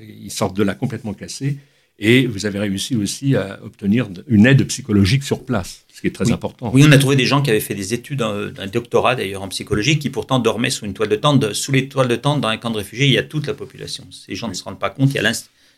ils 0.00 0.30
sortent 0.30 0.56
de 0.56 0.62
là 0.62 0.74
complètement 0.74 1.12
cassés, 1.12 1.58
et 1.98 2.26
vous 2.26 2.46
avez 2.46 2.58
réussi 2.58 2.96
aussi 2.96 3.36
à 3.36 3.60
obtenir 3.62 4.08
une 4.26 4.46
aide 4.46 4.66
psychologique 4.66 5.22
sur 5.22 5.44
place, 5.44 5.84
ce 5.92 6.00
qui 6.00 6.06
est 6.06 6.10
très 6.12 6.32
important. 6.32 6.70
Oui, 6.72 6.82
on 6.86 6.90
a 6.90 6.98
trouvé 6.98 7.16
des 7.16 7.26
gens 7.26 7.42
qui 7.42 7.50
avaient 7.50 7.60
fait 7.60 7.74
des 7.74 7.92
études, 7.92 8.22
un, 8.22 8.66
doctorat 8.66 9.14
d'ailleurs 9.14 9.42
en 9.42 9.48
psychologie, 9.48 9.98
qui 9.98 10.08
pourtant 10.08 10.38
dormaient 10.38 10.70
sous 10.70 10.86
une 10.86 10.94
toile 10.94 11.10
de 11.10 11.16
tente. 11.16 11.52
Sous 11.52 11.70
les 11.70 11.88
toiles 11.88 12.08
de 12.08 12.16
tente, 12.16 12.40
dans 12.40 12.48
un 12.48 12.56
camp 12.56 12.70
de 12.70 12.78
réfugiés, 12.78 13.06
il 13.06 13.12
y 13.12 13.18
a 13.18 13.22
toute 13.22 13.46
la 13.46 13.54
population. 13.54 14.04
Ces 14.10 14.34
gens 14.34 14.48
ne 14.48 14.54
se 14.54 14.64
rendent 14.64 14.80
pas 14.80 14.90
compte, 14.90 15.10
il 15.10 15.16
y 15.16 15.18
a 15.18 15.32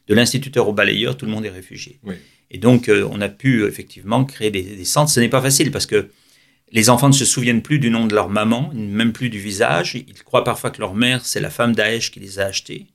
de 0.06 0.14
l'instituteur 0.14 0.68
au 0.68 0.72
balayeur, 0.72 1.16
tout 1.16 1.26
le 1.26 1.32
monde 1.32 1.44
est 1.44 1.50
réfugié. 1.50 1.98
Et 2.50 2.58
donc, 2.58 2.88
euh, 2.88 3.08
on 3.10 3.20
a 3.20 3.28
pu 3.28 3.66
effectivement 3.66 4.24
créer 4.24 4.50
des, 4.50 4.62
des 4.62 4.84
centres. 4.84 5.10
Ce 5.10 5.18
n'est 5.18 5.28
pas 5.28 5.42
facile 5.42 5.72
parce 5.72 5.86
que 5.86 6.08
les 6.74 6.90
enfants 6.90 7.08
ne 7.08 7.14
se 7.14 7.24
souviennent 7.24 7.62
plus 7.62 7.78
du 7.78 7.88
nom 7.88 8.06
de 8.06 8.14
leur 8.14 8.28
maman, 8.28 8.70
même 8.74 9.12
plus 9.12 9.30
du 9.30 9.38
visage. 9.38 9.94
Ils 9.94 10.24
croient 10.24 10.42
parfois 10.42 10.70
que 10.70 10.80
leur 10.80 10.94
mère, 10.94 11.24
c'est 11.24 11.40
la 11.40 11.48
femme 11.48 11.72
Daesh 11.72 12.10
qui 12.10 12.18
les 12.18 12.40
a 12.40 12.46
achetés. 12.46 12.88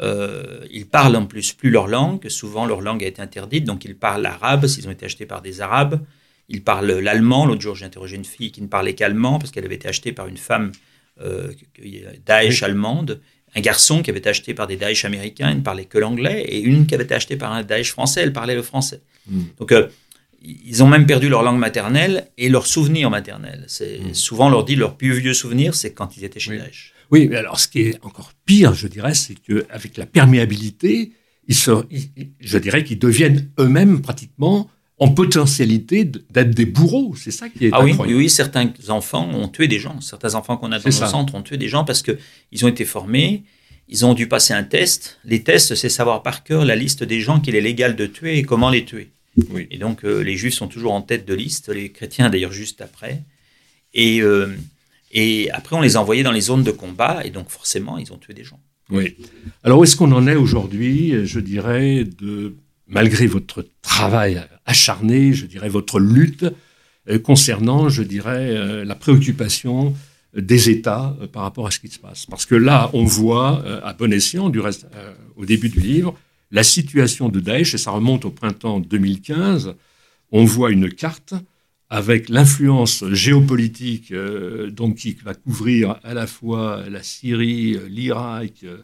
Euh, 0.00 0.60
ils 0.70 0.86
parlent 0.86 1.16
en 1.16 1.26
plus 1.26 1.52
plus 1.52 1.70
leur 1.70 1.88
langue. 1.88 2.28
Souvent, 2.28 2.64
leur 2.64 2.80
langue 2.80 3.02
a 3.02 3.08
été 3.08 3.20
interdite, 3.20 3.64
donc 3.64 3.84
ils 3.84 3.96
parlent 3.96 4.22
l'arabe 4.22 4.68
s'ils 4.68 4.86
ont 4.86 4.92
été 4.92 5.06
achetés 5.06 5.26
par 5.26 5.42
des 5.42 5.60
arabes. 5.60 6.00
Ils 6.48 6.62
parlent 6.62 6.92
l'allemand. 6.92 7.44
L'autre 7.44 7.60
jour, 7.60 7.74
j'ai 7.74 7.84
interrogé 7.84 8.14
une 8.14 8.24
fille 8.24 8.52
qui 8.52 8.62
ne 8.62 8.68
parlait 8.68 8.94
qu'allemand 8.94 9.40
parce 9.40 9.50
qu'elle 9.50 9.64
avait 9.64 9.74
été 9.74 9.88
achetée 9.88 10.12
par 10.12 10.28
une 10.28 10.36
femme 10.36 10.70
euh, 11.20 11.52
Daesh 12.24 12.62
allemande. 12.62 13.20
Un 13.56 13.60
garçon 13.60 14.00
qui 14.02 14.10
avait 14.10 14.20
été 14.20 14.28
acheté 14.28 14.54
par 14.54 14.68
des 14.68 14.76
Daesh 14.76 15.04
américains, 15.04 15.50
il 15.50 15.56
ne 15.56 15.62
parlait 15.62 15.86
que 15.86 15.98
l'anglais. 15.98 16.42
Et 16.42 16.60
une 16.60 16.86
qui 16.86 16.94
avait 16.94 17.04
été 17.04 17.14
achetée 17.14 17.36
par 17.36 17.52
un 17.52 17.64
Daesh 17.64 17.90
français, 17.90 18.20
elle 18.20 18.32
parlait 18.32 18.54
le 18.54 18.62
français. 18.62 19.00
Hmm. 19.26 19.42
Donc, 19.58 19.72
euh, 19.72 19.88
ils 20.42 20.82
ont 20.82 20.86
même 20.86 21.06
perdu 21.06 21.28
leur 21.28 21.42
langue 21.42 21.58
maternelle 21.58 22.28
et 22.38 22.48
leur 22.48 22.66
souvenir 22.66 23.10
maternel. 23.10 23.64
C'est 23.66 23.98
hmm. 23.98 24.14
souvent 24.14 24.46
on 24.46 24.50
leur 24.50 24.64
dit 24.64 24.76
leur 24.76 24.96
plus 24.96 25.12
vieux 25.18 25.34
souvenir, 25.34 25.74
c'est 25.74 25.92
quand 25.92 26.16
ils 26.16 26.24
étaient 26.24 26.40
chez 26.40 26.52
oui. 26.52 26.58
Oui, 27.10 27.28
mais 27.28 27.36
alors 27.36 27.58
ce 27.58 27.68
qui 27.68 27.80
est 27.80 28.04
encore 28.04 28.32
pire, 28.44 28.74
je 28.74 28.86
dirais, 28.86 29.14
c'est 29.14 29.34
qu'avec 29.34 29.96
la 29.96 30.06
perméabilité, 30.06 31.12
ils 31.48 31.56
je 31.56 32.58
dirais 32.58 32.84
qu'ils 32.84 32.98
deviennent 32.98 33.50
eux-mêmes 33.58 34.02
pratiquement 34.02 34.68
en 34.98 35.08
potentialité 35.08 36.04
d'être 36.04 36.50
des 36.50 36.66
bourreaux. 36.66 37.14
C'est 37.16 37.30
ça 37.30 37.48
qui 37.48 37.66
est 37.66 37.70
ah 37.72 37.78
incroyable. 37.78 38.18
Oui, 38.18 38.24
oui, 38.24 38.30
certains 38.30 38.70
enfants 38.88 39.28
ont 39.32 39.48
tué 39.48 39.68
des 39.68 39.78
gens. 39.78 40.00
Certains 40.00 40.34
enfants 40.34 40.56
qu'on 40.56 40.72
a 40.72 40.78
dans 40.78 40.84
nos 40.84 40.90
centres 40.90 41.34
ont 41.34 41.42
tué 41.42 41.56
des 41.56 41.68
gens 41.68 41.84
parce 41.84 42.02
que 42.02 42.18
ils 42.52 42.64
ont 42.64 42.68
été 42.68 42.84
formés. 42.84 43.44
Ils 43.88 44.04
ont 44.04 44.12
dû 44.12 44.28
passer 44.28 44.52
un 44.52 44.64
test. 44.64 45.18
Les 45.24 45.42
tests, 45.42 45.74
c'est 45.74 45.88
savoir 45.88 46.22
par 46.22 46.44
cœur 46.44 46.66
la 46.66 46.76
liste 46.76 47.04
des 47.04 47.20
gens 47.20 47.40
qu'il 47.40 47.54
est 47.54 47.60
légal 47.60 47.96
de 47.96 48.06
tuer 48.06 48.36
et 48.36 48.42
comment 48.42 48.68
les 48.68 48.84
tuer. 48.84 49.12
Et 49.70 49.78
donc, 49.78 50.04
euh, 50.04 50.20
les 50.20 50.36
juifs 50.36 50.54
sont 50.54 50.68
toujours 50.68 50.92
en 50.92 51.02
tête 51.02 51.26
de 51.26 51.34
liste, 51.34 51.68
les 51.68 51.90
chrétiens 51.90 52.30
d'ailleurs 52.30 52.52
juste 52.52 52.80
après. 52.80 53.22
Et, 53.94 54.20
euh, 54.22 54.54
et 55.12 55.50
après, 55.50 55.76
on 55.76 55.80
les 55.80 55.96
a 55.96 56.00
envoyés 56.00 56.22
dans 56.22 56.32
les 56.32 56.40
zones 56.40 56.62
de 56.62 56.70
combat, 56.70 57.22
et 57.24 57.30
donc 57.30 57.48
forcément, 57.48 57.98
ils 57.98 58.12
ont 58.12 58.18
tué 58.18 58.34
des 58.34 58.44
gens. 58.44 58.60
Oui. 58.90 59.16
Alors, 59.64 59.80
où 59.80 59.84
est-ce 59.84 59.96
qu'on 59.96 60.12
en 60.12 60.26
est 60.26 60.36
aujourd'hui, 60.36 61.26
je 61.26 61.40
dirais, 61.40 62.04
de, 62.04 62.56
malgré 62.86 63.26
votre 63.26 63.66
travail 63.82 64.42
acharné, 64.66 65.32
je 65.32 65.46
dirais, 65.46 65.68
votre 65.68 65.98
lutte 66.00 66.46
euh, 67.08 67.18
concernant, 67.18 67.88
je 67.88 68.02
dirais, 68.02 68.84
la 68.84 68.94
préoccupation 68.94 69.94
des 70.36 70.68
États 70.68 71.16
par 71.32 71.42
rapport 71.42 71.66
à 71.66 71.70
ce 71.70 71.78
qui 71.78 71.88
se 71.88 71.98
passe? 71.98 72.26
Parce 72.26 72.46
que 72.46 72.54
là, 72.54 72.90
on 72.92 73.04
voit, 73.04 73.64
à 73.84 73.92
bon 73.92 74.12
escient, 74.12 74.48
du 74.48 74.60
reste, 74.60 74.86
au 75.36 75.44
début 75.44 75.68
du 75.68 75.80
livre, 75.80 76.14
la 76.50 76.62
situation 76.62 77.28
de 77.28 77.40
Daesh, 77.40 77.74
et 77.74 77.78
ça 77.78 77.90
remonte 77.90 78.24
au 78.24 78.30
printemps 78.30 78.80
2015, 78.80 79.74
on 80.32 80.44
voit 80.44 80.70
une 80.70 80.90
carte 80.92 81.34
avec 81.90 82.28
l'influence 82.28 83.04
géopolitique 83.12 84.12
euh, 84.12 84.70
donc 84.70 84.96
qui 84.96 85.16
va 85.24 85.34
couvrir 85.34 85.98
à 86.04 86.12
la 86.14 86.26
fois 86.26 86.82
la 86.90 87.02
Syrie, 87.02 87.78
l'Irak 87.88 88.52
euh, 88.64 88.78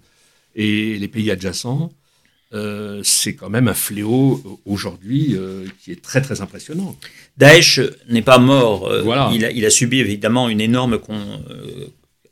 et 0.55 0.97
les 0.99 1.09
pays 1.09 1.31
adjacents. 1.31 1.93
Euh, 2.55 3.01
c'est 3.03 3.35
quand 3.35 3.51
même 3.51 3.69
un 3.69 3.75
fléau 3.75 4.61
aujourd'hui 4.65 5.37
qui 5.81 5.91
est 5.91 6.01
très 6.01 6.23
très 6.23 6.41
impressionnant. 6.41 6.97
Daesh 7.37 7.81
n'est 8.09 8.23
pas 8.23 8.39
mort. 8.39 8.89
Il 9.35 9.45
a, 9.45 9.51
il, 9.51 9.67
a, 9.67 9.71
subi 9.71 9.99
évidemment 9.99 10.49
une 10.49 10.61
énorme 10.61 11.01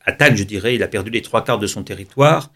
attaque, 0.05 0.37
je 0.37 0.45
dirais. 0.45 0.77
Il 0.77 0.83
a 0.85 0.89
perdu 0.89 1.11
les 1.11 1.23
trois 1.23 1.43
quarts 1.43 1.59
de 1.59 1.67
son 1.67 1.83
territoire. 1.83 2.53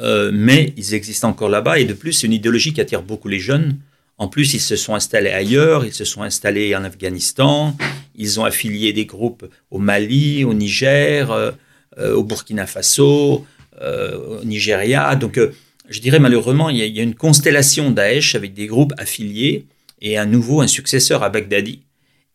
Euh, 0.00 0.30
mais 0.32 0.72
ils 0.76 0.94
existent 0.94 1.28
encore 1.28 1.48
là-bas. 1.48 1.78
Et 1.78 1.84
de 1.84 1.94
plus, 1.94 2.12
c'est 2.12 2.26
une 2.26 2.32
idéologie 2.32 2.72
qui 2.72 2.80
attire 2.80 3.02
beaucoup 3.02 3.28
les 3.28 3.38
jeunes. 3.38 3.78
En 4.18 4.28
plus, 4.28 4.54
ils 4.54 4.60
se 4.60 4.76
sont 4.76 4.94
installés 4.94 5.30
ailleurs, 5.30 5.84
ils 5.84 5.92
se 5.92 6.04
sont 6.04 6.22
installés 6.22 6.74
en 6.76 6.84
Afghanistan, 6.84 7.76
ils 8.14 8.38
ont 8.38 8.44
affilié 8.44 8.92
des 8.92 9.06
groupes 9.06 9.44
au 9.70 9.78
Mali, 9.78 10.44
au 10.44 10.54
Niger, 10.54 11.32
euh, 11.32 11.50
euh, 11.98 12.14
au 12.14 12.22
Burkina 12.22 12.66
Faso, 12.66 13.44
au 13.80 14.44
Nigeria. 14.44 15.16
Donc, 15.16 15.40
je 15.88 16.00
dirais 16.00 16.20
malheureusement, 16.20 16.70
il 16.70 16.76
y, 16.76 16.82
a, 16.82 16.86
il 16.86 16.96
y, 16.96 17.00
a, 17.00 17.02
une 17.02 17.16
constellation 17.16 17.90
Daesh 17.90 18.36
avec 18.36 18.54
des 18.54 18.66
groupes 18.66 18.92
affiliés 18.98 19.66
et 20.00 20.16
un 20.16 20.26
nouveau, 20.26 20.60
un 20.60 20.68
successeur 20.68 21.24
à 21.24 21.28
Baghdadi. 21.28 21.80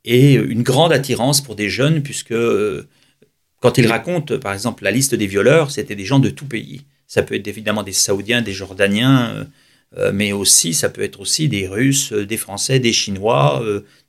Et 0.03 0.33
une 0.33 0.63
grande 0.63 0.91
attirance 0.91 1.39
pour 1.39 1.55
des 1.55 1.69
jeunes, 1.69 2.03
puisque 2.03 2.35
quand 3.61 3.77
ils 3.77 3.87
racontent, 3.87 4.37
par 4.37 4.53
exemple, 4.53 4.83
la 4.83 4.91
liste 4.91 5.15
des 5.15 5.27
violeurs, 5.27 5.71
c'était 5.71 5.95
des 5.95 6.05
gens 6.05 6.19
de 6.19 6.29
tout 6.29 6.45
pays. 6.45 6.81
Ça 7.09 7.23
peut 7.23 7.33
être 7.33 7.47
évidemment 7.47 7.81
des 7.81 7.91
Saoudiens, 7.91 8.43
des 8.43 8.53
Jordaniens, 8.53 9.31
euh, 9.31 9.43
euh, 9.97 10.11
mais 10.13 10.31
aussi 10.31 10.75
ça 10.75 10.89
peut 10.89 11.01
être 11.01 11.19
aussi 11.19 11.49
des 11.49 11.67
Russes, 11.67 12.13
euh, 12.13 12.23
des 12.23 12.37
Français, 12.37 12.79
des 12.79 12.93
Chinois, 12.93 13.63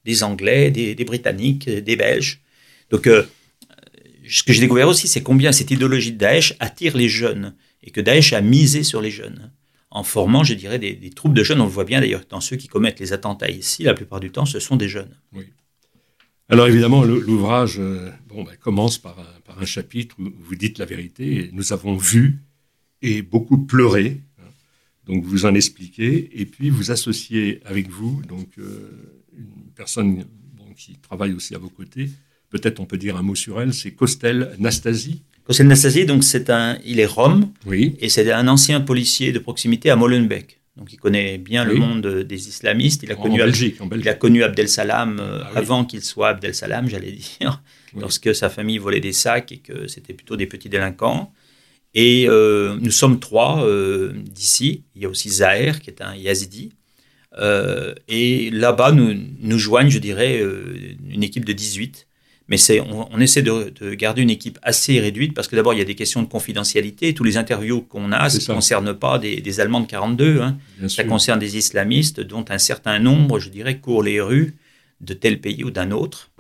des 0.05 0.23
Anglais, 0.23 0.71
des, 0.71 1.05
Britanniques, 1.05 1.69
des 1.69 1.97
Belges. 1.97 2.41
Donc 2.91 3.07
ce 3.07 4.43
que 4.43 4.53
j'ai 4.53 4.61
découvert 4.61 4.89
aussi, 4.89 5.09
c'est 5.09 5.23
combien 5.23 5.51
cette 5.51 5.71
idéologie 5.71 6.13
de 6.13 6.19
Daesh 6.19 6.55
attire 6.61 6.95
les 6.95 7.09
jeunes 7.09 7.55
et 7.83 7.91
que 7.91 8.03
Daesh 8.03 8.35
a 8.35 8.43
misé 8.43 8.83
sur 8.83 9.01
les 9.01 9.11
jeunes 9.11 9.51
en 9.91 10.05
formant, 10.05 10.45
je 10.45 10.53
dirais, 10.53 10.79
des, 10.79 11.11
troupes 11.11 11.35
de 11.35 11.43
jeunes. 11.43 11.61
On 11.63 11.65
le 11.65 11.71
voit 11.71 11.85
bien 11.85 12.01
d'ailleurs 12.01 12.23
dans 12.29 12.41
ceux 12.41 12.57
qui 12.57 12.69
commettent 12.69 13.01
les 13.01 13.15
attentats 13.15 13.51
ici, 13.51 13.83
la 13.83 13.95
plupart 13.95 14.21
du 14.21 14.31
temps, 14.31 14.45
ce 14.45 14.61
sont 14.61 14.77
des 14.77 14.89
jeunes. 14.91 15.17
Oui. 15.33 15.47
Alors 16.51 16.67
évidemment, 16.67 17.03
l'ouvrage 17.03 17.79
ben, 17.79 18.45
commence 18.61 18.99
par 18.99 19.19
un, 19.19 19.41
par 19.47 19.59
un, 19.63 19.65
chapitre 19.65 20.17
où 20.19 20.31
vous 20.39 20.55
dites 20.55 20.79
la 20.79 20.85
vérité. 20.85 21.49
nous 21.53 21.73
avons 21.73 21.97
vu 21.97 22.41
et 23.03 23.23
beaucoup 23.23 23.59
pleuré. 23.59 24.21
Hein. 24.39 24.51
Donc 25.07 25.25
vous 25.25 25.47
en 25.47 25.55
expliquez 25.55 26.41
et 26.41 26.47
puis 26.47 26.71
vous 26.71 26.91
associez 26.91 27.61
avec 27.65 27.89
vous 27.91 28.23
donc 28.29 28.49
euh, 28.59 28.91
une 29.37 29.73
personne 29.75 30.25
qui 30.77 30.97
travaille 30.97 31.33
aussi 31.33 31.55
à 31.55 31.59
vos 31.59 31.69
côtés. 31.69 32.11
Peut-être 32.49 32.81
on 32.81 32.87
peut 32.87 32.97
dire 32.99 33.17
un 33.17 33.23
mot 33.23 33.35
sur 33.35 33.61
elle. 33.61 33.75
C'est 33.75 33.93
Costel 33.93 34.55
Nastasi. 34.59 35.23
Costel 35.45 35.69
Nastasi, 35.69 36.07
donc 36.07 36.25
c'est 36.25 36.51
un, 36.51 36.79
il 36.85 37.01
est 37.01 37.07
rome. 37.07 37.53
Oui. 37.67 37.97
Et 38.01 38.09
c'est 38.09 38.31
un 38.33 38.49
ancien 38.49 38.81
policier 38.81 39.33
de 39.33 39.39
proximité 39.39 39.91
à 39.91 39.97
Molenbeek. 39.97 40.61
Donc 40.77 40.93
il 40.93 40.97
connaît 40.97 41.37
bien 41.37 41.65
le 41.65 41.75
monde 41.75 42.07
des 42.07 42.49
islamistes. 42.49 43.03
Il 43.03 43.13
a, 43.13 43.15
connu, 43.15 43.39
Belgique, 43.39 43.79
il 43.95 44.09
a 44.09 44.15
connu 44.15 44.43
Abdel 44.43 44.69
Salam 44.69 45.19
euh, 45.21 45.43
ah 45.45 45.59
avant 45.59 45.85
qu'il 45.85 46.03
soit 46.03 46.31
Abdel 46.31 46.55
Salam, 46.55 46.89
j'allais 46.89 47.13
dire, 47.13 47.63
lorsque 47.99 48.35
sa 48.35 48.49
famille 48.49 48.79
volait 48.79 49.01
des 49.01 49.13
sacs 49.13 49.53
et 49.53 49.59
que 49.59 49.87
c'était 49.89 50.15
plutôt 50.15 50.37
des 50.37 50.47
petits 50.47 50.71
délinquants. 50.71 51.33
Et 51.95 52.27
euh, 52.29 52.77
nous 52.81 52.91
sommes 52.91 53.19
trois 53.19 53.65
euh, 53.65 54.13
d'ici. 54.15 54.85
Il 54.95 55.03
y 55.03 55.07
a 55.07 55.09
aussi 55.09 55.29
Zahir, 55.29 55.81
qui 55.81 55.91
est 55.91 56.03
un 56.03 56.15
yazidi. 56.15 56.73
et 58.09 58.51
là-bas, 58.51 58.93
nous, 58.93 59.15
nous 59.41 59.59
joignent, 59.59 59.91
je 59.91 59.99
dirais, 59.99 60.43
une 61.09 61.23
équipe 61.23 61.45
de 61.45 61.53
18 61.53 62.07
mais 62.51 62.59
on, 62.81 63.21
essaie 63.21 63.43
de, 63.43 63.95
garder 63.95 64.23
une 64.23 64.31
équipe 64.31 64.59
assez 64.63 64.99
réduite 64.99 65.35
parce 65.35 65.47
que 65.47 65.55
d'abord, 65.55 65.73
il 65.73 65.79
y 65.79 65.83
a 65.83 65.85
des 65.85 65.95
questions 65.95 66.21
de 66.21 66.27
confidentialité. 66.27 67.15
Tous 67.15 67.23
les 67.23 67.37
interviews 67.37 67.81
qu'on 67.81 68.11
a, 68.11 68.29
ça 68.29 68.39
ne 68.53 68.57
concerne 68.57 68.93
pas 68.93 69.21
des, 69.21 69.61
Allemands 69.61 69.81
de 69.81 69.87
42. 69.87 70.41
Hein. 70.41 70.59
Ça 70.89 71.05
concerne 71.05 71.39
des 71.39 71.57
islamistes 71.57 72.21
dont 72.21 72.45
un 72.49 72.59
certain 72.59 72.99
nombre, 72.99 73.39
je 73.39 73.51
dirais, 73.51 73.79
courent 73.79 74.03
les 74.03 74.21
rues 74.21 74.57
de 75.01 75.15
tel 75.15 75.41
pays 75.41 75.63
ou 75.63 75.71
d'un 75.71 75.93
autre. 75.93 76.31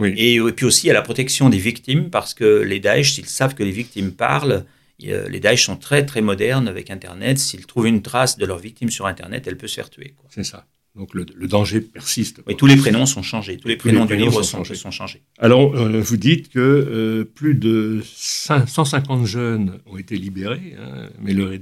Et, 0.00 0.38
puis 0.54 0.64
aussi, 0.64 0.88
à 0.90 0.92
la 0.92 1.02
protection 1.02 1.50
des 1.50 1.58
victimes 1.58 2.08
parce 2.08 2.34
que 2.34 2.62
les 2.62 2.78
Daesh, 2.78 3.14
s'ils 3.14 3.26
savent 3.26 3.56
que 3.56 3.64
les 3.64 3.72
victimes 3.72 4.12
parlent, 4.12 4.64
les 5.00 5.40
Daesh 5.40 5.66
sont 5.66 5.76
très 5.76 6.04
très 6.04 6.20
modernes 6.20 6.68
avec 6.68 6.90
Internet. 6.90 7.38
S'ils 7.38 7.66
trouvent 7.66 7.86
une 7.86 8.02
trace 8.02 8.36
de 8.36 8.46
leurs 8.46 8.58
victimes 8.58 8.90
sur 8.90 9.06
Internet, 9.06 9.46
elle 9.46 9.56
peut 9.56 9.68
se 9.68 9.74
faire 9.74 9.90
tuer. 9.90 10.14
C'est 10.30 10.44
ça. 10.44 10.66
Donc 10.98 11.14
le, 11.14 11.24
danger 11.46 11.80
persiste. 11.80 12.40
Oui, 12.46 12.56
tous 12.56 12.66
les 12.66 12.74
prénoms 12.74 13.06
sont 13.06 13.22
changés, 13.22 13.56
tous 13.56 13.68
les 13.68 13.76
prénoms, 13.76 14.04
du 14.04 14.16
livre 14.16 14.42
sont, 14.42 14.64
changés. 14.64 15.22
Alors, 15.38 15.76
euh, 15.76 16.00
vous 16.00 16.16
dites 16.16 16.48
que 16.48 16.58
euh, 16.58 17.24
plus 17.24 17.54
de 17.54 18.02
150 18.04 19.24
jeunes 19.24 19.78
ont 19.86 19.96
été 19.96 20.16
libérés, 20.16 20.74
hein, 20.76 21.08
mais 21.20 21.34
leur 21.34 21.52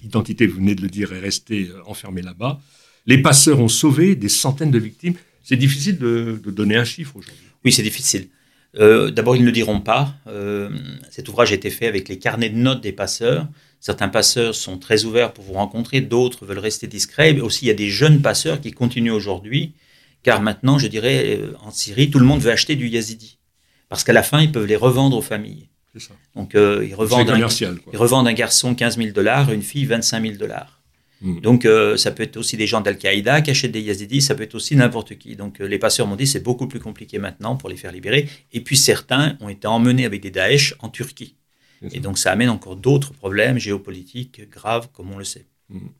identité, 0.00 0.46
vous 0.46 0.58
venez 0.58 0.76
de 0.76 0.82
le 0.82 0.88
dire, 0.88 1.12
est 1.12 1.18
restée 1.18 1.70
euh, 1.70 1.80
enfermée 1.86 2.22
là-bas. 2.22 2.60
Les 3.06 3.18
passeurs 3.18 3.58
ont 3.58 3.68
sauvé 3.68 4.14
des 4.14 4.28
centaines 4.28 4.70
de 4.70 4.78
victimes. 4.78 5.14
C'est 5.42 5.56
difficile 5.56 5.98
de, 5.98 6.40
donner 6.46 6.76
un 6.76 6.84
chiffre 6.84 7.16
aujourd'hui. 7.16 7.42
Oui, 7.64 7.72
c'est 7.72 7.82
difficile. 7.82 8.28
D'abord, 8.78 9.36
ils 9.36 9.42
ne 9.42 9.46
le 9.46 9.52
diront 9.52 9.80
pas. 9.80 10.14
cet 11.10 11.28
ouvrage 11.28 11.52
a 11.52 11.54
été 11.54 11.70
fait 11.70 11.86
avec 11.86 12.08
les 12.08 12.18
carnets 12.18 12.50
de 12.50 12.56
notes 12.56 12.80
des 12.80 12.92
passeurs. 12.92 13.46
Certains 13.84 14.08
passeurs 14.08 14.54
sont 14.54 14.78
très 14.78 15.04
ouverts 15.04 15.34
pour 15.34 15.44
vous 15.44 15.52
rencontrer, 15.52 16.00
d'autres 16.00 16.46
veulent 16.46 16.58
rester 16.58 16.86
discrets. 16.86 17.34
Mais 17.34 17.42
aussi, 17.42 17.66
il 17.66 17.68
y 17.68 17.70
a 17.70 17.74
des 17.74 17.90
jeunes 17.90 18.22
passeurs 18.22 18.58
qui 18.58 18.72
continuent 18.72 19.12
aujourd'hui, 19.12 19.74
car 20.22 20.40
maintenant, 20.40 20.78
je 20.78 20.86
dirais, 20.86 21.38
euh, 21.38 21.52
en 21.60 21.70
Syrie, 21.70 22.10
tout 22.10 22.18
le 22.18 22.24
monde 22.24 22.40
veut 22.40 22.50
acheter 22.50 22.76
du 22.76 22.88
yazidi. 22.88 23.36
Parce 23.90 24.02
qu'à 24.02 24.14
la 24.14 24.22
fin, 24.22 24.40
ils 24.40 24.50
peuvent 24.50 24.64
les 24.64 24.76
revendre 24.76 25.18
aux 25.18 25.22
familles. 25.22 25.68
Ça. 25.98 26.14
Donc, 26.34 26.54
euh, 26.54 26.82
ils, 26.88 26.94
revendent 26.94 27.28
un, 27.28 27.36
ils 27.36 27.98
revendent 27.98 28.26
un 28.26 28.32
garçon 28.32 28.74
15 28.74 28.96
000 28.96 29.10
dollars, 29.10 29.52
une 29.52 29.60
fille 29.60 29.84
25 29.84 30.22
000 30.22 30.36
dollars. 30.38 30.73
Hmm. 31.24 31.40
Donc, 31.40 31.64
euh, 31.64 31.96
ça 31.96 32.12
peut 32.12 32.22
être 32.22 32.36
aussi 32.36 32.56
des 32.56 32.68
gens 32.68 32.80
d'Al-Qaïda 32.80 33.40
qui 33.40 33.50
achètent 33.50 33.72
des 33.72 33.80
yazidis, 33.80 34.20
ça 34.20 34.36
peut 34.36 34.44
être 34.44 34.54
aussi 34.54 34.76
n'importe 34.76 35.18
qui. 35.18 35.34
Donc, 35.34 35.58
les 35.58 35.78
passeurs 35.80 36.06
m'ont 36.06 36.16
dit 36.16 36.28
c'est 36.28 36.42
beaucoup 36.42 36.68
plus 36.68 36.80
compliqué 36.80 37.18
maintenant 37.18 37.56
pour 37.56 37.68
les 37.68 37.76
faire 37.76 37.90
libérer. 37.90 38.28
Et 38.52 38.60
puis, 38.60 38.76
certains 38.76 39.36
ont 39.40 39.48
été 39.48 39.66
emmenés 39.66 40.04
avec 40.04 40.20
des 40.22 40.30
Daesh 40.30 40.76
en 40.78 40.88
Turquie. 40.88 41.34
Et 41.92 42.00
donc 42.00 42.18
ça 42.18 42.32
amène 42.32 42.50
encore 42.50 42.76
d'autres 42.76 43.12
problèmes 43.12 43.58
géopolitiques 43.58 44.48
graves, 44.50 44.88
comme 44.92 45.10
on 45.12 45.18
le 45.18 45.24
sait. 45.24 45.46
Mhm. 45.68 45.90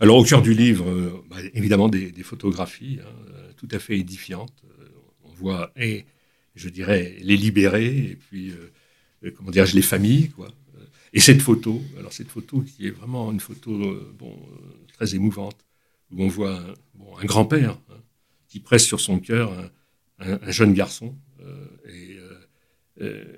Alors 0.00 0.16
au 0.16 0.24
cœur 0.24 0.40
du 0.40 0.54
livre, 0.54 0.88
euh, 0.88 1.24
bah, 1.28 1.36
évidemment 1.52 1.88
des, 1.88 2.10
photographies 2.22 3.00
hein, 3.02 3.08
euh, 3.34 3.52
tout 3.56 3.68
à 3.70 3.78
fait 3.78 3.98
édifiantes. 3.98 4.64
Euh, 4.80 4.84
on 5.24 5.32
voit, 5.32 5.72
et 5.76 6.06
je 6.54 6.68
dirais, 6.68 7.16
les 7.20 7.36
libérés, 7.36 7.96
et 7.96 8.16
puis, 8.16 8.52
comment 9.36 9.50
dirais-je, 9.50 9.76
les 9.76 9.82
familles, 9.82 10.28
quoi. 10.30 10.48
Et 11.12 11.20
cette 11.20 11.42
photo, 11.42 11.80
alors 11.98 12.12
cette 12.12 12.28
photo 12.28 12.60
qui 12.60 12.86
est 12.86 12.90
vraiment 12.90 13.32
une 13.32 13.40
photo 13.40 13.72
bon, 14.18 14.38
très 14.92 15.14
émouvante, 15.14 15.64
où 16.10 16.22
on 16.22 16.28
voit 16.28 16.60
un, 17.20 17.24
grand-père 17.24 17.78
hein, 17.90 17.96
qui 18.48 18.60
presse 18.60 18.84
sur 18.84 19.00
son 19.00 19.18
cœur 19.18 19.52
un, 20.18 20.38
un 20.42 20.50
jeune 20.50 20.72
garçon, 20.72 21.16
et, 21.88 22.18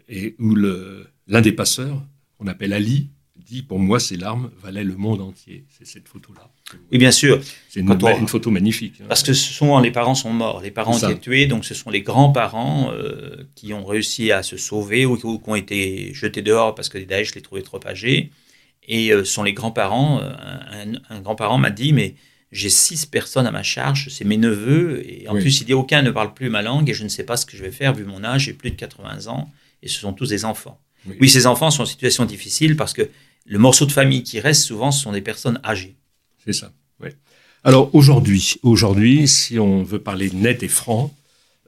et 0.08 0.34
où 0.38 0.54
L'un 0.54 1.40
des 1.40 1.52
passeurs, 1.52 2.04
qu'on 2.36 2.46
appelle 2.46 2.72
Ali, 2.72 3.11
dit 3.52 3.62
Pour 3.62 3.78
moi, 3.78 4.00
ces 4.00 4.16
larmes 4.16 4.50
valaient 4.62 4.84
le 4.84 4.96
monde 4.96 5.20
entier. 5.20 5.64
C'est 5.68 5.86
cette 5.86 6.08
photo-là. 6.08 6.50
Oui, 6.90 6.98
bien 6.98 7.10
sûr. 7.10 7.40
C'est 7.68 7.80
une, 7.80 8.28
photo 8.28 8.50
magnifique. 8.50 8.94
Hein. 9.00 9.06
Parce 9.08 9.22
que 9.22 9.32
souvent, 9.32 9.80
les 9.80 9.90
parents 9.90 10.14
sont 10.14 10.32
morts. 10.32 10.60
Les 10.62 10.70
parents 10.70 10.94
ont 10.94 11.08
été 11.10 11.18
tués, 11.18 11.46
donc 11.46 11.64
ce 11.64 11.74
sont 11.74 11.90
les 11.90 12.02
grands-parents 12.02 12.90
euh, 12.92 13.44
qui 13.54 13.72
ont 13.74 13.84
réussi 13.84 14.32
à 14.32 14.42
se 14.42 14.56
sauver 14.56 15.06
ou, 15.06 15.16
qui 15.16 15.26
ont 15.26 15.54
été 15.54 16.12
jetés 16.14 16.42
dehors 16.42 16.74
parce 16.74 16.88
que 16.88 16.98
les 16.98 17.06
Daesh 17.06 17.34
les 17.34 17.42
trouvaient 17.42 17.62
trop 17.62 17.80
âgés. 17.86 18.30
Et 18.88 19.12
euh, 19.12 19.24
ce 19.24 19.32
sont 19.32 19.42
les 19.42 19.52
grands-parents. 19.52 20.20
Euh, 20.22 20.94
un, 21.10 21.20
grand-parent 21.20 21.58
m'a 21.58 21.70
dit 21.70 21.92
Mais 21.92 22.14
j'ai 22.50 22.70
six 22.70 23.06
personnes 23.06 23.46
à 23.46 23.50
ma 23.50 23.62
charge, 23.62 24.08
c'est 24.10 24.24
mes 24.24 24.38
neveux. 24.38 25.02
Et 25.06 25.28
en 25.28 25.34
plus, 25.34 25.60
il 25.60 25.64
dit 25.64 25.74
Aucun 25.74 26.02
ne 26.02 26.10
parle 26.10 26.32
plus 26.32 26.48
ma 26.48 26.62
langue 26.62 26.88
et 26.88 26.94
je 26.94 27.04
ne 27.04 27.08
sais 27.08 27.24
pas 27.24 27.36
ce 27.36 27.46
que 27.46 27.56
je 27.56 27.62
vais 27.62 27.70
faire 27.70 27.92
vu 27.92 28.04
mon 28.04 28.24
âge. 28.24 28.44
J'ai 28.44 28.54
plus 28.54 28.70
de 28.70 28.76
80 28.76 29.26
ans 29.26 29.50
et 29.82 29.88
ce 29.88 30.00
sont 30.00 30.12
tous 30.12 30.28
des 30.28 30.44
enfants. 30.44 30.78
Oui. 31.20 31.28
ces 31.28 31.46
enfants 31.46 31.70
sont 31.70 31.82
en 31.82 31.86
situation 31.86 32.24
difficile 32.24 32.76
parce 32.76 32.92
que 32.92 33.08
le 33.46 33.58
morceau 33.58 33.86
de 33.86 33.92
famille 33.92 34.22
qui 34.22 34.40
reste 34.40 34.62
souvent, 34.62 34.90
ce 34.90 35.02
sont 35.02 35.12
des 35.12 35.20
personnes 35.20 35.60
âgées. 35.64 35.96
C'est 36.44 36.52
ça. 36.52 36.72
Oui. 37.00 37.10
Alors 37.64 37.94
aujourd'hui, 37.94 38.54
aujourd'hui, 38.62 39.28
si 39.28 39.58
on 39.58 39.82
veut 39.82 40.00
parler 40.00 40.30
net 40.30 40.62
et 40.62 40.68
franc, 40.68 41.14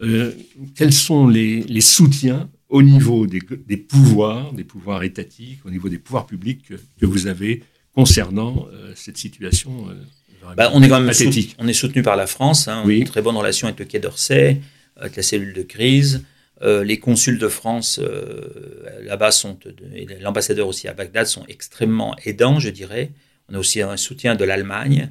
euh, 0.03 0.33
quels 0.75 0.93
sont 0.93 1.29
les, 1.29 1.81
soutiens 1.81 2.51
au 2.69 2.83
niveau 2.83 3.27
des, 3.27 3.41
pouvoirs, 3.77 4.53
des 4.53 4.65
pouvoirs 4.65 5.05
étatiques, 5.05 5.61
au 5.65 5.71
niveau 5.71 5.89
des 5.89 5.99
pouvoirs 5.99 6.27
publics 6.27 6.65
que, 6.99 7.07
vous 7.07 7.29
avez 7.29 7.63
concernant 7.95 8.67
euh, 8.73 8.93
cette 8.97 9.19
situation 9.19 9.89
euh, 9.89 9.95
bah, 10.57 10.71
on 10.75 10.83
est 10.83 10.89
quand 10.89 11.01
même 11.01 11.13
soutenu, 11.13 11.47
on 11.59 11.69
est 11.69 11.73
soutenu 11.73 12.03
par 12.03 12.17
la 12.17 12.27
France. 12.27 12.69
Hein, 12.69 12.83
oui. 12.85 12.99
une 12.99 13.07
très 13.07 13.23
bonne 13.23 13.37
relation 13.37 13.67
avec 13.67 13.79
le 13.79 13.87
Quai 13.87 13.99
d'Orsay, 13.99 14.61
avec 14.97 15.17
la 15.17 15.23
cellule 15.23 15.55
de 15.55 15.63
crise. 15.63 16.25
Euh, 16.65 16.83
les 16.83 16.99
consuls 16.99 17.39
de 17.39 17.49
France 17.49 18.01
euh, 18.03 19.03
là-bas 19.03 19.31
sont, 19.31 19.59
et 19.95 20.07
l'ambassadeur 20.21 20.67
aussi 20.67 20.89
à 20.89 20.95
Bagdad 20.95 21.27
sont 21.27 21.45
extrêmement 21.47 22.17
aidants, 22.25 22.59
je 22.59 22.71
dirais. 22.71 23.11
On 23.51 23.55
a 23.55 23.59
aussi 23.59 23.83
un 23.83 23.97
soutien 23.99 24.35
de 24.35 24.45
l'Allemagne. 24.45 25.11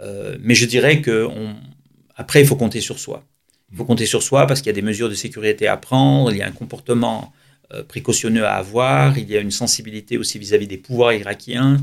Euh, 0.00 0.36
mais 0.40 0.54
je 0.54 0.66
dirais 0.66 1.00
que 1.00 1.28
après, 2.16 2.40
il 2.40 2.46
faut 2.46 2.56
compter 2.56 2.80
sur 2.80 3.00
soi. 3.00 3.24
Il 3.72 3.76
faut 3.76 3.84
compter 3.84 4.06
sur 4.06 4.22
soi 4.22 4.46
parce 4.46 4.60
qu'il 4.60 4.68
y 4.68 4.70
a 4.70 4.74
des 4.74 4.82
mesures 4.82 5.08
de 5.08 5.14
sécurité 5.14 5.66
à 5.66 5.76
prendre, 5.76 6.30
il 6.30 6.38
y 6.38 6.42
a 6.42 6.46
un 6.46 6.52
comportement 6.52 7.32
précautionneux 7.88 8.44
à 8.44 8.54
avoir, 8.54 9.18
il 9.18 9.28
y 9.28 9.36
a 9.36 9.40
une 9.40 9.50
sensibilité 9.50 10.16
aussi 10.16 10.38
vis-à-vis 10.38 10.68
des 10.68 10.76
pouvoirs 10.76 11.12
irakiens. 11.12 11.78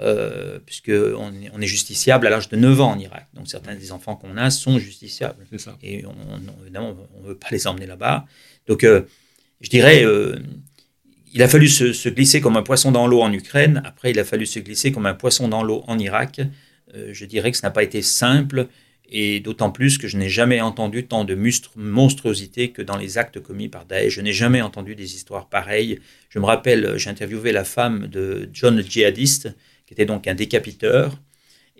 Euh, 0.00 0.58
puisqu'on 0.64 1.32
est, 1.34 1.50
on 1.52 1.60
est 1.60 1.66
justiciable 1.66 2.26
à 2.26 2.30
l'âge 2.30 2.48
de 2.48 2.56
9 2.56 2.80
ans 2.80 2.92
en 2.92 2.98
Irak. 2.98 3.26
Donc 3.34 3.48
certains 3.48 3.74
des 3.74 3.92
enfants 3.92 4.16
qu'on 4.16 4.38
a 4.38 4.48
sont 4.48 4.78
justiciables. 4.78 5.44
Et 5.82 6.06
on, 6.06 6.14
évidemment, 6.62 6.96
on 7.16 7.22
ne 7.22 7.28
veut 7.28 7.36
pas 7.36 7.48
les 7.50 7.66
emmener 7.66 7.86
là-bas. 7.86 8.24
Donc 8.70 8.84
euh, 8.84 9.02
je 9.60 9.68
dirais, 9.68 10.04
euh, 10.04 10.38
il 11.34 11.42
a 11.42 11.48
fallu 11.48 11.68
se, 11.68 12.08
glisser 12.08 12.40
comme 12.40 12.56
un 12.56 12.62
poisson 12.62 12.92
dans 12.92 13.08
l'eau 13.08 13.20
en 13.20 13.32
Ukraine. 13.32 13.82
Après, 13.84 14.12
il 14.12 14.18
a 14.20 14.24
fallu 14.24 14.46
se 14.46 14.60
glisser 14.60 14.92
comme 14.92 15.06
un 15.06 15.14
poisson 15.14 15.48
dans 15.48 15.64
l'eau 15.64 15.82
en 15.88 15.98
Irak. 15.98 16.40
je 16.94 17.24
dirais 17.24 17.50
que 17.50 17.56
ce 17.56 17.66
n'a 17.66 17.72
pas 17.72 17.82
été 17.82 18.00
simple. 18.00 18.68
Et 19.12 19.40
d'autant 19.40 19.72
plus 19.72 19.98
que 19.98 20.06
je 20.06 20.16
n'ai 20.16 20.28
jamais 20.28 20.60
entendu 20.60 21.04
tant 21.04 21.24
de 21.24 21.36
monstruosité 21.74 22.70
que 22.70 22.80
dans 22.80 22.96
les 22.96 23.18
actes 23.18 23.40
commis 23.40 23.68
par 23.68 23.84
Daesh. 23.84 24.14
Je 24.14 24.20
n'ai 24.20 24.32
jamais 24.32 24.62
entendu 24.62 24.94
des 24.94 25.16
histoires 25.16 25.48
pareilles. 25.48 25.98
Je 26.28 26.38
me 26.38 26.44
rappelle, 26.44 26.96
j'ai 26.96 27.12
la 27.52 27.64
femme 27.64 28.06
de 28.06 28.48
John 28.52 28.76
le 28.76 28.82
djihadiste, 28.82 29.52
qui 29.86 29.94
était 29.94 30.06
donc 30.06 30.28
un 30.28 30.36
décapiteur, 30.36 31.18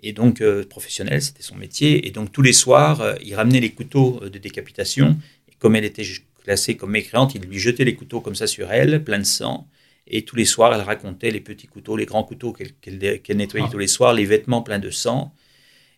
et 0.03 0.13
donc 0.13 0.41
euh, 0.41 0.65
professionnel, 0.65 1.21
c'était 1.21 1.43
son 1.43 1.55
métier. 1.55 2.07
Et 2.07 2.11
donc 2.11 2.31
tous 2.31 2.41
les 2.41 2.53
soirs, 2.53 3.01
euh, 3.01 3.15
il 3.23 3.35
ramenait 3.35 3.59
les 3.59 3.71
couteaux 3.71 4.19
euh, 4.23 4.29
de 4.29 4.37
décapitation. 4.39 5.17
Et 5.49 5.55
comme 5.59 5.75
elle 5.75 5.85
était 5.85 6.03
classée 6.43 6.75
comme 6.75 6.91
mécréante, 6.91 7.35
il 7.35 7.41
lui 7.41 7.59
jetait 7.59 7.85
les 7.85 7.95
couteaux 7.95 8.21
comme 8.21 8.35
ça 8.35 8.47
sur 8.47 8.71
elle, 8.71 9.03
plein 9.03 9.19
de 9.19 9.23
sang. 9.23 9.67
Et 10.07 10.23
tous 10.23 10.35
les 10.35 10.45
soirs, 10.45 10.73
elle 10.73 10.81
racontait 10.81 11.31
les 11.31 11.39
petits 11.39 11.67
couteaux, 11.67 11.95
les 11.95 12.05
grands 12.05 12.23
couteaux 12.23 12.51
qu'elle 12.51 13.37
nettoyait 13.37 13.65
ah. 13.67 13.71
tous 13.71 13.77
les 13.77 13.87
soirs, 13.87 14.13
les 14.13 14.25
vêtements 14.25 14.61
pleins 14.61 14.79
de 14.79 14.89
sang. 14.89 15.33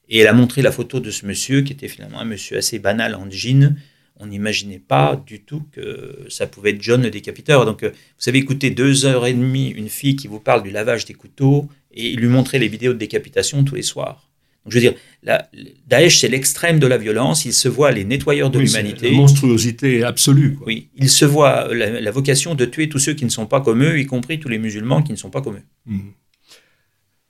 Et 0.09 0.19
elle 0.19 0.27
a 0.27 0.33
montré 0.33 0.61
la 0.61 0.71
photo 0.71 0.99
de 0.99 1.09
ce 1.09 1.25
monsieur, 1.25 1.61
qui 1.61 1.73
était 1.73 1.87
finalement 1.87 2.19
un 2.19 2.25
monsieur 2.25 2.57
assez 2.57 2.77
banal 2.77 3.15
en 3.15 3.29
jean, 3.29 3.75
on 4.17 4.27
n'imaginait 4.27 4.79
pas 4.79 5.21
du 5.25 5.41
tout 5.41 5.63
que 5.71 6.25
ça 6.29 6.45
pouvait 6.45 6.71
être 6.71 6.81
John 6.81 7.01
le 7.01 7.09
décapiteur. 7.09 7.65
Donc, 7.65 7.83
euh, 7.83 7.89
vous 7.89 7.95
savez 8.19 8.39
écouter 8.39 8.69
deux 8.69 9.05
heures 9.05 9.25
et 9.25 9.33
demie 9.33 9.69
une 9.69 9.89
fille 9.89 10.15
qui 10.15 10.27
vous 10.27 10.39
parle 10.39 10.63
du 10.63 10.69
lavage 10.69 11.05
des 11.05 11.13
couteaux 11.13 11.67
et 11.91 12.13
lui 12.15 12.27
montrer 12.27 12.59
les 12.59 12.67
vidéos 12.67 12.93
de 12.93 12.99
décapitation 12.99 13.63
tous 13.63 13.75
les 13.75 13.81
soirs. 13.81 14.29
Donc, 14.65 14.71
je 14.71 14.77
veux 14.77 14.81
dire, 14.81 14.93
la, 15.23 15.49
Daesh, 15.87 16.19
c'est 16.19 16.29
l'extrême 16.29 16.79
de 16.79 16.87
la 16.87 16.97
violence. 16.97 17.43
Il 17.45 17.53
se 17.53 17.67
voit 17.67 17.91
les 17.91 18.05
nettoyeurs 18.05 18.49
de 18.49 18.59
l'humanité. 18.59 19.09
Une 19.09 19.17
monstruosité 19.17 20.03
absolue. 20.03 20.57
Oui, 20.65 20.89
il 20.95 21.09
se 21.09 21.25
voit 21.25 21.73
la, 21.73 22.11
vocation 22.11 22.55
de 22.55 22.65
tuer 22.65 22.87
tous 22.87 22.99
ceux 22.99 23.13
qui 23.13 23.25
ne 23.25 23.29
sont 23.29 23.45
pas 23.45 23.59
comme 23.59 23.83
eux, 23.83 23.99
y 23.99 24.05
compris 24.05 24.39
tous 24.39 24.49
les 24.49 24.59
musulmans 24.59 25.01
qui 25.01 25.11
ne 25.11 25.17
sont 25.17 25.29
pas 25.29 25.41
comme 25.41 25.55
eux. 25.55 25.63
Mmh. 25.85 25.99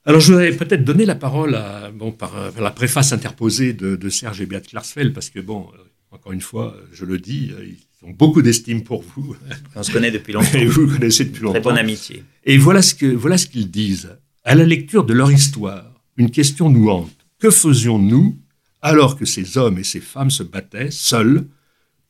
Alors, 0.05 0.19
je 0.19 0.33
voudrais 0.33 0.51
peut-être 0.51 0.83
donner 0.83 1.05
la 1.05 1.15
parole 1.15 1.55
à, 1.55 1.89
bon, 1.89 2.11
par, 2.11 2.37
euh, 2.37 2.51
la 2.59 2.71
préface 2.71 3.13
interposée 3.13 3.73
de, 3.73 4.09
Serge 4.09 4.41
et 4.41 4.45
Beat 4.45 4.67
Klarsfeld, 4.67 5.13
parce 5.13 5.29
que, 5.29 5.39
bon, 5.39 5.67
euh, 5.73 5.77
encore 6.11 6.33
une 6.33 6.41
fois, 6.41 6.75
je 6.91 7.05
le 7.05 7.17
dis, 7.17 7.51
euh, 7.57 7.65
ils 7.65 8.07
ont 8.07 8.11
beaucoup 8.11 8.41
d'estime 8.41 8.83
pour 8.83 9.01
vous. 9.01 9.35
On 9.75 9.81
se 9.81 9.91
connaît 9.91 10.11
depuis 10.11 10.33
longtemps. 10.33 10.57
Et 10.57 10.65
vous, 10.65 10.87
connaissez 10.87 11.25
depuis 11.25 11.41
longtemps. 11.41 11.53
Très 11.53 11.63
bonne 11.63 11.77
amitié. 11.77 12.23
Et 12.43 12.57
voilà 12.57 12.81
ce 12.81 12.93
que 12.93 13.05
voilà 13.05 13.37
ce 13.37 13.47
qu'ils 13.47 13.71
disent. 13.71 14.09
À 14.43 14.55
la 14.55 14.65
lecture 14.65 15.05
de 15.05 15.13
leur 15.13 15.31
histoire, 15.31 15.89
une 16.17 16.29
question 16.29 16.69
nous 16.69 16.89
hante. 16.89 17.22
Que 17.43 17.51
faisions-nous 17.51 18.39
alors 18.82 19.17
que 19.17 19.25
ces 19.25 19.58
hommes 19.58 19.77
et 19.77 19.84
ces 19.84 19.99
femmes 19.99 20.32
se 20.32 20.43
battaient 20.43 20.91
seuls 20.91 21.45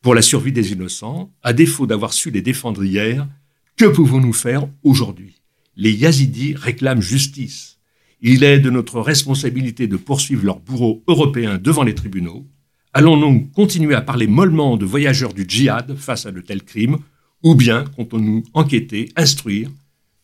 pour 0.00 0.14
la 0.14 0.22
survie 0.22 0.52
des 0.52 0.70
innocents, 0.70 1.32
à 1.42 1.52
défaut 1.52 1.88
d'avoir 1.88 2.12
su 2.12 2.30
les 2.30 2.40
défendre 2.40 2.84
hier 2.84 3.26
Que 3.76 3.86
pouvons-nous 3.86 4.32
faire 4.32 4.68
aujourd'hui? 4.84 5.40
Les 5.74 5.92
Yazidis 5.92 6.54
réclament 6.54 7.00
justice. 7.00 7.80
Il 8.20 8.44
est 8.44 8.60
de 8.60 8.70
notre 8.70 9.00
responsabilité 9.00 9.88
de 9.88 9.96
poursuivre 9.96 10.44
leurs 10.44 10.60
bourreaux 10.60 11.02
européens 11.08 11.58
devant 11.58 11.82
les 11.82 11.96
tribunaux. 11.96 12.46
Allons-nous 12.92 13.50
continuer 13.56 13.96
à 13.96 14.02
parler 14.02 14.28
mollement 14.28 14.76
de 14.76 14.86
voyageurs 14.86 15.34
du 15.34 15.46
djihad 15.48 15.96
face 15.96 16.26
à 16.26 16.30
de 16.30 16.42
tels 16.42 16.62
crimes, 16.62 16.98
ou 17.42 17.56
bien 17.56 17.82
comptons-nous 17.96 18.44
enquêter, 18.52 19.08
instruire, 19.16 19.68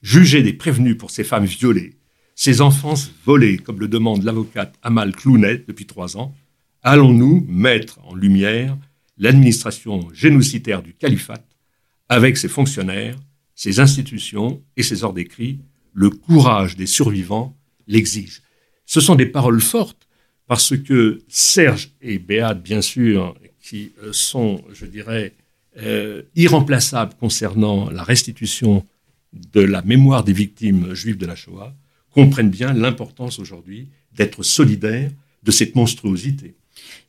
juger 0.02 0.44
des 0.44 0.52
prévenus 0.52 0.96
pour 0.96 1.10
ces 1.10 1.24
femmes 1.24 1.46
violées, 1.46 1.96
ces 2.42 2.62
enfants 2.62 2.94
volés, 3.26 3.58
comme 3.58 3.80
le 3.80 3.86
demande 3.86 4.22
l'avocate 4.22 4.74
Amal 4.80 5.14
Clounet 5.14 5.62
depuis 5.68 5.84
trois 5.84 6.16
ans 6.16 6.34
Allons-nous 6.82 7.44
mettre 7.46 7.98
en 8.02 8.14
lumière 8.14 8.78
l'administration 9.18 10.08
génocidaire 10.14 10.82
du 10.82 10.94
califat 10.94 11.44
avec 12.08 12.38
ses 12.38 12.48
fonctionnaires, 12.48 13.18
ses 13.54 13.78
institutions 13.78 14.62
et 14.78 14.82
ses 14.82 15.04
ordres 15.04 15.16
d'écrit, 15.16 15.58
le 15.92 16.08
courage 16.08 16.76
des 16.76 16.86
survivants 16.86 17.54
l'exige. 17.86 18.40
Ce 18.86 19.02
sont 19.02 19.16
des 19.16 19.26
paroles 19.26 19.60
fortes 19.60 20.08
parce 20.46 20.74
que 20.78 21.20
Serge 21.28 21.90
et 22.00 22.18
Béat, 22.18 22.54
bien 22.54 22.80
sûr, 22.80 23.36
qui 23.62 23.92
euh, 24.02 24.14
sont, 24.14 24.64
je 24.72 24.86
dirais, 24.86 25.34
euh, 25.76 26.22
irremplaçables 26.36 27.16
concernant 27.20 27.90
la 27.90 28.02
restitution 28.02 28.86
de 29.34 29.60
la 29.60 29.82
mémoire 29.82 30.24
des 30.24 30.32
victimes 30.32 30.94
juives 30.94 31.18
de 31.18 31.26
la 31.26 31.36
Shoah, 31.36 31.74
comprennent 32.12 32.50
bien 32.50 32.72
l'importance 32.72 33.38
aujourd'hui 33.38 33.88
d'être 34.12 34.42
solidaires 34.42 35.10
de 35.42 35.50
cette 35.50 35.74
monstruosité. 35.74 36.54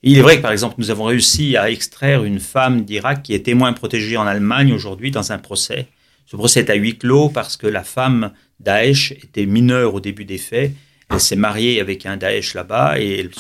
il 0.04 0.18
est 0.18 0.22
vrai 0.22 0.38
que, 0.38 0.42
par 0.42 0.52
exemple, 0.52 0.76
nous 0.78 0.90
avons 0.90 1.06
réussi 1.06 1.58
à 1.58 1.70
extraire 1.70 2.24
une 2.24 2.40
femme 2.40 2.86
d'Irak 2.86 3.24
qui 3.24 3.34
est 3.34 3.46
témoin 3.46 3.74
protégée 3.74 4.18
en 4.18 4.26
Allemagne 4.26 4.74
aujourd'hui 4.74 5.12
dans 5.12 5.32
un 5.32 5.38
procès. 5.38 5.88
Ce 6.26 6.36
procès 6.36 6.62
est 6.62 6.70
à 6.70 6.76
huis 6.76 6.98
clos 6.98 7.30
parce 7.30 7.58
que 7.58 7.68
la 7.68 7.84
femme 7.84 8.32
Daesh 8.60 9.12
était 9.12 9.46
mineure 9.46 9.96
au 9.96 10.00
début 10.00 10.26
des 10.26 10.38
faits. 10.38 10.72
Elle 11.10 11.20
s'est 11.20 11.36
mariée 11.36 11.82
avec 11.82 12.06
un 12.06 12.16
Daesh 12.16 12.54
là-bas 12.54 13.00
et 13.00 13.20
elle 13.20 13.32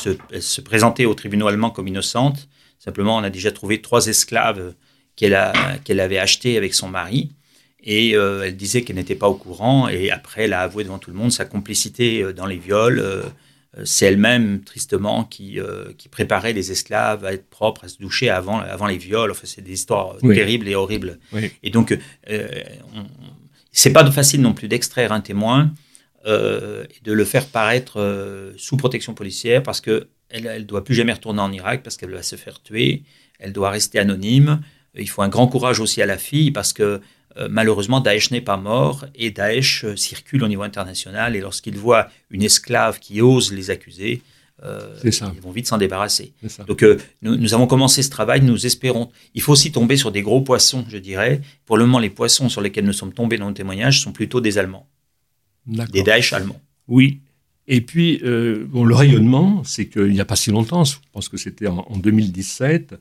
se, 0.41 0.61
présentait 0.61 1.05
au 1.05 1.13
tribunal 1.13 1.49
allemand 1.49 1.69
comme 1.69 1.87
innocente. 1.87 2.49
Simplement, 2.79 3.15
on 3.15 3.23
a 3.23 3.29
déjà 3.29 3.51
trouvé 3.51 3.81
trois 3.81 4.07
esclaves 4.07 4.73
qu'elle 5.15 5.35
avait 5.99 6.17
achetées 6.17 6.57
avec 6.57 6.73
son 6.73 6.89
mari. 6.89 7.31
Et 7.83 8.15
euh, 8.15 8.43
elle 8.45 8.55
disait 8.55 8.83
qu'elle 8.83 8.97
n'était 8.97 9.15
pas 9.15 9.27
au 9.27 9.33
courant. 9.33 9.87
Et 9.87 10.11
après, 10.11 10.43
elle 10.43 10.53
a 10.53 10.61
avoué 10.61 10.83
devant 10.83 10.99
tout 10.99 11.11
le 11.11 11.17
monde 11.17 11.31
sa 11.31 11.45
complicité 11.45 12.21
euh, 12.21 12.33
dans 12.33 12.45
les 12.45 12.57
viols. 12.57 12.99
Euh, 12.99 13.23
c'est 13.85 14.05
elle-même, 14.05 14.61
tristement, 14.61 15.23
qui, 15.23 15.57
qui 15.97 16.09
préparait 16.09 16.51
les 16.51 16.73
esclaves 16.73 17.23
à 17.23 17.31
être 17.31 17.49
propres, 17.49 17.85
à 17.85 17.87
se 17.87 17.99
doucher 17.99 18.29
avant, 18.29 18.59
avant 18.59 18.85
les 18.85 18.97
viols. 18.97 19.31
Enfin, 19.31 19.45
c'est 19.45 19.61
des 19.61 19.71
histoires 19.71 20.17
terribles 20.17 20.67
et 20.67 20.75
horribles. 20.75 21.19
Et 21.63 21.69
donc, 21.69 21.97
on, 22.29 23.05
c'est 23.71 23.93
pas 23.93 24.09
facile 24.11 24.41
non 24.41 24.53
plus 24.53 24.67
d'extraire 24.67 25.11
un 25.11 25.21
témoin 25.21 25.71
euh, 26.25 26.83
et 26.83 27.03
de 27.03 27.13
le 27.13 27.25
faire 27.25 27.47
paraître 27.47 27.99
euh, 27.99 28.53
sous 28.57 28.77
protection 28.77 29.13
policière 29.13 29.63
parce 29.63 29.81
que 29.81 30.07
elle, 30.29 30.45
elle 30.45 30.65
doit 30.65 30.83
plus 30.83 30.95
jamais 30.95 31.13
retourner 31.13 31.41
en 31.41 31.51
Irak 31.51 31.81
parce 31.83 31.97
qu'elle 31.97 32.11
va 32.11 32.23
se 32.23 32.35
faire 32.35 32.61
tuer. 32.61 33.03
Elle 33.39 33.53
doit 33.53 33.69
rester 33.69 33.99
anonyme. 33.99 34.61
Il 34.95 35.09
faut 35.09 35.21
un 35.21 35.29
grand 35.29 35.47
courage 35.47 35.79
aussi 35.79 36.01
à 36.01 36.05
la 36.05 36.17
fille 36.17 36.51
parce 36.51 36.73
que 36.73 37.01
euh, 37.37 37.47
malheureusement 37.49 38.01
Daesh 38.01 38.31
n'est 38.31 38.41
pas 38.41 38.57
mort 38.57 39.05
et 39.15 39.31
Daesh 39.31 39.85
circule 39.95 40.43
au 40.43 40.47
niveau 40.47 40.63
international 40.63 41.35
et 41.35 41.39
lorsqu'il 41.39 41.77
voit 41.77 42.09
une 42.29 42.43
esclave 42.43 42.99
qui 42.99 43.21
ose 43.21 43.53
les 43.53 43.69
accuser, 43.69 44.21
euh, 44.63 44.93
ils 45.03 45.41
vont 45.41 45.51
vite 45.51 45.67
s'en 45.67 45.79
débarrasser. 45.79 46.33
Donc 46.67 46.83
euh, 46.83 46.99
nous, 47.23 47.53
avons 47.53 47.65
commencé 47.65 48.03
ce 48.03 48.09
travail, 48.09 48.41
nous 48.41 48.65
espérons. 48.65 49.09
Il 49.33 49.41
faut 49.41 49.53
aussi 49.53 49.71
tomber 49.71 49.97
sur 49.97 50.11
des 50.11 50.21
gros 50.21 50.41
poissons, 50.41 50.85
je 50.87 50.97
dirais. 50.97 51.41
Pour 51.65 51.77
le 51.77 51.85
moment, 51.85 51.97
les 51.97 52.11
poissons 52.11 52.47
sur 52.47 52.61
lesquels 52.61 52.85
nous 52.85 52.93
sommes 52.93 53.13
tombés 53.13 53.37
dans 53.37 53.47
nos 53.47 53.53
témoignages 53.53 54.01
sont 54.01 54.11
plutôt 54.11 54.39
des 54.39 54.59
Allemands, 54.59 54.87
des 55.65 56.03
Daesh 56.03 56.33
allemands. 56.33 56.61
Oui. 56.87 57.21
Et 57.67 57.81
puis, 57.81 58.19
euh, 58.23 58.65
bon, 58.67 58.83
le 58.83 58.93
rayonnement, 58.93 59.63
c'est 59.63 59.87
qu'il 59.87 60.11
n'y 60.11 60.19
a 60.19 60.25
pas 60.25 60.35
si 60.35 60.51
longtemps, 60.51 60.83
je 60.83 60.97
pense 61.11 61.29
que 61.29 61.37
c'était 61.37 61.67
en, 61.67 61.97
2017, 61.97 62.95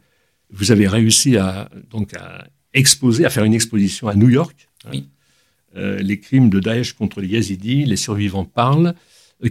vous 0.51 0.73
avez 0.73 0.87
réussi 0.87 1.37
à, 1.37 1.69
donc, 1.91 2.15
à 2.15 2.47
exposer, 2.75 3.25
à 3.25 3.31
faire 3.31 3.45
une 3.45 3.55
exposition 3.55 4.09
à 4.09 4.15
New 4.15 4.29
York. 4.29 4.69
Oui. 4.91 5.09
les 5.75 6.19
crimes 6.19 6.51
de 6.51 6.59
Daesh 6.59 6.95
contre 6.95 7.21
les 7.21 7.29
Yazidis, 7.29 7.85
les 7.85 7.97
survivants 7.97 8.45
parlent. 8.45 8.95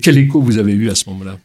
Quel 0.01 0.17
écho 0.17 0.41
vous 0.41 0.57
avez 0.57 0.73
eu 0.73 0.89
à 0.89 0.95
ce 0.95 1.09
moment-là? 1.09 1.39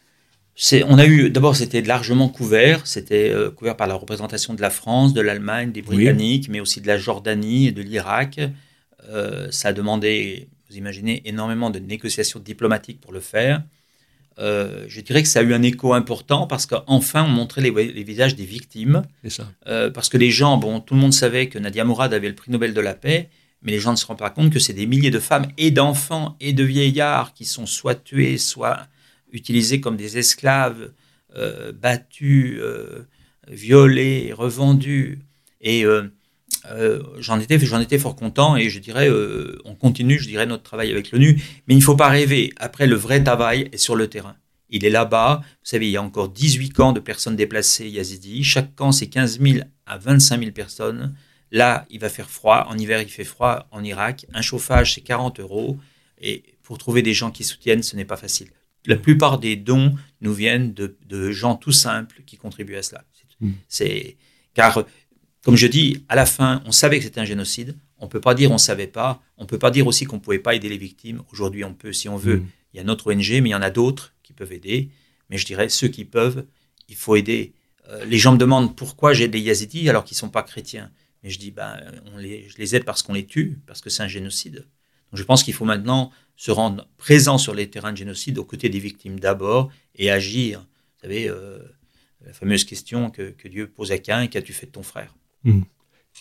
On 0.87 0.98
a 0.98 1.06
eu, 1.06 1.30
d'abord, 1.30 1.56
c'était 1.56 1.82
largement 1.82 2.28
couvert. 2.28 2.87
C'était 2.87 3.30
euh, 3.30 3.50
couvert 3.50 3.76
par 3.76 3.87
la 3.88 3.94
représentation 3.94 4.54
de 4.54 4.60
la 4.60 4.70
France, 4.70 5.12
de 5.12 5.20
l'Allemagne, 5.20 5.72
des 5.72 5.82
Britanniques, 5.82 6.48
mais 6.48 6.60
aussi 6.60 6.80
de 6.80 6.87
la 6.87 6.96
Jordanie 6.96 7.66
et 7.66 7.72
de 7.72 7.82
l'Irak. 7.82 8.40
Euh, 9.08 9.50
ça 9.50 9.68
a 9.68 9.72
demandé, 9.72 10.48
vous 10.70 10.76
imaginez, 10.76 11.22
énormément 11.24 11.70
de 11.70 11.80
négociations 11.80 12.38
diplomatiques 12.38 13.00
pour 13.00 13.12
le 13.12 13.20
faire. 13.20 13.62
Euh, 14.38 14.85
je 14.88 15.01
dirais 15.01 15.23
que 15.23 15.29
ça 15.29 15.40
a 15.40 15.42
eu 15.42 15.55
un 15.55 15.62
écho 15.62 15.94
important 15.94 16.47
parce 16.47 16.66
qu'enfin 16.66 17.25
on 17.25 17.29
montrait 17.29 17.61
les, 17.62 18.03
visages 18.03 18.35
des 18.35 18.44
victimes. 18.44 19.03
Ça. 19.29 19.49
parce 19.92 20.09
que 20.09 20.16
les 20.16 20.31
gens, 20.31 20.57
bon, 20.57 20.81
tout 20.81 20.94
le 20.94 21.01
monde 21.01 21.12
savait 21.12 21.49
que 21.49 21.59
Nadia 21.59 21.85
Mourad 21.85 22.12
avait 22.12 22.29
le 22.29 22.35
prix 22.35 22.51
Nobel 22.51 22.75
de 22.75 22.81
la 22.81 22.94
paix, 22.94 23.31
mais 23.62 23.73
les 23.73 23.81
gens 23.81 23.92
ne 23.92 23.97
se 23.97 24.07
rendent 24.07 24.18
pas 24.18 24.31
compte 24.31 24.53
que 24.53 24.59
c'est 24.59 24.73
des 24.73 24.87
milliers 24.87 25.11
de 25.11 25.18
femmes 25.18 25.47
et 25.57 25.70
d'enfants 25.70 26.37
et 26.40 26.53
de 26.53 26.64
vieillards 26.64 27.33
qui 27.33 27.44
sont 27.44 27.66
soit 27.66 27.94
tués, 27.94 28.38
soit 28.38 28.87
utilisés 29.33 29.81
comme 29.81 29.97
des 29.97 30.18
esclaves, 30.18 30.92
euh, 31.37 31.73
battus, 31.73 32.59
euh, 32.61 33.07
violés, 33.49 34.33
revendus. 34.33 35.20
Et 35.61 35.85
euh, 36.70 37.03
j'en 37.18 37.38
étais, 37.40 37.59
j'en 37.59 37.81
étais 37.81 37.98
fort 37.98 38.16
content 38.16 38.57
et 38.57 38.70
je 38.70 38.79
dirais, 38.79 39.09
on 39.64 39.74
continue, 39.74 40.18
je 40.18 40.29
dirais, 40.29 40.46
notre 40.46 40.62
travail 40.62 40.90
avec 40.90 41.11
l'ONU. 41.11 41.42
Mais 41.66 41.74
il 41.74 41.79
ne 41.79 41.83
faut 41.83 41.96
pas 41.96 42.09
rêver. 42.09 42.53
Après, 42.57 42.87
le 42.87 42.96
vrai 42.96 43.22
travail 43.22 43.68
est 43.72 43.79
sur 43.79 43.96
le 43.96 44.09
terrain. 44.09 44.37
Il 44.70 44.85
est 44.85 44.90
là-bas. 44.90 45.40
Vous 45.42 45.68
savez, 45.70 45.87
il 45.87 45.92
y 45.92 45.96
a 45.96 46.03
encore 46.03 46.29
18 46.29 46.70
camps 46.70 46.92
de 46.92 47.00
personnes 47.00 47.37
déplacées 47.37 47.88
yazidis. 47.88 48.42
Chaque 48.44 48.74
camp, 48.74 48.92
c'est 48.92 49.09
15 49.09 49.40
000 49.40 49.59
à 49.87 49.98
25 49.98 50.40
000 50.40 50.50
personnes. 50.53 51.14
Là, 51.53 51.87
il 51.90 52.00
va 52.00 52.09
faire 52.09 52.29
froid. 52.29 52.66
En 52.68 52.77
hiver, 52.77 53.00
il 53.00 53.09
fait 53.09 53.24
froid 53.24 53.68
en 53.70 53.85
Irak. 53.85 54.27
Un 54.33 54.42
chauffage, 54.42 54.94
c'est 54.94 55.03
40 55.03 55.40
euros. 55.40 55.79
Et 56.20 56.42
pour 56.62 56.79
trouver 56.79 57.03
des 57.03 57.14
gens 57.14 57.31
qui 57.31 57.44
soutiennent, 57.44 57.83
ce 57.83 57.94
n'est 57.94 58.05
pas 58.05 58.16
facile 58.16 58.48
la 58.87 58.96
plupart 58.96 59.38
des 59.38 59.57
dons 59.57 59.94
nous 60.20 60.35
viennent 60.35 60.74
de, 60.74 61.31
gens 61.31 61.57
tout 61.57 61.72
simples 61.72 62.22
qui 62.27 62.37
contribuent 62.37 62.77
à 62.77 62.83
cela. 62.83 63.05
Hmm. 63.40 63.53
C'est 63.68 64.16
car, 64.55 64.85
comme 65.44 65.57
je 65.57 65.66
dis, 65.66 66.04
à 66.09 66.16
la 66.16 66.26
fin, 66.26 66.62
on 66.64 66.72
savait 66.72 66.98
que 66.98 67.04
c'était 67.04 67.20
un 67.20 67.24
génocide. 67.24 67.76
On 67.98 68.09
peut 68.09 68.20
pas 68.20 68.35
dire 68.35 68.50
on 68.50 68.59
savait 68.59 68.87
pas. 68.87 69.22
On 69.37 69.46
peut 69.46 69.59
pas 69.59 69.70
dire 69.70 69.87
aussi 69.87 70.04
qu'on 70.04 70.18
pouvait 70.18 70.38
pas 70.38 70.54
aider 70.54 70.68
les 70.68 70.78
victimes. 70.78 71.22
Aujourd'hui, 71.33 71.64
on 71.64 71.74
peut, 71.74 71.92
si 71.92 72.09
on 72.09 72.16
veut. 72.16 72.38
Hmm. 72.38 72.46
Il 72.72 72.78
y 72.78 72.80
a 72.80 72.85
notre 72.85 73.12
ONG, 73.12 73.30
mais 73.30 73.50
il 73.50 73.52
y 73.52 73.54
en 73.54 73.62
a 73.62 73.70
d'autres 73.70 74.14
qui 74.22 74.33
peuvent 74.33 74.52
aider. 74.52 74.90
Mais 75.30 75.38
je 75.38 75.46
dirais 75.46 75.68
ceux 75.68 75.88
qui 75.88 76.04
peuvent, 76.04 76.44
il 76.88 76.96
faut 76.96 77.14
aider. 77.14 77.52
Euh, 77.88 78.04
les 78.04 78.18
gens 78.18 78.33
me 78.33 78.38
demandent 78.38 78.74
pourquoi 78.74 79.12
j'aide 79.12 79.35
les 79.35 79.40
Yazidis 79.40 79.88
alors 79.88 80.04
qu'ils 80.04 80.16
sont 80.16 80.30
pas 80.30 80.42
chrétiens. 80.42 80.90
Mais 81.22 81.30
je 81.30 81.38
dis, 81.38 81.50
ben, 81.50 81.78
on 82.12 82.18
les, 82.18 82.48
je 82.48 82.59
les 82.59 82.74
aide 82.74 82.85
parce 82.85 83.02
qu'on 83.02 83.14
les 83.14 83.26
tue, 83.26 83.59
parce 83.66 83.80
que 83.80 83.90
c'est 83.90 84.02
un 84.02 84.09
génocide. 84.09 84.66
Donc 85.11 85.18
je 85.18 85.22
pense 85.22 85.42
qu'il 85.42 85.54
faut 85.54 85.64
maintenant 85.64 86.11
se 86.37 86.50
rendre 86.50 86.88
présent 86.96 87.38
sur 87.38 87.54
les 87.54 87.70
terrains 87.70 87.92
de 87.92 87.96
génocide 87.96 88.38
aux 88.38 88.44
côtés 88.44 88.68
des 88.68 88.78
victimes 88.78 89.20
d'abord 89.20 89.70
et 89.94 90.11
agir. 90.11 90.61
Vous 90.61 91.02
savez, 91.02 91.28
euh, 91.28 91.59
la 92.26 92.33
fameuse 92.33 92.64
question 92.64 93.11
que, 93.11 93.35
Dieu 93.46 93.68
pose 93.68 93.92
à 93.92 93.98
Cain, 93.98 94.26
qu'as-tu 94.26 94.52
fait 94.52 94.66
de 94.66 94.72
ton 94.72 94.83
frère? 94.83 95.14
Hmm. 95.44 95.62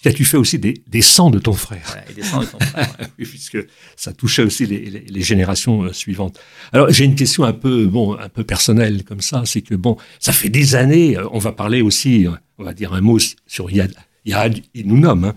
Qu'as-tu 0.01 0.25
fait 0.25 0.35
aussi 0.35 0.59
des, 0.59 0.83
des, 0.85 1.01
sangs 1.01 1.29
de 1.29 1.39
ton 1.39 1.53
frère 1.53 1.97
et 2.09 2.13
des 2.13 2.23
sangs 2.23 2.41
de 2.41 2.45
ton 2.45 2.59
frère. 2.59 2.93
puisque 3.17 3.59
ça 3.95 4.11
touchait 4.11 4.43
aussi 4.43 4.65
les, 4.65 5.21
générations 5.21 5.83
euh, 5.83 5.93
suivantes. 5.93 6.37
Alors 6.73 6.89
j'ai 6.89 7.05
une 7.05 7.15
question 7.15 7.45
un 7.45 7.53
peu 7.53 7.85
bon, 7.85 8.17
un 8.19 8.27
peu 8.27 8.43
personnelle 8.43 9.05
comme 9.05 9.21
ça, 9.21 9.43
c'est 9.45 9.61
que 9.61 9.75
bon, 9.75 9.95
ça 10.19 10.33
fait 10.33 10.49
des 10.49 10.75
années. 10.75 11.17
Euh, 11.17 11.25
on 11.31 11.37
va 11.37 11.53
parler 11.53 11.81
aussi 11.81 12.27
on 12.57 12.63
va 12.63 12.73
dire 12.73 12.93
un 12.93 13.01
mot 13.01 13.17
sur 13.47 13.71
Yad, 13.71 13.93
Yad 14.25 14.61
Inunam. 14.73 15.25
Hein. 15.25 15.35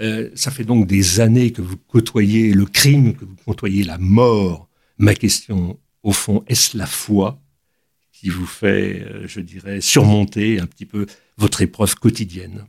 Euh, 0.00 0.30
ça 0.34 0.50
fait 0.50 0.64
donc 0.64 0.86
des 0.86 1.20
années 1.20 1.52
que 1.52 1.62
vous 1.62 1.76
côtoyez 1.76 2.52
le 2.52 2.64
crime, 2.64 3.14
que 3.14 3.24
vous 3.24 3.36
côtoyez 3.44 3.84
la 3.84 3.98
mort. 3.98 4.68
Ma 4.98 5.14
question, 5.14 5.78
au 6.02 6.12
fond, 6.12 6.44
est-ce 6.46 6.76
la 6.76 6.86
foi 6.86 7.40
qui 8.12 8.28
vous 8.30 8.46
fait, 8.46 9.02
euh, 9.02 9.26
je 9.26 9.40
dirais, 9.40 9.80
surmonter 9.80 10.60
un 10.60 10.66
petit 10.66 10.86
peu 10.86 11.06
votre 11.36 11.60
épreuve 11.60 11.94
quotidienne? 11.96 12.64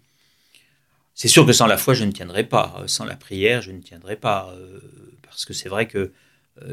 C'est 1.13 1.27
sûr 1.27 1.45
que 1.45 1.53
sans 1.53 1.67
la 1.67 1.77
foi, 1.77 1.93
je 1.93 2.05
ne 2.05 2.11
tiendrai 2.11 2.43
pas. 2.43 2.83
Sans 2.87 3.05
la 3.05 3.15
prière, 3.15 3.61
je 3.61 3.71
ne 3.71 3.79
tiendrai 3.81 4.15
pas. 4.15 4.53
Euh, 4.57 4.79
parce 5.21 5.45
que 5.45 5.53
c'est 5.53 5.69
vrai 5.69 5.87
que 5.87 6.11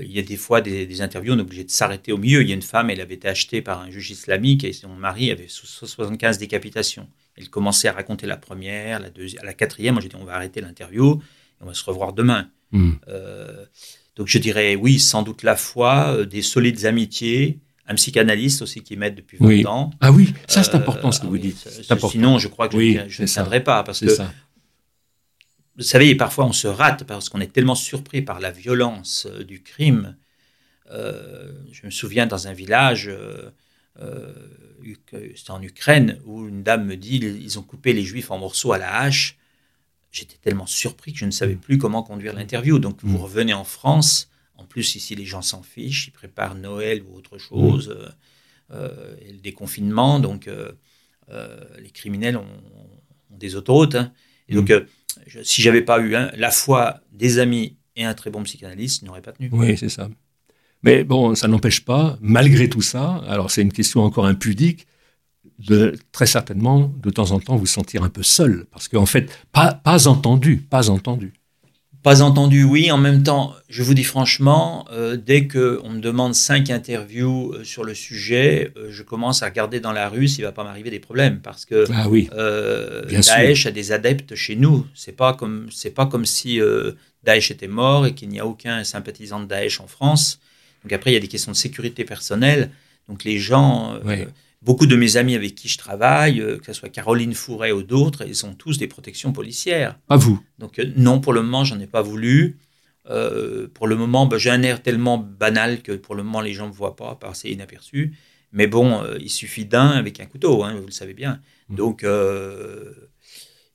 il 0.03 0.13
y 0.13 0.19
a 0.19 0.23
des 0.23 0.37
fois 0.37 0.61
des, 0.61 1.01
interviews, 1.01 1.33
on 1.33 1.39
est 1.39 1.41
obligé 1.41 1.65
de 1.65 1.71
s'arrêter 1.71 2.13
au 2.13 2.19
milieu. 2.19 2.43
Il 2.43 2.49
y 2.49 2.53
a 2.53 2.55
une 2.55 2.61
femme, 2.61 2.91
elle 2.91 3.01
avait 3.01 3.15
été 3.15 3.29
achetée 3.29 3.63
par 3.63 3.81
un 3.81 3.91
juge 3.91 4.11
islamique 4.11 4.63
et 4.63 4.75
son 4.75 4.91
mari 4.91 5.31
avait 5.31 5.49
75 5.49 6.37
décapitations. 6.37 7.09
Elle 7.37 7.49
commençait 7.49 7.89
à 7.89 7.93
raconter 7.93 8.27
la 8.27 8.37
première, 8.37 9.01
la 9.01 9.09
deuxième, 9.09 9.43
la 9.43 9.55
quatrième. 9.55 9.95
Moi, 9.95 10.03
j'ai 10.03 10.11
dit, 10.11 10.17
on 10.17 10.25
va 10.25 10.35
arrêter 10.35 10.61
l'interview 10.61 11.15
et 11.15 11.63
on 11.63 11.67
va 11.67 11.73
se 11.73 11.83
revoir 11.85 12.13
demain. 12.13 12.51
Hmm. 12.73 12.93
Euh, 13.09 13.65
donc, 14.17 14.27
je 14.27 14.39
dirais, 14.39 14.77
oui, 14.77 14.99
sans 14.99 15.23
doute 15.23 15.43
la 15.43 15.57
foi, 15.57 16.15
euh, 16.15 16.27
des 16.27 16.43
solides 16.43 16.85
amitiés, 16.85 17.59
un 17.91 17.95
psychanalyste 17.97 18.63
aussi 18.63 18.83
qui 18.83 18.97
m'aide 18.97 19.17
depuis 19.17 19.37
20 19.39 19.67
ans. 19.69 19.91
Ah 20.01 20.13
oui, 20.13 20.33
ça 20.47 20.63
c'est 20.63 20.77
important 20.77 21.11
ce 21.11 21.21
que 21.21 21.27
euh, 21.27 21.31
vous 21.31 21.39
dites. 21.39 21.69
sinon, 22.09 22.39
je 22.39 22.49
crois 22.49 22.69
que 22.69 22.79
je, 23.09 23.23
ne 23.23 23.27
tiendrai 23.27 23.63
pas 23.63 23.83
parce 23.83 24.01
que 24.01 24.17
vous 25.77 25.83
savez, 25.83 26.15
parfois 26.15 26.45
on 26.45 26.53
se 26.53 26.69
rate 26.69 27.05
parce 27.05 27.29
qu'on 27.29 27.41
est 27.41 27.53
tellement 27.53 27.75
surpris 27.75 28.23
par 28.23 28.39
la 28.39 28.51
violence 28.51 29.27
du 29.47 29.63
crime. 29.63 30.17
je 30.89 31.85
me 31.85 31.91
souviens 31.91 32.27
dans 32.27 32.47
un 32.47 32.53
village, 32.53 33.11
c'était 35.35 35.51
en 35.51 35.63
Ukraine, 35.63 36.19
où 36.27 36.47
une 36.49 36.63
dame 36.63 36.87
me 36.87 36.97
dit 36.97 37.17
ils 37.17 37.59
ont 37.59 37.63
coupé 37.63 37.93
les 37.93 38.05
juifs 38.05 38.31
en 38.31 38.39
morceaux 38.39 38.73
à 38.73 38.79
la 38.79 39.01
hache. 39.01 39.37
J'étais 40.13 40.37
tellement 40.41 40.67
surpris 40.67 41.13
que 41.13 41.19
je 41.19 41.25
ne 41.25 41.31
savais 41.31 41.57
plus 41.57 41.79
comment 41.79 42.03
conduire 42.03 42.35
l'interview. 42.35 42.79
Donc 42.79 42.99
vous 43.03 43.19
mm. 43.19 43.23
revenez 43.23 43.55
en 43.55 43.65
France. 43.65 44.31
En 44.61 44.65
plus, 44.65 44.95
ici, 44.95 45.15
les 45.15 45.25
gens 45.25 45.43
s'en 45.43 45.63
fichent. 45.63 46.09
Ils 46.09 46.13
préparent 46.13 46.55
Noël 46.55 47.03
ou 47.03 47.17
autre 47.17 47.39
chose. 47.39 47.89
Mm. 47.89 47.93
Euh, 47.93 48.09
euh, 48.73 49.17
et 49.27 49.33
le 49.33 49.39
déconfinement. 49.39 50.21
Donc, 50.21 50.47
euh, 50.47 50.71
les 51.79 51.91
criminels 51.91 52.37
ont, 52.37 52.47
des 53.31 53.57
autoroutes. 53.57 53.95
Hein. 53.95 54.13
Et 54.49 54.55
donc, 54.55 54.71
mm. 54.71 55.43
si 55.43 55.63
j'avais 55.63 55.83
pas 55.83 56.01
eu 56.01 56.11
la 56.11 56.51
foi 56.51 57.01
des 57.13 57.39
amis 57.39 57.77
et 57.97 58.05
un 58.05 58.15
très 58.15 58.31
bon 58.31 58.43
psychanalyste, 58.43 59.01
je 59.01 59.07
n'aurais 59.07 59.23
pas 59.23 59.33
tenu. 59.33 59.49
Oui, 59.53 59.77
c'est 59.77 59.89
ça. 59.89 60.09
Mais 60.83 61.05
bon, 61.05 61.35
ça 61.35 61.49
n'empêche 61.49 61.85
pas, 61.85 62.19
malgré 62.21 62.69
tout 62.69 62.81
ça, 62.81 63.23
alors 63.27 63.51
c'est 63.51 63.61
une 63.61 63.73
question 63.73 64.03
encore 64.03 64.27
impudique, 64.27 64.87
de 65.59 65.95
très 66.11 66.27
certainement, 66.27 66.93
de 67.03 67.11
temps 67.11 67.33
en 67.33 67.41
temps, 67.41 67.57
vous 67.57 67.67
sentir 67.67 68.03
un 68.03 68.09
peu 68.09 68.23
seul. 68.23 68.67
Parce 68.71 68.89
qu'en 68.89 69.05
fait, 69.05 69.31
pas, 69.53 69.75
pas 69.75 70.09
entendu, 70.09 70.57
pas 70.57 70.89
entendu. 70.89 71.35
Pas 72.03 72.23
entendu, 72.23 72.65
oui. 72.65 72.91
En 72.91 72.99
même 72.99 73.23
temps, 73.23 73.55
je 73.69 73.83
vous 73.83 73.95
dis 73.95 74.05
franchement, 74.05 74.87
euh, 74.91 75.17
dès 75.17 75.47
qu'on 75.47 75.91
me 75.91 76.01
demande 76.01 76.35
cinq 76.35 76.71
interviews 76.71 77.53
euh, 77.53 77.65
sur 77.65 77.85
le 77.85 77.95
sujet, 77.95 78.73
euh, 78.77 78.89
je 78.91 79.03
commence 79.03 79.43
à 79.43 79.47
regarder 79.47 79.81
dans 79.81 79.93
la 79.93 80.09
rue 80.09 80.27
s'il 80.27 80.45
va 80.45 80.53
pas 80.53 80.65
m'arriver 80.65 80.91
des 80.91 81.01
problèmes. 81.01 81.41
Parce 81.41 81.65
que 81.67 81.85
ah 81.93 82.09
oui, 82.09 82.31
Daesh 82.33 83.67
a 83.67 83.71
des 83.71 83.93
adeptes 83.93 84.35
chez 84.35 84.57
nous. 84.57 84.87
C'est 84.95 85.17
pas 85.17 85.35
comme 85.35 85.69
c'est 85.71 85.91
pas 85.91 86.07
comme 86.07 86.25
si 86.25 86.61
Daesh 87.25 87.51
était 87.51 87.69
mort 87.69 88.07
et 88.07 88.15
qu'il 88.15 88.29
n'y 88.29 88.41
a 88.41 88.47
aucun 88.47 88.83
sympathisant 88.85 89.41
de 89.41 89.47
Daesh 89.47 89.81
en 89.81 89.87
France. 89.87 90.41
Donc 90.83 90.93
après, 90.93 91.11
il 91.11 91.15
y 91.15 91.17
a 91.17 91.21
des 91.21 91.29
questions 91.29 91.53
de 91.53 91.57
sécurité 91.57 92.05
personnelle. 92.05 92.71
Donc 93.09 93.25
les 93.25 93.39
gens, 93.39 93.99
euh, 94.07 94.27
beaucoup 94.63 94.87
de 94.87 94.97
mes 94.97 95.17
amis 95.17 95.35
avec 95.35 95.55
qui 95.55 95.69
je 95.69 95.79
travaille, 95.79 96.41
euh, 96.41 96.59
que 96.59 96.67
ce 96.67 96.73
soit 96.73 96.89
Caroline 96.89 97.35
Fouret 97.35 97.73
ou 97.73 97.83
d'autres, 97.83 98.27
ils 98.27 98.45
ont 98.45 98.55
tous 98.55 98.79
des 98.79 98.87
protections 98.87 99.33
policières. 99.33 99.99
Pas 100.07 100.17
vous 100.17 100.43
Donc 100.59 100.79
euh, 100.79 100.85
non, 100.97 101.21
pour 101.21 101.33
le 101.33 101.43
moment, 101.43 101.65
j'en 101.65 101.81
ai 101.81 101.87
pas 101.87 102.03
voulu. 102.03 102.59
pour 103.75 103.87
le 103.87 103.97
moment, 103.97 104.27
bah, 104.27 104.39
j'ai 104.39 104.51
un 104.51 104.63
air 104.63 104.83
tellement 104.83 105.19
banal 105.19 105.83
que 105.83 105.93
pour 105.93 106.15
le 106.15 106.23
moment, 106.23 106.41
les 106.41 106.53
gens 106.53 106.67
ne 106.67 106.71
me 106.71 106.75
voient 106.75 106.97
pas, 106.97 107.15
passer 107.15 107.51
inaperçu. 107.51 108.15
Mais 108.53 108.67
bon, 108.67 109.05
il 109.21 109.31
suffit 109.31 109.65
d'un 109.65 109.91
avec 109.91 110.19
un 110.19 110.27
couteau, 110.27 110.65
hein, 110.65 110.75
vous 110.75 110.87
le 110.87 110.93
savez 110.93 111.15
bien. 111.15 111.41
Mmh. 111.69 111.75
Donc, 111.77 112.05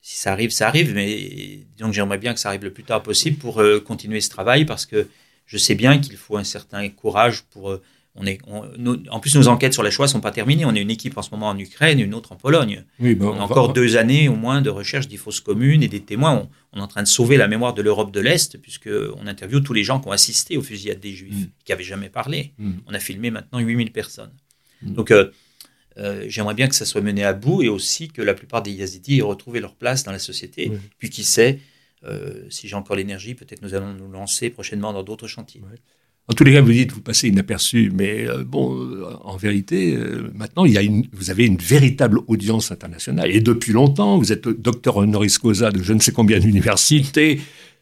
si 0.01 0.17
ça 0.17 0.33
arrive, 0.33 0.51
ça 0.51 0.67
arrive. 0.67 0.93
Mais 0.93 1.65
donc, 1.77 1.93
j'aimerais 1.93 2.17
bien 2.17 2.33
que 2.33 2.39
ça 2.39 2.49
arrive 2.49 2.63
le 2.63 2.73
plus 2.73 2.83
tard 2.83 3.01
possible 3.01 3.37
pour 3.37 3.63
continuer 3.85 4.19
ce 4.21 4.29
travail 4.29 4.65
parce 4.65 4.85
que 4.85 5.07
je 5.45 5.57
sais 5.57 5.75
bien 5.75 5.99
qu'il 5.99 6.17
faut 6.17 6.37
un 6.37 6.43
certain 6.43 6.87
courage 6.89 7.43
pour. 7.51 7.79
On 8.17 8.25
en 9.09 9.19
plus, 9.19 9.35
nos 9.35 9.49
enquêtes 9.49 9.73
sur 9.73 9.83
les 9.83 9.91
choix 9.91 10.05
ne 10.05 10.11
sont 10.11 10.21
pas 10.21 10.31
terminées. 10.31 10.63
On 10.65 10.73
est 10.73 10.81
une 10.81 10.89
équipe 10.89 11.17
en 11.17 11.21
ce 11.21 11.31
moment 11.31 11.49
en 11.49 11.59
Ukraine, 11.59 11.99
une 11.99 12.13
autre 12.13 12.31
en 12.31 12.37
Pologne. 12.37 12.85
Oui, 12.99 13.17
on 13.19 13.33
a 13.39 13.41
encore 13.41 13.73
deux 13.73 13.97
années 13.97 14.29
au 14.29 14.35
moins 14.35 14.61
de 14.61 14.69
recherche 14.69 15.09
des 15.09 15.17
fausses 15.17 15.41
communes 15.41 15.83
et 15.83 15.89
des 15.89 15.99
témoins. 15.99 16.47
On, 16.71 16.79
est 16.79 16.81
en 16.81 16.87
train 16.87 17.03
de 17.03 17.07
sauver 17.07 17.35
la 17.35 17.49
mémoire 17.49 17.73
de 17.73 17.81
l'Europe 17.81 18.11
de 18.11 18.21
l'Est, 18.21 18.57
puisqu'on 18.57 19.27
interviewe 19.27 19.59
tous 19.59 19.73
les 19.73 19.83
gens 19.83 19.99
qui 19.99 20.07
ont 20.07 20.11
assisté 20.11 20.55
aux 20.55 20.61
fusillades 20.61 21.01
des 21.01 21.11
Juifs, 21.11 21.45
mm. 21.45 21.49
qui 21.65 21.71
n'avaient 21.71 21.83
jamais 21.83 22.09
parlé. 22.09 22.53
Mm. 22.57 22.71
On 22.87 22.93
a 22.93 22.99
filmé 22.99 23.31
maintenant 23.31 23.59
8000 23.59 23.91
personnes. 23.91 24.31
Mm. 24.81 24.93
Donc, 24.93 25.11
euh, 25.11 25.31
euh, 25.97 26.25
j'aimerais 26.27 26.53
bien 26.53 26.67
que 26.69 26.75
ça 26.75 26.85
soit 26.85 27.01
mené 27.01 27.23
à 27.25 27.33
bout 27.33 27.63
et 27.63 27.69
aussi 27.69 28.07
que 28.07 28.21
la 28.21 28.33
plupart 28.33 28.61
des 28.61 28.71
Yazidis 28.71 29.19
aient 29.19 29.23
retrouvé 29.23 29.59
leur 29.59 29.75
place 29.75 30.03
dans 30.03 30.11
la 30.11 30.19
société. 30.19 30.71
Puis, 30.99 31.09
qui 31.09 31.25
sait, 31.25 31.59
euh, 32.05 32.45
si 32.49 32.67
j'ai 32.67 32.75
encore 32.75 32.95
l'énergie, 32.95 33.35
peut-être 33.35 33.61
nous 33.61 33.73
allons 33.73 33.93
nous 33.93 34.09
lancer 34.09 34.49
prochainement 34.49 34.93
dans 34.93 35.03
d'autres 35.03 35.27
chantiers. 35.27 35.61
En 36.27 36.33
tous 36.33 36.43
les 36.43 36.53
cas, 36.53 36.61
vous 36.61 36.71
dites 36.71 36.91
vous 36.91 37.01
passez 37.01 37.27
inaperçu, 37.27 37.91
mais 37.93 38.27
euh, 38.27 38.43
bon, 38.43 38.75
euh, 38.75 39.05
en 39.23 39.37
vérité, 39.37 39.95
maintenant, 40.33 40.63
a 40.63 40.81
une, 40.81 41.05
vous 41.13 41.29
avez 41.29 41.45
une 41.45 41.57
véritable 41.57 42.19
audience 42.27 42.71
internationale. 42.71 43.29
Et 43.31 43.41
depuis 43.41 43.73
longtemps, 43.73 44.17
vous 44.17 44.31
êtes 44.31 44.47
docteur 44.47 44.97
honoris 44.97 45.37
causa 45.37 45.71
de 45.71 45.83
je 45.83 45.93
ne 45.93 45.99
sais 45.99 46.11
combien 46.11 46.39
d'universités, 46.39 47.41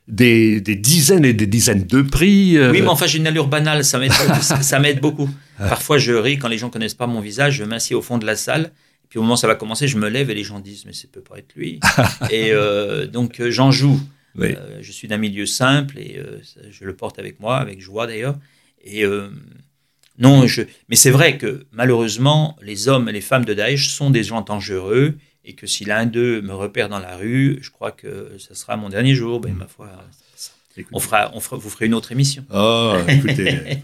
des, 0.10 0.60
dizaines 0.60 1.24
et 1.24 1.32
des 1.32 1.48
dizaines 1.48 1.86
de 1.86 2.02
prix. 2.02 2.58
Oui, 2.60 2.82
mais 2.82 2.88
enfin, 2.88 3.06
j'ai 3.06 3.20
une 3.20 3.28
allure 3.28 3.48
banale, 3.48 3.86
ça 3.86 3.98
m'aide, 3.98 4.12
ça 4.42 4.80
m'aide 4.80 5.00
beaucoup. 5.00 5.30
Parfois, 5.58 5.98
je 5.98 6.12
ris 6.12 6.38
quand 6.38 6.50
les 6.50 6.58
gens 6.58 6.70
connaissent 6.70 6.96
pas 6.96 7.08
mon 7.08 7.22
visage, 7.22 7.56
je 7.56 7.64
m'assieds 7.64 7.96
au 7.96 8.02
fond 8.02 8.18
de 8.18 8.26
la 8.26 8.36
salle. 8.36 8.72
Puis 9.08 9.20
au 9.20 9.22
moment 9.22 9.36
où 9.36 9.38
ça 9.38 9.48
va 9.48 9.56
commencer, 9.56 9.88
je 9.88 9.98
me 9.98 10.10
lève 10.10 10.30
et 10.30 10.36
les 10.36 10.44
gens 10.44 10.60
disent 10.60 10.86
mais 10.86 10.92
ça 10.92 11.08
peut 11.10 11.22
pas 11.22 11.38
être 11.38 11.54
lui. 11.56 11.80
et 12.30 12.52
donc 13.08 13.42
j'en 13.48 13.72
joue. 13.72 14.02
Euh, 14.40 14.80
je 14.82 14.92
suis 14.92 15.08
d'un 15.08 15.18
milieu 15.18 15.46
simple 15.46 16.00
et 16.00 16.18
euh, 16.18 16.42
je 16.70 16.86
le 16.86 16.96
porte 16.96 17.20
avec 17.20 17.40
moi, 17.40 17.58
avec 17.58 17.82
joie 17.82 18.08
d'ailleurs. 18.08 18.36
Et 18.84 19.06
euh, 19.06 19.30
non, 20.18 20.48
je... 20.48 20.64
mais 20.90 20.96
c'est 20.96 21.12
vrai 21.12 21.38
que 21.38 21.66
malheureusement, 21.72 22.58
les 22.62 22.88
hommes 22.88 23.10
et 23.10 23.12
les 23.12 23.22
femmes 23.22 23.46
de 23.46 23.54
Daesh 23.54 23.90
sont 23.90 24.10
des 24.10 24.24
gens 24.24 24.42
dangereux 24.42 25.16
et 25.46 25.54
que 25.54 25.68
si 25.68 25.86
l'un 25.86 26.06
d'eux 26.06 26.42
me 26.42 26.54
repère 26.54 26.90
dans 26.90 27.00
la 27.00 27.18
rue, 27.18 27.60
je 27.62 27.70
crois 27.70 27.92
que 27.92 28.32
ce 28.38 28.54
sera 28.54 28.78
mon 28.78 28.90
dernier 28.90 29.14
jour. 29.14 29.40
Ben, 29.40 29.54
ma 29.54 29.68
foi, 29.68 29.90
on 30.92 31.00
fera, 31.00 31.32
on 31.34 31.40
fera, 31.40 31.58
vous 31.58 31.70
ferez 31.70 31.86
une 31.86 31.94
autre 31.94 32.12
émission. 32.12 32.46
Oh, 32.54 32.96
écoutez, 33.08 33.78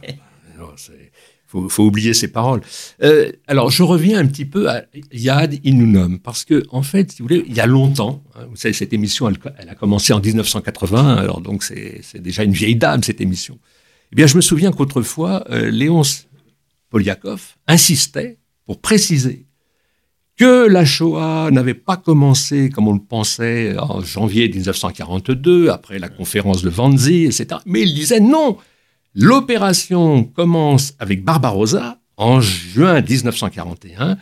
faut, 1.50 1.68
faut 1.68 1.84
oublier 1.84 2.14
ces 2.14 2.28
paroles. 2.28 2.62
Euh, 3.02 3.32
alors, 3.48 3.72
je 3.72 3.82
reviens 3.82 4.20
un 4.20 4.28
petit 4.28 4.46
peu 4.46 4.70
à 4.70 4.84
Yad 5.12 5.60
Inunum, 5.66 6.20
parce 6.20 6.46
que, 6.46 6.64
en 6.70 6.84
fait, 6.84 7.12
si 7.12 7.22
vous 7.22 7.28
voulez, 7.28 7.44
il 7.48 7.56
y 7.56 7.60
a 7.60 7.66
longtemps, 7.66 8.24
hein, 8.36 8.46
vous 8.50 8.56
savez, 8.56 8.74
cette 8.74 8.94
émission, 8.94 9.28
elle, 9.28 9.70
a 9.70 9.74
commencé 9.74 10.14
en 10.14 10.20
1980, 10.20 11.16
alors 11.16 11.42
donc 11.42 11.64
c'est 11.64 12.22
déjà 12.22 12.44
une 12.44 12.52
vieille 12.52 12.76
dame, 12.76 13.02
cette 13.02 13.20
émission. 13.20 13.58
Eh 14.12 14.16
bien, 14.16 14.28
je 14.28 14.36
me 14.36 14.42
souviens 14.42 14.72
qu'autrefois, 14.72 15.44
euh, 15.50 15.72
Léonce 15.72 16.28
Poliakov 16.92 17.56
insistait 17.68 18.38
pour 18.68 18.80
préciser 18.80 19.48
que 20.38 20.68
la 20.68 20.86
Shoah 20.86 21.50
n'avait 21.52 21.74
pas 21.74 21.98
commencé 21.98 22.70
comme 22.70 22.88
on 22.88 22.94
le 22.94 23.02
pensait 23.02 23.76
en 23.78 24.02
janvier 24.02 24.48
1942, 24.50 25.70
après 25.70 25.98
la 25.98 26.10
conférence 26.10 26.62
de 26.62 26.70
Wannsee, 26.70 27.26
etc. 27.26 27.60
Mais 27.66 27.82
il 27.82 27.94
disait 27.94 28.20
non, 28.20 28.58
L'opération 29.16 30.24
commence 30.24 30.94
avec 31.00 31.24
Barbarossa 31.24 32.00
en 32.18 32.42
juin 32.42 33.02
1941, 33.02 34.18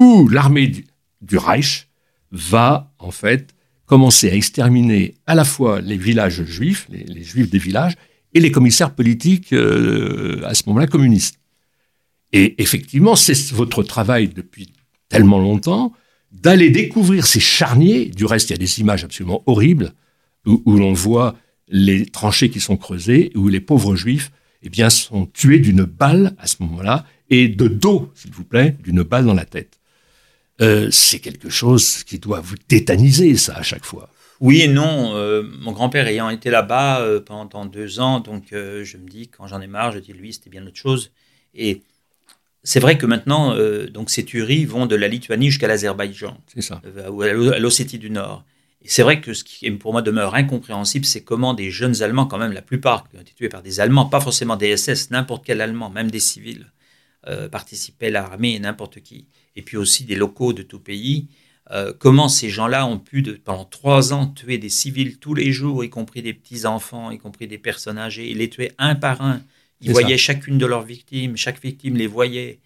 où 0.00 0.28
l'armée 0.28 0.72
du, 1.20 1.36
Reich 1.36 1.88
va 2.32 2.92
en 2.98 3.10
fait 3.10 3.54
commencer 3.86 4.30
à 4.30 4.34
exterminer 4.34 5.14
à 5.26 5.34
la 5.34 5.44
fois 5.44 5.80
les 5.80 5.96
villages 5.96 6.42
juifs, 6.44 6.88
les, 6.90 7.22
juifs 7.22 7.50
des 7.50 7.58
villages, 7.58 7.94
et 8.32 8.40
les 8.40 8.50
commissaires 8.50 8.94
politiques 8.94 9.52
euh, 9.52 10.42
à 10.44 10.54
ce 10.54 10.64
moment-là 10.66 10.88
communistes. 10.88 11.38
Et 12.32 12.60
effectivement, 12.60 13.14
c'est 13.14 13.52
votre 13.52 13.84
travail 13.84 14.28
depuis 14.28 14.72
tellement 15.08 15.38
longtemps 15.38 15.92
d'aller 16.32 16.70
découvrir 16.70 17.26
ces 17.26 17.38
charniers. 17.38 18.06
Du 18.06 18.24
reste, 18.24 18.50
il 18.50 18.54
y 18.54 18.56
a 18.56 18.58
des 18.58 18.80
images 18.80 19.04
absolument 19.04 19.44
horribles 19.46 19.92
où, 20.46 20.60
où 20.64 20.76
l'on 20.76 20.92
voit 20.92 21.36
les 21.68 22.06
tranchées 22.06 22.50
qui 22.50 22.60
sont 22.60 22.76
creusées, 22.76 23.32
où 23.34 23.48
les 23.48 23.60
pauvres 23.60 23.96
juifs 23.96 24.30
eh 24.62 24.70
bien, 24.70 24.90
sont 24.90 25.26
tués 25.26 25.58
d'une 25.58 25.84
balle 25.84 26.34
à 26.38 26.46
ce 26.46 26.56
moment-là, 26.60 27.06
et 27.30 27.48
de 27.48 27.68
dos, 27.68 28.10
s'il 28.14 28.32
vous 28.32 28.44
plaît, 28.44 28.76
d'une 28.82 29.02
balle 29.02 29.26
dans 29.26 29.34
la 29.34 29.44
tête. 29.44 29.78
Euh, 30.60 30.88
c'est 30.90 31.18
quelque 31.18 31.50
chose 31.50 32.04
qui 32.04 32.18
doit 32.18 32.40
vous 32.40 32.56
tétaniser, 32.56 33.36
ça, 33.36 33.56
à 33.56 33.62
chaque 33.62 33.84
fois. 33.84 34.10
Oui 34.40 34.62
et 34.62 34.68
non. 34.68 35.14
Euh, 35.14 35.42
mon 35.60 35.72
grand-père 35.72 36.06
ayant 36.06 36.30
été 36.30 36.50
là-bas 36.50 37.00
euh, 37.00 37.20
pendant 37.20 37.66
deux 37.66 38.00
ans, 38.00 38.20
donc 38.20 38.46
je 38.50 38.96
me 38.96 39.08
dis, 39.08 39.28
quand 39.28 39.46
j'en 39.46 39.60
ai 39.60 39.66
marre, 39.66 39.92
je 39.92 39.98
dis, 39.98 40.12
lui, 40.12 40.32
c'était 40.32 40.50
bien 40.50 40.66
autre 40.66 40.76
chose. 40.76 41.10
Et 41.54 41.82
c'est 42.62 42.80
vrai 42.80 42.96
que 42.96 43.06
maintenant, 43.06 43.54
donc 43.88 44.10
ces 44.10 44.24
tueries 44.24 44.64
vont 44.64 44.86
de 44.86 44.96
la 44.96 45.08
Lituanie 45.08 45.50
jusqu'à 45.50 45.68
l'Azerbaïdjan, 45.68 46.38
C'est 46.52 46.62
ça. 46.62 46.80
ou 47.10 47.22
à 47.22 47.58
l'Ossétie 47.58 47.98
du 47.98 48.10
Nord. 48.10 48.44
Et 48.84 48.88
c'est 48.88 49.02
vrai 49.02 49.22
que 49.22 49.32
ce 49.32 49.44
qui 49.44 49.70
pour 49.72 49.92
moi 49.92 50.02
demeure 50.02 50.34
incompréhensible, 50.34 51.06
c'est 51.06 51.24
comment 51.24 51.54
des 51.54 51.70
jeunes 51.70 52.02
Allemands, 52.02 52.26
quand 52.26 52.36
même 52.36 52.52
la 52.52 52.62
plupart 52.62 53.08
qui 53.08 53.16
ont 53.16 53.20
été 53.20 53.32
tués 53.32 53.48
par 53.48 53.62
des 53.62 53.80
Allemands, 53.80 54.04
pas 54.04 54.20
forcément 54.20 54.56
des 54.56 54.76
SS, 54.76 55.10
n'importe 55.10 55.44
quel 55.46 55.62
Allemand, 55.62 55.88
même 55.88 56.10
des 56.10 56.20
civils, 56.20 56.70
euh, 57.26 57.48
participaient 57.48 58.08
à 58.08 58.10
l'armée, 58.10 58.58
n'importe 58.58 59.00
qui. 59.00 59.26
Et 59.56 59.62
puis 59.62 59.78
aussi 59.78 60.04
des 60.04 60.16
locaux 60.16 60.52
de 60.52 60.62
tout 60.62 60.80
pays. 60.80 61.28
Euh, 61.70 61.94
comment 61.98 62.28
ces 62.28 62.50
gens-là 62.50 62.86
ont 62.86 62.98
pu, 62.98 63.22
de, 63.22 63.32
pendant 63.32 63.64
trois 63.64 64.12
ans, 64.12 64.26
tuer 64.26 64.58
des 64.58 64.68
civils 64.68 65.16
tous 65.18 65.32
les 65.32 65.50
jours, 65.50 65.82
y 65.82 65.88
compris 65.88 66.20
des 66.20 66.34
petits-enfants, 66.34 67.10
y 67.10 67.18
compris 67.18 67.46
des 67.46 67.56
personnes 67.56 67.96
âgées, 67.96 68.30
et 68.30 68.34
les 68.34 68.50
tuer 68.50 68.72
un 68.76 68.94
par 68.94 69.22
un. 69.22 69.40
Ils 69.80 69.92
voyaient 69.92 70.18
chacune 70.18 70.58
de 70.58 70.66
leurs 70.66 70.82
victimes, 70.82 71.38
chaque 71.38 71.62
victime 71.62 71.96
les 71.96 72.06
voyait. 72.06 72.58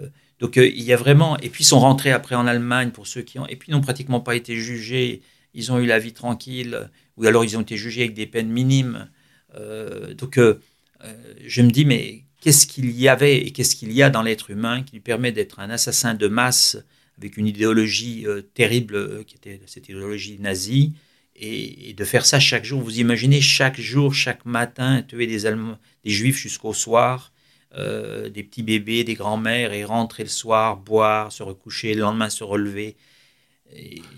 Euh, 0.00 0.08
donc 0.38 0.56
il 0.56 0.82
y 0.82 0.92
a 0.92 0.96
vraiment... 0.96 1.38
Et 1.38 1.48
puis 1.48 1.64
ils 1.64 1.66
sont 1.66 1.80
rentrés 1.80 2.12
après 2.12 2.34
en 2.34 2.46
Allemagne, 2.46 2.90
pour 2.90 3.06
ceux 3.06 3.22
qui 3.22 3.38
ont... 3.38 3.46
Et 3.46 3.56
puis 3.56 3.72
n'ont 3.72 3.80
pratiquement 3.80 4.20
pas 4.20 4.36
été 4.36 4.56
jugés. 4.56 5.22
Ils 5.54 5.72
ont 5.72 5.78
eu 5.78 5.86
la 5.86 5.98
vie 5.98 6.12
tranquille, 6.12 6.90
ou 7.16 7.26
alors 7.26 7.44
ils 7.44 7.56
ont 7.56 7.62
été 7.62 7.76
jugés 7.76 8.02
avec 8.02 8.14
des 8.14 8.26
peines 8.26 8.50
minimes. 8.50 9.08
Euh, 9.54 10.14
donc 10.14 10.38
euh, 10.38 10.60
euh, 11.04 11.14
je 11.46 11.62
me 11.62 11.70
dis, 11.70 11.84
mais 11.84 12.24
qu'est-ce 12.40 12.66
qu'il 12.66 12.90
y 12.90 13.08
avait 13.08 13.38
et 13.38 13.52
qu'est-ce 13.52 13.76
qu'il 13.76 13.92
y 13.92 14.02
a 14.02 14.10
dans 14.10 14.22
l'être 14.22 14.50
humain 14.50 14.82
qui 14.82 14.92
lui 14.94 15.00
permet 15.00 15.32
d'être 15.32 15.60
un 15.60 15.70
assassin 15.70 16.14
de 16.14 16.26
masse 16.28 16.76
avec 17.18 17.36
une 17.36 17.46
idéologie 17.46 18.26
euh, 18.26 18.42
terrible 18.42 18.96
euh, 18.96 19.22
qui 19.24 19.36
était 19.36 19.60
cette 19.66 19.88
idéologie 19.88 20.38
nazie 20.40 20.92
et, 21.36 21.94
de 21.96 22.04
faire 22.04 22.26
ça 22.26 22.40
chaque 22.40 22.64
jour? 22.64 22.80
Vous 22.80 22.98
imaginez 22.98 23.40
chaque 23.40 23.80
jour, 23.80 24.12
chaque 24.12 24.44
matin, 24.44 25.02
tuer 25.02 25.26
des, 25.26 25.42
des 25.42 26.10
Juifs 26.10 26.36
jusqu'au 26.36 26.74
soir, 26.74 27.32
euh, 27.74 28.28
des 28.28 28.42
petits 28.42 28.62
bébés, 28.62 29.04
des 29.04 29.14
grands-mères 29.14 29.72
et 29.72 29.84
rentrer 29.84 30.24
le 30.24 30.28
soir, 30.28 30.76
boire, 30.76 31.30
se 31.32 31.42
recoucher, 31.42 31.94
le 31.94 32.00
lendemain 32.00 32.28
se 32.28 32.44
relever. 32.44 32.96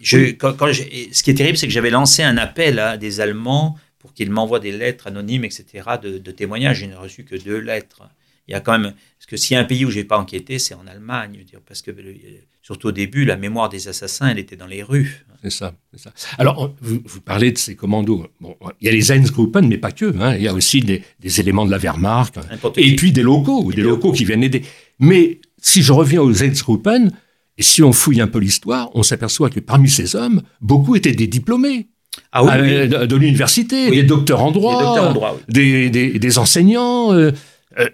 Je, 0.02 0.32
quand, 0.32 0.52
quand 0.55 0.72
ce 0.72 1.22
qui 1.22 1.30
est 1.30 1.34
terrible, 1.34 1.57
c'est 1.57 1.66
que 1.66 1.72
j'avais 1.72 1.90
lancé 1.90 2.22
un 2.22 2.36
appel 2.36 2.78
à 2.78 2.96
des 2.96 3.20
Allemands 3.20 3.76
pour 3.98 4.12
qu'ils 4.12 4.30
m'envoient 4.30 4.61
des 4.61 4.72
lettres 4.72 5.07
anonymes, 5.07 5.44
etc., 5.44 5.64
de, 6.02 6.18
de 6.18 6.30
témoignages. 6.30 6.80
Je 6.80 6.86
n'ai 6.86 6.94
reçu 6.94 7.24
que 7.24 7.36
deux 7.36 7.59
lettres. 7.59 8.02
Il 8.46 8.52
y 8.52 8.55
a 8.55 8.61
quand 8.61 8.72
même, 8.78 8.92
parce 8.92 9.26
que 9.26 9.38
s'il 9.38 9.55
y 9.55 9.57
a 9.57 9.61
un 9.61 9.64
pays 9.64 9.86
où 9.86 9.90
j'ai 9.90 10.05
pas 10.05 10.18
enquêté, 10.18 10.59
c'est 10.59 10.74
en 10.74 10.86
Allemagne, 10.86 11.36
je 11.38 11.44
dire, 11.44 11.61
parce 11.66 11.80
que 11.80 11.90
surtout 12.61 12.88
au 12.88 12.92
début, 12.92 13.24
la 13.24 13.36
mémoire 13.36 13.70
des 13.70 13.88
assassins, 13.88 14.28
elle 14.28 14.38
était 14.38 14.57
dans 14.57 14.66
les 14.66 14.82
rues. 14.82 15.24
C'est 15.42 15.50
ça. 15.50 15.74
Alors, 16.36 16.74
vous, 16.82 17.00
vous 17.07 17.20
parlez 17.22 17.52
de 17.52 17.57
ces 17.59 17.74
commandos. 17.74 18.26
Bon, 18.40 18.55
il 18.82 18.86
y 18.86 18.88
a 18.90 18.92
les 18.92 19.12
Einsatzgruppen, 19.12 19.66
mais 19.66 19.78
pas 19.78 19.92
que. 19.92 20.14
hein. 20.20 20.36
Il 20.36 20.42
y 20.42 20.48
a 20.48 20.52
aussi 20.52 20.80
des, 20.80 21.02
des 21.20 21.40
éléments 21.40 21.64
de 21.64 21.70
la 21.70 21.78
Wehrmacht. 21.78 22.38
Et 22.76 22.96
puis 22.96 23.12
des 23.12 23.22
locaux, 23.22 23.70
des 23.70 23.76
des 23.76 23.82
locaux 23.82 23.96
locaux. 24.09 24.12
qui 24.12 24.26
viennent 24.26 24.42
aider. 24.44 24.62
Mais 24.98 25.40
si 25.59 25.82
je 25.82 25.92
reviens 25.94 26.20
aux 26.20 26.30
Einsatzgruppen, 26.30 27.12
et 27.59 27.62
si 27.62 27.82
on 27.82 27.92
fouille 27.92 28.20
un 28.20 28.26
peu 28.26 28.38
l'histoire, 28.38 28.90
on 28.94 29.02
s'aperçoit 29.02 29.50
que 29.50 29.61
parmi 29.61 29.88
ces 29.88 30.16
hommes, 30.16 30.42
beaucoup 30.61 30.96
étaient 30.96 31.12
des 31.12 31.26
diplômés 31.26 31.88
ah 32.32 32.44
oui, 32.44 32.50
oui, 32.61 32.68
euh, 32.72 32.86
de, 32.86 33.07
de 33.07 33.16
l'université, 33.16 33.88
Oui. 33.90 33.96
des 33.96 34.02
docteurs 34.05 34.40
en 34.42 34.52
des 34.52 34.59
droit, 34.61 34.82
docteurs 34.84 35.11
en 35.11 35.12
droit, 35.12 35.36
oui. 35.36 35.42
des, 35.48 35.90
des- 35.90 36.18
des 36.18 36.38
enseignants. 36.38 37.12
euh, 37.12 37.32
euh, 37.79 37.89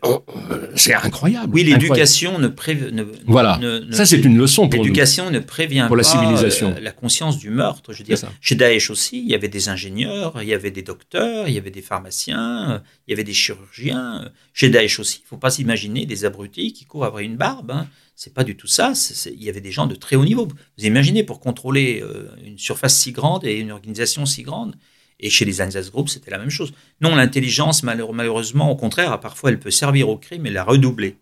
c'est 0.76 0.94
incroyable. 0.94 1.52
Oui, 1.54 1.64
l'éducation 1.64 2.38
ne 2.38 2.48
prévient. 2.48 2.90
Voilà. 3.26 3.58
ne- 3.60 3.78
ne- 3.80 3.92
Ça, 3.92 4.06
c'est 4.06 4.18
une 4.24 4.36
leçon 4.38 4.68
pour. 4.68 4.82
L'éducation 4.82 5.30
ne 5.30 5.38
prévient 5.38 5.84
Pour 5.86 5.96
la 5.96 6.02
pas 6.02 6.08
civilisation. 6.08 6.74
euh, 6.76 6.80
la 6.80 6.92
conscience 6.92 7.38
du 7.38 7.50
meurtre. 7.50 7.92
Je 7.92 7.98
veux 7.98 8.04
dire, 8.04 8.18
chez 8.40 8.54
Daesh 8.54 8.90
aussi, 8.90 9.18
il 9.18 9.28
y 9.30 9.34
avait 9.34 9.48
des 9.48 9.68
ingénieurs, 9.68 10.34
il 10.42 10.48
y 10.48 10.54
avait 10.54 10.70
des 10.70 10.82
docteurs, 10.82 11.48
il 11.48 11.54
y 11.54 11.58
avait 11.58 11.70
des 11.70 11.82
pharmaciens, 11.82 12.70
euh, 12.70 12.78
il 13.06 13.10
y 13.10 13.14
avait 13.14 13.24
des 13.24 13.32
chirurgiens. 13.34 14.30
Chez 14.54 14.68
Daesh 14.70 14.98
aussi, 15.00 15.18
il 15.20 15.24
ne 15.24 15.28
faut 15.28 15.36
pas 15.36 15.50
s'imaginer 15.50 16.06
des 16.06 16.24
abrutis 16.24 16.72
qui 16.72 16.84
courent 16.84 17.04
après 17.04 17.24
une 17.24 17.36
barbe. 17.36 17.70
Hein. 17.70 17.86
C'est 18.16 18.34
pas 18.34 18.44
du 18.44 18.56
tout 18.56 18.66
ça. 18.66 18.92
Il 19.26 19.42
y 19.42 19.48
avait 19.48 19.62
des 19.62 19.72
gens 19.72 19.86
de 19.86 19.94
très 19.94 20.16
haut 20.16 20.24
niveau. 20.26 20.46
Vous 20.46 20.84
imaginez 20.84 21.22
pour 21.24 21.40
contrôler 21.40 22.04
une 22.44 22.58
surface 22.58 22.96
si 22.98 23.12
grande 23.12 23.46
et 23.46 23.54
une 23.58 23.70
organisation 23.72 24.26
si 24.26 24.42
grande. 24.42 24.74
Et 25.22 25.30
chez 25.30 25.44
les 25.44 25.60
Einsatzgruppen, 25.60 26.08
c'était 26.08 26.30
la 26.30 26.38
même 26.38 26.50
chose. 26.50 26.72
Non, 27.00 27.14
l'intelligence, 27.14 27.82
malheure- 27.82 28.12
malheureusement, 28.14 28.70
au 28.70 28.76
contraire, 28.76 29.20
parfois, 29.20 29.50
elle 29.50 29.60
peut 29.60 29.70
servir 29.70 30.08
au 30.08 30.16
crime 30.16 30.46
et 30.46 30.50
la 30.50 30.64
redoubler. 30.64 31.16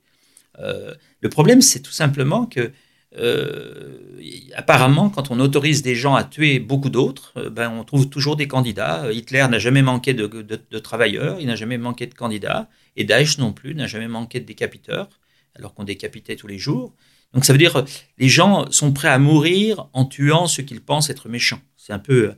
Euh, 0.61 0.95
le 1.21 1.29
problème, 1.29 1.61
c'est 1.63 1.81
tout 1.81 1.93
simplement 1.93 2.47
que, 2.47 2.71
euh, 3.17 3.99
apparemment, 4.55 5.11
quand 5.11 5.31
on 5.31 5.41
autorise 5.41 5.83
des 5.83 5.95
gens 5.97 6.15
à 6.15 6.25
tuer 6.25 6.61
beaucoup 6.61 6.91
d'autres, 6.91 7.33
euh, 7.37 7.51
ben, 7.51 7.71
on 7.71 7.83
trouve 7.85 8.09
toujours 8.09 8.37
des 8.37 8.47
candidats. 8.47 9.13
Hitler 9.13 9.47
n'a 9.51 9.59
jamais 9.59 9.83
manqué 9.83 10.15
de, 10.15 10.27
de- 10.27 10.79
travailleurs, 10.79 11.41
il 11.41 11.47
n'a 11.47 11.57
jamais 11.57 11.79
manqué 11.79 12.07
de 12.07 12.15
candidats, 12.15 12.69
et 12.97 13.05
Daesh 13.05 13.39
non 13.39 13.53
plus 13.53 13.75
n'a 13.75 13.87
jamais 13.87 14.09
manqué 14.09 14.41
de 14.41 14.47
décapiteurs, 14.47 15.09
alors 15.57 15.75
qu'on 15.75 15.85
décapitait 15.85 16.37
tous 16.37 16.47
les 16.47 16.59
jours. 16.59 16.95
Donc 17.35 17.45
ça 17.45 17.53
veut 17.53 17.59
dire, 17.59 17.85
les 18.19 18.29
gens 18.29 18.71
sont 18.71 18.93
prêts 18.93 19.09
à 19.09 19.19
mourir 19.19 19.89
en 19.93 20.05
tuant 20.05 20.47
ceux 20.47 20.63
qu'ils 20.63 20.81
pensent 20.81 21.11
être 21.11 21.29
méchants. 21.29 21.61
C'est 21.77 21.93
un 21.93 21.99
peu 21.99 22.35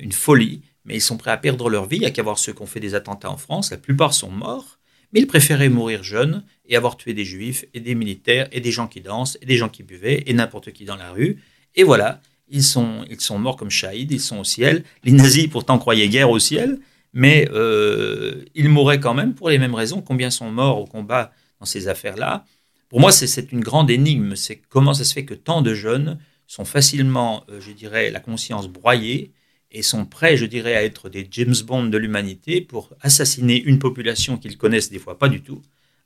une 0.00 0.12
folie, 0.12 0.62
mais 0.84 0.94
ils 0.96 1.00
sont 1.00 1.16
prêts 1.16 1.30
à 1.30 1.36
perdre 1.36 1.68
leur 1.68 1.86
vie. 1.86 1.96
Il 1.96 2.00
n'y 2.00 2.06
a 2.06 2.10
qu'à 2.10 2.22
voir 2.22 2.38
ceux 2.38 2.52
qui 2.52 2.62
ont 2.62 2.66
fait 2.66 2.80
des 2.80 2.94
attentats 2.94 3.30
en 3.30 3.36
France. 3.36 3.70
La 3.70 3.76
plupart 3.76 4.14
sont 4.14 4.30
morts, 4.30 4.78
mais 5.12 5.20
ils 5.20 5.26
préféraient 5.26 5.68
mourir 5.68 6.02
jeunes 6.02 6.44
et 6.66 6.76
avoir 6.76 6.96
tué 6.96 7.14
des 7.14 7.24
juifs 7.24 7.64
et 7.74 7.80
des 7.80 7.94
militaires 7.94 8.48
et 8.52 8.60
des 8.60 8.72
gens 8.72 8.88
qui 8.88 9.00
dansent 9.00 9.38
et 9.42 9.46
des 9.46 9.56
gens 9.56 9.68
qui 9.68 9.82
buvaient 9.82 10.22
et 10.26 10.32
n'importe 10.32 10.72
qui 10.72 10.84
dans 10.84 10.96
la 10.96 11.10
rue. 11.12 11.38
Et 11.74 11.84
voilà, 11.84 12.20
ils 12.48 12.62
sont, 12.64 13.04
ils 13.08 13.20
sont 13.20 13.38
morts 13.38 13.56
comme 13.56 13.70
shahids, 13.70 14.08
ils 14.10 14.20
sont 14.20 14.38
au 14.38 14.44
ciel. 14.44 14.84
Les 15.04 15.12
nazis 15.12 15.46
pourtant 15.48 15.78
croyaient 15.78 16.08
guère 16.08 16.30
au 16.30 16.38
ciel, 16.38 16.78
mais 17.12 17.48
euh, 17.52 18.44
ils 18.54 18.68
mouraient 18.68 19.00
quand 19.00 19.14
même 19.14 19.34
pour 19.34 19.50
les 19.50 19.58
mêmes 19.58 19.74
raisons. 19.74 20.02
Combien 20.02 20.30
sont 20.30 20.50
morts 20.50 20.78
au 20.78 20.86
combat 20.86 21.32
dans 21.60 21.66
ces 21.66 21.88
affaires-là? 21.88 22.44
Pour 22.88 23.00
moi, 23.00 23.12
c'est- 23.12 23.26
c'est 23.26 23.52
une 23.52 23.60
grande 23.60 23.90
énigme. 23.90 24.36
C'est 24.36 24.56
comment 24.56 24.92
ça 24.92 25.04
se 25.04 25.14
fait 25.14 25.24
que 25.24 25.34
tant 25.34 25.62
de 25.62 25.74
jeunes 25.74 26.18
sont 26.46 26.66
facilement, 26.66 27.44
euh, 27.48 27.60
je 27.60 27.72
dirais, 27.72 28.10
la 28.10 28.20
conscience 28.20 28.68
broyée 28.68 29.32
et 29.72 29.82
sont 29.82 30.04
prêts, 30.04 30.36
je 30.36 30.44
dirais, 30.46 30.74
à 30.76 30.82
être 30.84 31.08
des 31.08 31.26
James 31.30 31.54
Bond 31.66 31.86
de 31.86 31.98
l'humanité 31.98 32.60
pour 32.60 32.90
assassiner 33.00 33.60
une 33.60 33.78
population 33.78 34.36
qu'ils 34.36 34.56
connaissent 34.58 34.90
des 34.90 34.98
fois 34.98 35.18
pas 35.18 35.28
du 35.28 35.40
tout 35.40 35.62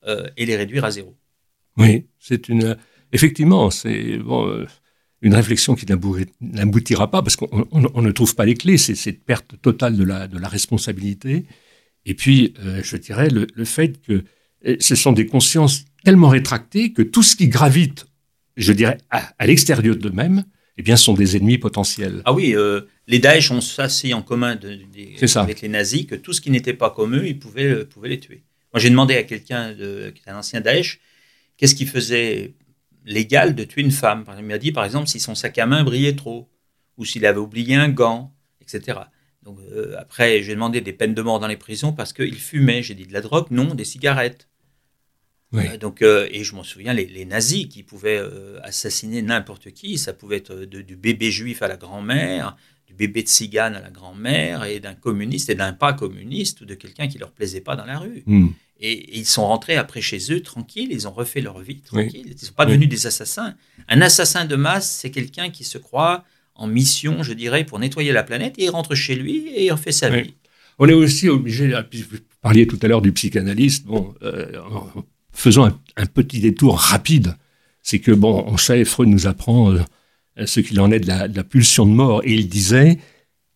euh, 0.07 0.27
et 0.37 0.47
les 0.47 0.57
réduire 0.57 0.85
à 0.85 0.91
zéro. 0.91 1.15
Oui, 1.77 2.07
c'est 2.19 2.49
une. 2.49 2.77
Effectivement, 3.13 3.71
c'est 3.71 4.19
bon, 4.19 4.49
euh, 4.49 4.67
une 5.21 5.35
réflexion 5.35 5.75
qui 5.75 5.87
n'abou- 5.87 6.19
n'aboutira 6.41 7.11
pas 7.11 7.23
parce 7.23 7.37
qu'on 7.37 7.49
on- 7.71 7.91
on 7.95 8.03
ne 8.03 8.13
trouve 8.13 8.35
pas 8.35 8.45
les 8.45 8.55
clés. 8.55 8.79
C'est 8.79 8.95
cette 8.95 9.25
perte 9.25 9.61
totale 9.61 9.97
de 9.97 10.05
la, 10.05 10.29
de 10.29 10.39
la 10.39 10.49
responsabilité. 10.49 11.45
Et 12.05 12.15
puis, 12.15 12.55
euh, 12.61 12.81
je 12.83 12.97
dirais 12.97 13.29
le, 13.31 13.47
le 13.55 13.65
fait 13.65 14.01
que 14.01 14.25
ce 14.81 14.95
sont 14.95 15.13
des 15.13 15.27
consciences 15.27 15.85
tellement 16.05 16.29
rétractées 16.29 16.93
que 16.93 17.03
tout 17.03 17.23
ce 17.23 17.37
qui 17.37 17.49
gravite, 17.49 18.07
je 18.57 18.73
dirais, 18.73 18.99
à, 19.11 19.33
à 19.39 19.47
l'extérieur 19.47 19.97
d'eux-mêmes, 19.97 20.45
eh 20.79 20.83
bien, 20.83 20.97
sont 20.97 21.15
des 21.15 21.37
ennemis 21.37 21.59
potentiels. 21.59 22.23
Ah 22.25 22.33
oui, 22.33 22.55
euh, 22.55 22.83
les 23.07 23.19
Daesh 23.19 23.51
ont 23.51 23.61
ça 23.61 23.89
si 23.89 24.13
en 24.15 24.23
commun 24.23 24.57
de- 24.57 24.75
de- 24.75 25.17
C'est 25.17 25.27
ça. 25.29 25.43
avec 25.43 25.61
les 25.61 25.69
nazis 25.69 26.07
que 26.07 26.15
tout 26.15 26.33
ce 26.33 26.41
qui 26.41 26.51
n'était 26.51 26.75
pas 26.75 26.91
comme 26.91 27.15
eux, 27.17 27.27
ils 27.27 27.39
pouvaient, 27.39 27.65
euh, 27.65 27.85
pouvaient 27.85 28.09
les 28.09 28.21
tuer. 28.21 28.43
Moi, 28.73 28.81
j'ai 28.81 28.91
demandé 28.91 29.15
à 29.17 29.23
quelqu'un 29.23 29.75
qui 29.75 29.83
est 30.27 30.31
un 30.31 30.37
ancien 30.39 30.61
Daesh 30.61 31.01
qu'est-ce 31.57 31.75
qui 31.75 31.87
faisait 31.87 32.55
légal 33.05 33.55
de 33.55 33.65
tuer 33.65 33.81
une 33.83 33.91
femme? 33.93 34.25
Il 34.39 34.45
m'a 34.45 34.59
dit, 34.59 34.73
par 34.73 34.85
exemple, 34.85 35.09
si 35.09 35.21
son 35.21 35.35
sac 35.35 35.57
à 35.59 35.67
main 35.67 35.85
brillait 35.85 36.15
trop, 36.17 36.51
ou 36.99 37.05
s'il 37.05 37.25
avait 37.25 37.39
oublié 37.39 37.75
un 37.77 37.89
gant, 37.89 38.35
etc. 38.61 38.99
Donc, 39.43 39.59
euh, 39.73 39.95
après, 39.99 40.43
j'ai 40.43 40.53
demandé 40.55 40.81
des 40.81 40.93
peines 40.93 41.15
de 41.15 41.23
mort 41.23 41.39
dans 41.39 41.47
les 41.47 41.57
prisons 41.57 41.93
parce 41.93 42.13
qu'il 42.13 42.35
fumait. 42.35 42.83
J'ai 42.83 42.95
dit 42.95 43.07
de 43.07 43.13
la 43.13 43.21
drogue, 43.21 43.47
non, 43.51 43.75
des 43.75 43.85
cigarettes. 43.85 44.49
Oui. 45.53 45.63
Euh, 45.69 45.77
donc, 45.79 46.03
euh, 46.03 46.27
et 46.33 46.43
je 46.43 46.55
m'en 46.57 46.65
souviens, 46.65 46.93
les, 46.93 47.07
les 47.07 47.25
nazis 47.25 47.69
qui 47.69 47.83
pouvaient 47.85 48.21
assassiner 48.63 49.23
n'importe 49.23 49.71
qui, 49.71 49.97
ça 49.99 50.13
pouvait 50.13 50.39
être 50.39 50.55
de- 50.55 50.83
du 50.83 50.97
bébé 50.97 51.31
juif 51.31 51.63
à 51.63 51.69
la 51.69 51.77
grand-mère, 51.77 52.57
bébé 52.97 53.23
de 53.23 53.29
cigane 53.29 53.75
à 53.75 53.81
la 53.81 53.91
grand-mère, 53.91 54.65
et 54.65 54.81
d'un 54.81 54.95
communiste 54.95 55.51
et 55.51 55.55
d'un 55.55 55.73
pas 55.73 55.93
communiste, 55.93 56.61
ou 56.61 56.65
de 56.65 56.75
quelqu'un 56.75 57.09
qui 57.09 57.19
leur 57.19 57.31
plaisait 57.33 57.61
pas 57.61 57.77
dans 57.77 57.85
la 57.85 57.99
rue. 57.99 58.23
Hmm. 58.27 58.49
Et, 58.81 58.93
et 58.93 59.19
ils 59.19 59.27
sont 59.27 59.47
rentrés 59.47 59.77
après 59.77 60.01
chez 60.03 60.19
eux 60.33 60.41
tranquilles, 60.41 60.89
ils 60.91 61.09
ont 61.09 61.13
refait 61.13 61.41
leur 61.41 61.59
vie 61.61 61.75
Oui. 61.75 61.83
tranquille. 61.83 62.27
Ils 62.27 62.33
ne 62.35 62.39
sont 62.39 62.53
pas 62.53 62.65
Oui. 62.65 62.73
devenus 62.73 62.89
des 62.89 63.07
assassins. 63.07 63.55
Un 63.89 64.01
assassin 64.03 64.45
de 64.45 64.57
masse, 64.57 64.91
c'est 64.91 65.11
quelqu'un 65.11 65.49
qui 65.51 65.65
se 65.65 65.79
croit 65.79 66.25
en 66.55 66.67
mission, 66.67 67.23
je 67.23 67.33
dirais, 67.33 67.65
pour 67.65 67.79
nettoyer 67.79 68.13
la 68.13 68.23
planète, 68.23 68.55
et 68.59 68.65
il 68.65 68.71
rentre 68.71 68.95
chez 68.95 69.15
lui 69.15 69.49
et 69.49 69.67
il 69.67 69.71
refait 69.73 69.93
sa 69.93 70.11
Oui. 70.11 70.23
vie. 70.23 70.35
On 70.79 70.89
est 70.89 70.93
aussi 70.95 71.29
obligé, 71.29 71.73
ah, 71.75 71.87
vous 72.11 72.19
parliez 72.43 72.67
tout 72.67 72.79
à 72.83 72.89
l'heure 72.89 73.01
du 73.03 73.13
psychanalyste, 73.13 73.87
bon, 73.87 74.15
euh, 74.23 74.61
en- 74.71 75.05
un, 75.65 75.81
un 75.97 76.07
petit 76.07 76.41
détour 76.41 76.79
rapide. 76.79 77.35
C'est 77.83 77.99
que, 78.01 78.11
bon, 78.11 78.45
on 78.47 78.57
sait, 78.57 78.85
Freud 78.85 79.09
nous 79.09 79.27
apprend 79.27 79.73
euh, 79.73 79.81
ce 80.45 80.61
qu'il 80.61 80.79
en 80.81 80.91
est 80.91 81.01
de 81.01 81.07
la, 81.07 81.29
de 81.29 81.37
la 81.37 81.45
pulsion 81.45 81.87
de 81.87 81.93
mort, 81.93 82.21
et 82.25 82.35
il 82.35 82.49
disait 82.49 82.99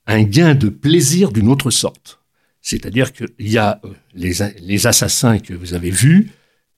un 0.06 0.22
gain 0.22 0.54
de 0.54 0.68
plaisir 0.68 1.30
d'une 1.32 1.48
autre 1.48 1.70
sorte. 1.70 2.20
C'est-à-dire 2.62 3.12
qu'il 3.12 3.28
y 3.40 3.58
a 3.58 3.80
euh, 3.84 3.88
les, 4.14 4.32
les 4.62 4.86
assassins 4.86 5.38
que 5.38 5.54
vous 5.54 5.74
avez 5.74 5.90
vus, 5.90 6.30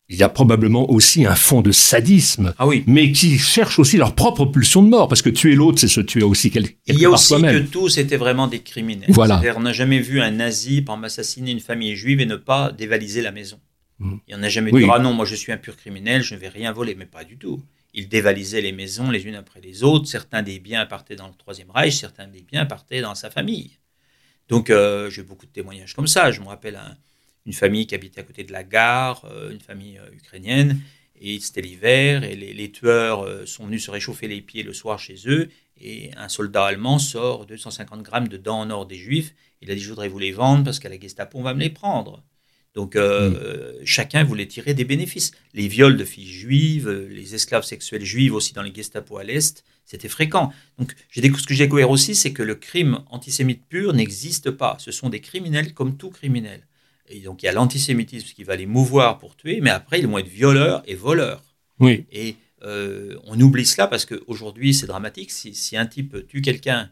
il 0.08 0.16
y 0.16 0.22
a 0.22 0.28
probablement 0.28 0.90
aussi 0.90 1.24
un 1.24 1.34
fond 1.34 1.62
de 1.62 1.72
sadisme, 1.72 2.52
Ah 2.58 2.66
oui. 2.66 2.84
mais 2.86 3.12
qui 3.12 3.38
cherchent 3.38 3.78
aussi 3.78 3.96
leur 3.96 4.14
propre 4.14 4.44
pulsion 4.44 4.82
de 4.82 4.88
mort, 4.88 5.08
parce 5.08 5.22
que 5.22 5.30
tuer 5.30 5.54
l'autre, 5.54 5.78
c'est 5.78 5.88
se 5.88 6.00
tuer 6.00 6.22
aussi 6.22 6.50
quel- 6.50 6.64
quelque 6.68 6.80
Il 6.88 6.98
y 6.98 7.04
a 7.06 7.10
aussi 7.10 7.34
que 7.40 7.58
tous 7.60 7.96
étaient 7.98 8.16
vraiment 8.18 8.46
des 8.46 8.58
criminels. 8.60 9.08
Voilà. 9.08 9.36
C'est-à-dire, 9.40 9.58
on 9.58 9.62
n'a 9.62 9.72
jamais 9.72 10.00
vu 10.00 10.20
un 10.20 10.30
nazi, 10.32 10.82
par 10.82 11.02
assassiner 11.02 11.50
une 11.52 11.60
famille 11.60 11.96
juive 11.96 12.20
et 12.20 12.26
ne 12.26 12.36
pas 12.36 12.72
dévaliser 12.72 13.22
la 13.22 13.32
maison. 13.32 13.58
Mmh. 14.00 14.16
Il 14.28 14.34
en 14.34 14.42
a 14.42 14.48
jamais 14.48 14.70
dit, 14.72 14.84
ah 14.92 14.98
non, 14.98 15.14
moi 15.14 15.24
je 15.24 15.34
suis 15.34 15.52
un 15.52 15.56
pur 15.56 15.76
criminel, 15.76 16.22
je 16.22 16.34
ne 16.34 16.40
vais 16.40 16.48
rien 16.48 16.72
voler, 16.72 16.94
mais 16.94 17.06
pas 17.06 17.24
du 17.24 17.38
tout. 17.38 17.62
Il 17.94 18.08
dévalisait 18.08 18.60
les 18.62 18.72
maisons 18.72 19.10
les 19.10 19.26
unes 19.26 19.34
après 19.34 19.60
les 19.60 19.82
autres, 19.82 20.06
certains 20.06 20.42
des 20.42 20.58
biens 20.58 20.86
partaient 20.86 21.16
dans 21.16 21.28
le 21.28 21.34
Troisième 21.34 21.70
Reich, 21.70 21.94
certains 21.94 22.26
des 22.26 22.42
biens 22.42 22.64
partaient 22.64 23.02
dans 23.02 23.14
sa 23.14 23.30
famille. 23.30 23.78
Donc 24.48 24.70
euh, 24.70 25.10
j'ai 25.10 25.22
beaucoup 25.22 25.46
de 25.46 25.50
témoignages 25.50 25.94
comme 25.94 26.06
ça. 26.06 26.30
Je 26.30 26.40
me 26.40 26.46
rappelle 26.46 26.80
une 27.46 27.52
famille 27.52 27.86
qui 27.86 27.94
habitait 27.94 28.20
à 28.20 28.24
côté 28.24 28.44
de 28.44 28.52
la 28.52 28.64
gare, 28.64 29.24
euh, 29.26 29.50
une 29.50 29.60
famille 29.60 29.98
euh, 29.98 30.14
ukrainienne, 30.14 30.80
et 31.20 31.38
c'était 31.40 31.60
l'hiver, 31.60 32.24
et 32.24 32.34
les, 32.34 32.72
tueurs 32.72 33.46
sont 33.46 33.66
venus 33.66 33.84
se 33.84 33.92
réchauffer 33.92 34.26
les 34.26 34.40
pieds 34.40 34.64
le 34.64 34.72
soir 34.72 34.98
chez 34.98 35.14
eux, 35.26 35.50
et 35.80 36.10
un 36.16 36.28
soldat 36.28 36.66
allemand 36.66 36.98
sort 36.98 37.46
250 37.46 38.02
grammes 38.02 38.26
de 38.26 38.36
dents 38.36 38.60
en 38.60 38.70
or 38.70 38.86
des 38.86 38.96
juifs. 38.96 39.32
Il 39.60 39.70
a 39.70 39.74
dit, 39.74 39.80
je 39.80 39.88
voudrais 39.88 40.08
vous 40.08 40.18
les 40.18 40.32
vendre 40.32 40.64
parce 40.64 40.80
qu'à 40.80 40.88
la 40.88 40.98
Gestapo, 40.98 41.38
on 41.38 41.42
va 41.42 41.54
me 41.54 41.60
les 41.60 41.70
prendre. 41.70 42.24
Donc 42.74 42.96
hmm. 42.96 43.34
chacun 43.84 44.24
voulait 44.24 44.46
tirer 44.46 44.72
des 44.74 44.84
bénéfices. 44.84 45.32
Les 45.52 45.68
viols 45.68 45.96
de 45.96 46.04
filles 46.04 46.32
juives, 46.32 46.90
les 47.10 47.34
esclaves 47.34 47.64
sexuels 47.64 48.04
juifs 48.04 48.32
aussi 48.32 48.54
dans 48.54 48.62
les 48.62 48.74
Gestapo 48.74 49.18
à 49.18 49.24
l'Est, 49.24 49.62
c'était 49.84 50.08
fréquent. 50.08 50.52
Donc, 50.78 50.94
ce 51.10 51.46
que 51.46 51.54
j'ai 51.54 51.64
découvert 51.64 51.90
aussi, 51.90 52.14
c'est 52.14 52.32
que 52.32 52.42
le 52.42 52.54
crime 52.54 53.00
antisémite 53.10 53.62
pur 53.68 53.92
n'existe 53.92 54.50
pas. 54.50 54.76
Ce 54.78 54.90
sont 54.90 55.08
des 55.08 55.20
criminels 55.20 55.74
comme 55.74 55.96
tout 55.96 56.10
criminel. 56.10 56.66
Et 57.08 57.20
donc, 57.20 57.42
il 57.42 57.46
y 57.46 57.48
a 57.48 57.52
l'antisémitisme 57.52 58.28
qui 58.34 58.44
va 58.44 58.56
les 58.56 58.66
mouvoir 58.66 59.18
pour 59.18 59.36
tuer, 59.36 59.60
mais 59.60 59.70
après, 59.70 59.98
ils 60.00 60.06
vont 60.06 60.18
être 60.18 60.28
violeurs 60.28 60.82
et 60.86 60.94
voleurs. 60.94 61.42
Oui. 61.78 62.06
Et 62.12 62.36
euh, 62.62 63.18
on 63.24 63.38
oublie 63.40 63.66
cela 63.66 63.86
parce 63.86 64.06
qu'aujourd'hui, 64.06 64.72
c'est 64.72 64.86
dramatique. 64.86 65.30
Si, 65.30 65.76
un 65.76 65.86
type 65.86 66.26
tue 66.28 66.42
quelqu'un 66.42 66.90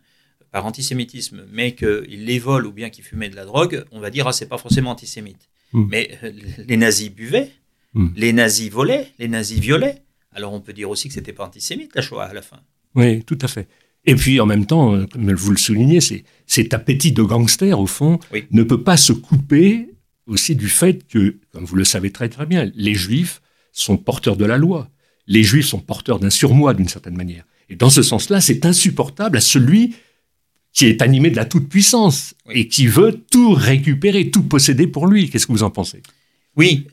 par 0.50 0.66
antisémitisme, 0.66 1.46
mais 1.50 1.74
qu'il 1.74 2.24
les 2.26 2.38
vole 2.40 2.66
ou 2.66 2.72
bien 2.72 2.90
qu'il 2.90 3.04
fumait 3.04 3.30
de 3.30 3.36
la 3.36 3.44
drogue, 3.44 3.84
on 3.92 4.00
va 4.00 4.10
dire 4.10 4.26
ah 4.26 4.32
c'est 4.32 4.48
pas 4.48 4.58
forcément 4.58 4.90
antisémite. 4.90 5.48
Hmm. 5.72 5.86
Mais 5.90 6.18
euh, 6.22 6.32
les 6.66 6.76
nazis 6.76 7.10
buvaient, 7.10 7.50
hmm. 7.94 8.08
les 8.16 8.32
nazis 8.32 8.70
volaient, 8.70 9.08
les 9.18 9.28
nazis 9.28 9.58
violaient. 9.58 10.02
Alors 10.32 10.52
on 10.52 10.60
peut 10.60 10.72
dire 10.72 10.90
aussi 10.90 11.08
que 11.08 11.14
c'était 11.14 11.32
pas 11.32 11.44
antisémite 11.44 11.94
la 11.94 12.02
Shoah 12.02 12.24
à 12.24 12.34
la 12.34 12.42
fin. 12.42 12.60
Oui, 12.94 13.22
tout 13.24 13.38
à 13.40 13.48
fait. 13.48 13.68
Et 14.04 14.14
puis 14.14 14.40
en 14.40 14.46
même 14.46 14.66
temps, 14.66 14.94
euh, 14.94 15.06
comme 15.06 15.32
vous 15.32 15.50
le 15.50 15.56
soulignez, 15.56 16.00
cet 16.46 16.74
appétit 16.74 17.12
de 17.12 17.22
gangster, 17.22 17.78
au 17.78 17.86
fond, 17.86 18.18
ne 18.50 18.62
peut 18.62 18.82
pas 18.82 18.96
se 18.96 19.12
couper 19.12 19.88
aussi 20.26 20.54
du 20.54 20.68
fait 20.68 21.06
que, 21.06 21.36
comme 21.52 21.64
vous 21.64 21.76
le 21.76 21.84
savez 21.84 22.10
très 22.10 22.28
très 22.28 22.46
bien, 22.46 22.70
les 22.74 22.94
juifs 22.94 23.42
sont 23.72 23.96
porteurs 23.96 24.36
de 24.36 24.44
la 24.44 24.58
loi. 24.58 24.88
Les 25.26 25.42
juifs 25.42 25.66
sont 25.66 25.80
porteurs 25.80 26.18
d'un 26.18 26.30
surmoi 26.30 26.74
d'une 26.74 26.88
certaine 26.88 27.16
manière. 27.16 27.44
Et 27.68 27.76
dans 27.76 27.90
ce 27.90 28.02
sens-là, 28.02 28.40
c'est 28.40 28.66
insupportable 28.66 29.36
à 29.36 29.40
celui 29.40 29.94
qui 30.72 30.86
est 30.86 31.02
animé 31.02 31.30
de 31.30 31.36
la 31.36 31.44
toute-puissance 31.44 32.34
et 32.50 32.68
qui 32.68 32.86
veut 32.86 33.20
tout 33.30 33.52
récupérer, 33.52 34.30
tout 34.30 34.42
posséder 34.42 34.86
pour 34.86 35.06
lui. 35.06 35.28
Qu'est-ce 35.28 35.46
que 35.46 35.52
vous 35.52 35.62
en 35.62 35.70
pensez? 35.70 36.02
Oui, 36.56 36.86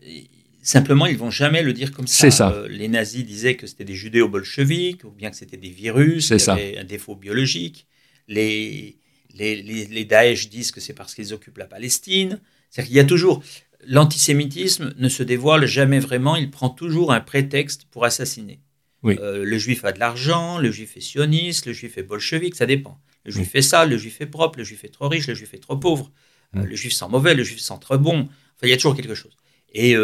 Simplement, 0.67 1.05
ils 1.05 1.17
vont 1.17 1.31
jamais 1.31 1.63
le 1.63 1.71
dire 1.71 1.93
comme 1.93 2.07
ça. 2.07 2.29
ça. 2.29 2.51
Euh, 2.51 2.67
les 2.67 2.89
nazis 2.89 3.23
disaient 3.23 3.55
que 3.55 3.67
c'était 3.67 3.85
des 3.85 3.95
judéo-bolcheviques, 3.95 5.05
ou 5.05 5.11
bien 5.11 5.29
que 5.29 5.37
c'était 5.37 5.55
des 5.55 5.69
virus, 5.69 6.27
qui 6.27 6.49
avaient 6.49 6.77
un 6.77 6.83
défaut 6.83 7.15
biologique. 7.15 7.87
Les, 8.27 8.97
les, 9.33 9.61
les, 9.61 10.03
Daesh 10.03 10.49
disent 10.49 10.73
que 10.73 10.81
c'est 10.81 10.91
parce 10.91 11.15
qu'ils 11.15 11.33
occupent 11.33 11.57
la 11.57 11.67
Palestine. 11.67 12.41
C'est-à-dire 12.69 12.87
qu'il 12.89 12.97
y 12.97 12.99
a 12.99 13.05
toujours... 13.05 13.41
L'antisémitisme 13.85 14.93
ne 14.97 15.07
se 15.07 15.23
dévoile 15.23 15.65
jamais 15.67 15.99
vraiment, 15.99 16.35
il 16.35 16.51
prend 16.51 16.69
toujours 16.69 17.13
un 17.13 17.21
prétexte 17.21 17.85
pour 17.89 18.03
assassiner. 18.03 18.59
Euh, 19.05 19.45
le 19.45 19.57
juif 19.57 19.85
a 19.85 19.93
de 19.93 19.99
l'argent, 19.99 20.57
le 20.57 20.69
juif 20.69 20.97
est 20.97 21.01
sioniste, 21.01 21.65
le 21.65 21.71
juif 21.71 21.97
est 21.97 22.03
bolchevique, 22.03 22.55
ça 22.55 22.65
dépend. 22.65 22.99
Le 23.27 23.31
juif 23.31 23.53
est 23.53 23.61
sale, 23.61 23.91
le 23.91 23.97
juif 23.97 24.19
est 24.21 24.25
propre, 24.25 24.57
le 24.57 24.63
juif 24.63 24.83
est 24.83 24.89
trop 24.89 25.07
riche, 25.07 25.27
le 25.27 25.35
juif 25.35 25.53
est 25.53 25.59
trop 25.59 25.77
pauvre, 25.77 26.11
euh, 26.55 26.63
le 26.63 26.75
juif 26.75 26.93
sent 26.93 27.05
mauvais, 27.09 27.35
le 27.35 27.43
juif 27.43 27.59
sent 27.59 27.77
trop 27.79 27.99
bon. 27.99 28.21
Enfin, 28.21 28.63
il 28.63 28.69
y 28.69 28.73
a 28.73 28.77
toujours 28.77 28.95
quelque 28.95 29.13
chose. 29.13 29.37
Et 29.73 29.95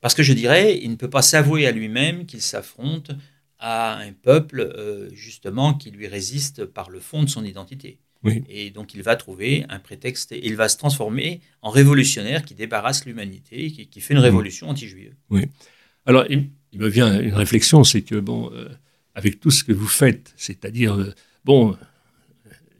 parce 0.00 0.14
que 0.14 0.22
je 0.22 0.32
dirais, 0.32 0.78
il 0.80 0.90
ne 0.90 0.94
peut 0.94 1.10
pas 1.10 1.22
s'avouer 1.22 1.66
à 1.66 1.72
lui-même 1.72 2.26
qu'il 2.26 2.40
s'affronte 2.40 3.10
à 3.58 3.98
un 3.98 4.12
peuple, 4.12 4.60
euh, 4.60 5.08
justement, 5.12 5.74
qui 5.74 5.90
lui 5.90 6.06
résiste 6.06 6.64
par 6.64 6.90
le 6.90 7.00
fond 7.00 7.22
de 7.22 7.28
son 7.28 7.44
identité. 7.44 7.98
Et 8.48 8.70
donc 8.70 8.92
il 8.94 9.02
va 9.02 9.14
trouver 9.14 9.64
un 9.68 9.78
prétexte 9.78 10.32
et 10.32 10.44
il 10.44 10.56
va 10.56 10.68
se 10.68 10.76
transformer 10.76 11.40
en 11.62 11.70
révolutionnaire 11.70 12.44
qui 12.44 12.54
débarrasse 12.54 13.04
l'humanité, 13.04 13.70
qui, 13.70 13.86
qui, 13.86 14.00
fait 14.00 14.14
une 14.14 14.20
révolution 14.20 14.68
anti-juive. 14.68 15.14
Oui. 15.30 15.46
Alors 16.06 16.24
il, 16.28 16.50
me 16.72 16.88
vient 16.88 17.20
une 17.20 17.34
réflexion, 17.34 17.84
c'est 17.84 18.02
que, 18.02 18.16
bon, 18.16 18.52
euh, 18.52 18.68
avec 19.14 19.38
tout 19.38 19.52
ce 19.52 19.62
que 19.62 19.72
vous 19.72 19.86
faites, 19.86 20.34
c'est-à-dire, 20.36 20.94
euh, 20.94 21.14
bon, 21.44 21.76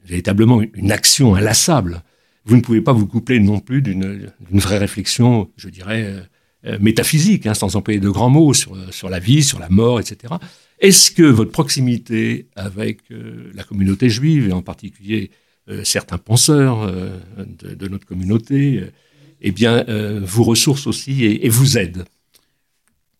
véritablement 0.07 0.61
une 0.73 0.91
action 0.91 1.35
inlassable, 1.35 2.03
vous 2.45 2.55
ne 2.55 2.61
pouvez 2.61 2.81
pas 2.81 2.93
vous 2.93 3.07
coupler 3.07 3.39
non 3.39 3.59
plus 3.59 3.81
d'une 3.81 4.31
vraie 4.51 4.77
réflexion, 4.77 5.51
je 5.57 5.69
dirais, 5.69 6.23
euh, 6.65 6.77
métaphysique, 6.79 7.45
hein, 7.45 7.53
sans 7.53 7.75
employer 7.75 7.99
de 7.99 8.09
grands 8.09 8.29
mots, 8.29 8.53
sur, 8.53 8.75
sur 8.91 9.09
la 9.09 9.19
vie, 9.19 9.43
sur 9.43 9.59
la 9.59 9.69
mort, 9.69 9.99
etc. 9.99 10.33
Est-ce 10.79 11.11
que 11.11 11.23
votre 11.23 11.51
proximité 11.51 12.47
avec 12.55 13.01
euh, 13.11 13.51
la 13.53 13.63
communauté 13.63 14.09
juive, 14.09 14.49
et 14.49 14.53
en 14.53 14.61
particulier 14.61 15.29
euh, 15.69 15.83
certains 15.83 16.17
penseurs 16.17 16.91
de, 17.37 17.87
notre 17.87 18.05
communauté, 18.05 18.83
eh 19.41 19.51
bien, 19.51 19.85
vous 20.23 20.43
ressource 20.43 20.87
aussi 20.87 21.25
et, 21.25 21.49
vous 21.49 21.77
aide 21.77 22.05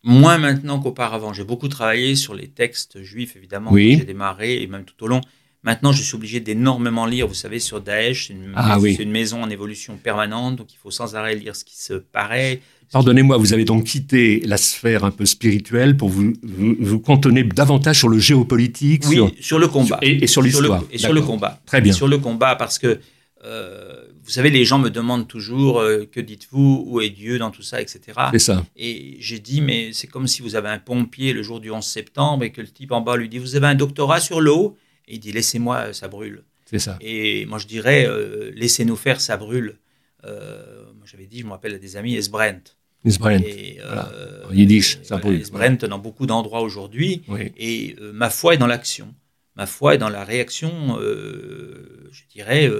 Moins 0.02 0.38
maintenant 0.38 0.80
qu'auparavant. 0.80 1.32
J'ai 1.32 1.44
beaucoup 1.44 1.68
travaillé 1.68 2.16
sur 2.16 2.34
les 2.34 2.48
textes 2.48 3.02
juifs, 3.02 3.36
évidemment, 3.36 3.72
oui. 3.72 3.96
j'ai 3.98 4.04
démarré, 4.04 4.62
et 4.62 4.66
même 4.66 4.84
tout 4.84 5.04
au 5.04 5.06
long. 5.06 5.20
Maintenant, 5.64 5.92
je 5.92 6.02
suis 6.02 6.14
obligé 6.14 6.40
d'énormément 6.40 7.04
lire. 7.04 7.26
Vous 7.26 7.34
savez, 7.34 7.58
sur 7.58 7.80
Daesh, 7.80 8.28
c'est 8.28 8.34
une, 8.34 8.52
ah 8.54 8.78
une, 8.80 9.10
maison 9.10 9.42
en 9.42 9.50
évolution 9.50 9.96
permanente, 9.96 10.56
donc 10.56 10.72
il 10.72 10.76
faut 10.76 10.90
sans 10.90 11.16
arrêt 11.16 11.34
lire 11.34 11.56
ce 11.56 11.64
qui 11.64 11.76
se 11.76 11.94
paraît, 11.94 12.60
Pardonnez-moi, 12.90 13.36
vous 13.36 13.52
avez 13.52 13.64
donc 13.64 13.84
quitté 13.84 14.40
la 14.46 14.56
sphère 14.56 15.04
un 15.04 15.10
peu 15.10 15.26
spirituelle 15.26 15.96
pour 15.96 16.08
vous 16.08 16.32
vous, 16.42 16.98
cantonner 16.98 17.42
davantage 17.44 17.98
sur 17.98 18.08
le 18.08 18.18
géopolitique, 18.18 19.04
oui, 19.08 19.20
sur, 19.40 19.58
le 19.58 19.68
combat 19.68 19.98
et, 20.00 20.26
sur 20.26 20.40
l'histoire. 20.40 20.82
Et 20.90 20.96
sur 20.96 21.12
le 21.12 21.20
combat. 21.20 21.60
Très 21.66 21.82
bien. 21.82 21.92
sur 21.92 22.08
le 22.08 22.16
combat, 22.16 22.56
parce 22.56 22.78
que 22.78 22.98
euh, 23.44 24.04
vous 24.24 24.30
savez, 24.30 24.50
les 24.50 24.64
gens 24.64 24.78
me 24.78 24.88
demandent 24.88 25.28
toujours 25.28 25.80
euh, 25.80 26.08
que 26.10 26.20
dites-vous, 26.20 26.84
où 26.86 27.00
est 27.02 27.10
Dieu 27.10 27.38
dans 27.38 27.50
tout 27.50 27.62
ça, 27.62 27.80
etc. 27.80 28.00
C'est 28.32 28.38
ça. 28.38 28.64
Et 28.76 29.16
j'ai 29.20 29.38
dit, 29.38 29.60
mais 29.60 29.90
c'est 29.92 30.06
comme 30.06 30.26
si 30.26 30.40
vous 30.40 30.56
avez 30.56 30.68
un 30.70 30.78
pompier 30.78 31.34
le 31.34 31.42
jour 31.42 31.60
du 31.60 31.70
11 31.70 31.84
septembre 31.84 32.44
et 32.44 32.52
que 32.52 32.62
le 32.62 32.68
type 32.68 32.92
en 32.92 33.02
bas 33.02 33.16
lui 33.16 33.28
dit, 33.28 33.38
vous 33.38 33.54
avez 33.54 33.66
un 33.66 33.74
doctorat 33.74 34.20
sur 34.20 34.40
l'eau? 34.40 34.76
Et 35.08 35.14
il 35.14 35.20
dit, 35.20 35.32
laissez-moi, 35.32 35.92
ça 35.92 36.06
brûle. 36.06 36.44
C'est 36.66 36.78
ça. 36.78 36.98
Et 37.00 37.46
moi 37.46 37.58
je 37.58 37.66
dirais, 37.66 38.06
euh, 38.06 38.50
laissez-nous 38.54 38.96
faire, 38.96 39.20
ça 39.20 39.36
brûle. 39.36 39.78
moi 40.22 41.06
j'avais 41.06 41.26
dit, 41.26 41.40
je 41.40 41.46
me 41.46 41.50
rappelle 41.50 41.74
à 41.74 41.78
des 41.78 41.96
amis, 41.96 42.14
Esbrent. 42.14 42.60
Esbrent. 43.04 43.40
Et, 43.44 43.78
euh, 43.82 44.44
Yiddish, 44.52 44.98
ça 45.02 45.18
brûle. 45.18 45.40
Esbrent 45.40 45.88
dans 45.88 45.98
beaucoup 45.98 46.26
d'endroits 46.26 46.62
aujourd'hui. 46.62 47.22
Et 47.56 47.96
euh, 48.00 48.12
ma 48.12 48.30
foi 48.30 48.54
est 48.54 48.58
dans 48.58 48.66
l'action. 48.66 49.14
Ma 49.56 49.66
foi 49.66 49.94
est 49.94 49.98
dans 49.98 50.08
la 50.08 50.24
réaction, 50.24 50.98
euh, 51.00 52.08
je 52.12 52.22
dirais, 52.32 52.70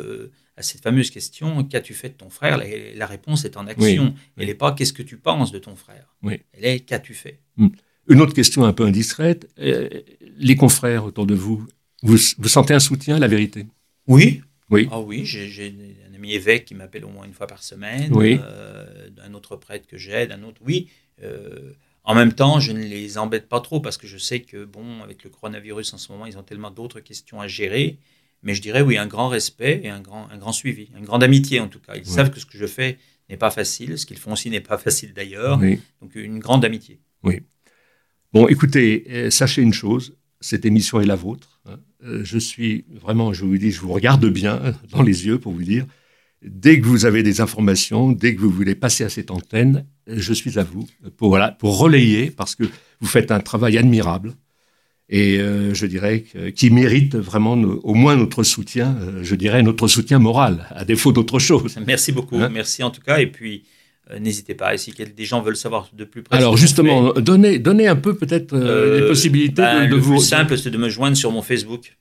à 0.56 0.62
cette 0.62 0.82
fameuse 0.82 1.10
question 1.10 1.64
qu'as-tu 1.64 1.94
fait 1.94 2.10
de 2.10 2.14
ton 2.14 2.30
frère? 2.30 2.60
La, 2.94 3.06
réponse 3.06 3.44
est 3.44 3.56
en 3.56 3.66
action. 3.66 4.14
Elle 4.36 4.46
n'est 4.46 4.54
pas 4.54 4.72
qu'est-ce 4.72 4.92
que 4.92 5.02
tu 5.02 5.16
penses 5.16 5.52
de 5.52 5.58
ton 5.58 5.76
frère? 5.76 6.14
Elle 6.24 6.64
est 6.64 6.80
qu'as-tu 6.80 7.14
fait? 7.14 7.40
Hmm. 7.56 7.68
Une 8.10 8.22
autre 8.22 8.32
question 8.32 8.64
un 8.64 8.72
peu 8.72 8.84
indiscrète. 8.84 9.48
les 9.58 10.56
confrères 10.56 11.04
autour 11.04 11.26
de 11.26 11.34
vous, 11.34 11.66
vous, 12.02 12.16
vous 12.38 12.48
sentez 12.48 12.74
un 12.74 12.80
soutien, 12.80 13.18
la 13.18 13.28
vérité? 13.28 13.66
Oui. 14.06 14.42
Oui. 14.70 14.88
Ah 14.90 15.00
oui, 15.00 15.24
j'ai 15.24 15.74
ami 16.14 16.34
évêque 16.34 16.66
qui 16.66 16.74
m'appelle 16.74 17.04
au 17.04 17.08
moins 17.08 17.24
une 17.24 17.32
fois 17.32 17.46
par 17.46 17.62
semaine, 17.62 18.12
oui. 18.12 18.38
euh, 18.42 19.08
un 19.24 19.34
autre 19.34 19.56
prêtre 19.56 19.86
que 19.86 19.96
j'aide, 19.96 20.32
un 20.32 20.42
autre, 20.42 20.60
oui. 20.64 20.88
Euh, 21.22 21.72
en 22.04 22.14
même 22.14 22.32
temps, 22.32 22.58
je 22.60 22.72
ne 22.72 22.80
les 22.80 23.18
embête 23.18 23.48
pas 23.48 23.60
trop 23.60 23.80
parce 23.80 23.96
que 23.96 24.06
je 24.06 24.18
sais 24.18 24.40
que, 24.40 24.64
bon, 24.64 25.02
avec 25.02 25.24
le 25.24 25.30
coronavirus 25.30 25.94
en 25.94 25.98
ce 25.98 26.10
moment, 26.10 26.26
ils 26.26 26.36
ont 26.36 26.42
tellement 26.42 26.70
d'autres 26.70 27.00
questions 27.00 27.40
à 27.40 27.46
gérer. 27.46 27.98
Mais 28.42 28.54
je 28.54 28.62
dirais, 28.62 28.82
oui, 28.82 28.96
un 28.96 29.06
grand 29.06 29.28
respect 29.28 29.80
et 29.82 29.88
un 29.90 30.00
grand, 30.00 30.28
un 30.30 30.38
grand 30.38 30.52
suivi, 30.52 30.88
une 30.96 31.04
grande 31.04 31.22
amitié 31.22 31.60
en 31.60 31.68
tout 31.68 31.80
cas. 31.80 31.96
Ils 31.96 32.06
savent 32.06 32.30
que 32.30 32.38
ce 32.40 32.46
que 32.46 32.56
je 32.56 32.66
fais 32.66 32.98
n'est 33.28 33.36
pas 33.36 33.50
facile, 33.50 33.98
ce 33.98 34.06
qu'ils 34.06 34.16
font 34.18 34.32
aussi 34.32 34.48
n'est 34.48 34.60
pas 34.60 34.78
facile 34.86 35.12
d'ailleurs. 35.12 35.58
Donc 36.00 36.14
une 36.14 36.38
grande 36.38 36.64
amitié. 36.64 37.00
Oui. 37.22 37.42
Bon, 38.32 38.46
écoutez, 38.46 39.04
euh, 39.10 39.30
sachez 39.30 39.62
une 39.62 39.72
chose, 39.72 40.16
cette 40.40 40.64
émission 40.64 41.00
est 41.00 41.06
la 41.06 41.16
vôtre. 41.16 41.57
Euh, 42.04 42.20
je 42.24 42.38
suis 42.38 42.84
vraiment, 43.02 43.32
je 43.32 43.44
vous 43.44 43.58
dis, 43.58 43.70
je 43.70 43.80
vous 43.80 43.92
regarde 43.92 44.26
bien 44.26 44.74
dans 44.90 45.02
les 45.02 45.26
yeux 45.26 45.38
pour 45.38 45.52
vous 45.52 45.64
dire, 45.64 45.86
Dès 46.40 46.80
que 46.80 46.86
vous 46.86 47.04
avez 47.04 47.24
des 47.24 47.40
informations, 47.40 48.12
dès 48.12 48.36
que 48.36 48.40
vous 48.40 48.50
voulez 48.50 48.76
passer 48.76 49.02
à 49.02 49.08
cette 49.08 49.32
antenne, 49.32 49.84
je 50.06 50.32
suis 50.32 50.56
à 50.60 50.62
vous 50.62 50.86
pour, 51.16 51.30
voilà, 51.30 51.50
pour 51.50 51.78
relayer, 51.78 52.30
parce 52.30 52.54
que 52.54 52.62
vous 53.00 53.08
faites 53.08 53.32
un 53.32 53.40
travail 53.40 53.76
admirable 53.76 54.34
et 55.08 55.38
euh, 55.38 55.74
je 55.74 55.86
dirais 55.86 56.24
qui 56.54 56.70
mérite 56.70 57.16
vraiment 57.16 57.54
au 57.54 57.94
moins 57.94 58.14
notre 58.14 58.44
soutien, 58.44 58.96
euh, 59.00 59.24
je 59.24 59.34
dirais 59.34 59.64
notre 59.64 59.88
soutien 59.88 60.20
moral, 60.20 60.66
à 60.70 60.84
défaut 60.84 61.12
d'autre 61.12 61.40
chose. 61.40 61.76
Merci 61.84 62.12
beaucoup, 62.12 62.36
hein? 62.36 62.50
Merci 62.50 62.84
en 62.84 62.90
tout 62.90 63.00
cas, 63.00 63.18
et 63.18 63.26
puis 63.26 63.64
n'hésitez 64.18 64.54
pas, 64.54 64.74
et 64.74 64.78
si 64.78 64.92
des 64.92 65.24
gens 65.24 65.42
veulent 65.42 65.56
savoir 65.56 65.88
de 65.92 66.04
plus 66.04 66.22
près. 66.22 66.36
Alors 66.36 66.56
justement, 66.56 67.12
donnez, 67.12 67.58
donnez 67.58 67.88
un 67.88 67.96
peu 67.96 68.14
peut-être 68.14 68.56
les 68.56 69.06
possibilités 69.06 69.62
ben, 69.62 69.84
de, 69.84 69.90
le 69.90 69.96
vous. 69.96 70.12
Le 70.12 70.18
plus 70.18 70.26
simple, 70.26 70.56
c'est 70.56 70.70
de 70.70 70.78
me 70.78 70.88
joindre 70.88 71.16
sur 71.16 71.30
mon 71.30 71.42
Facebook. 71.42 71.98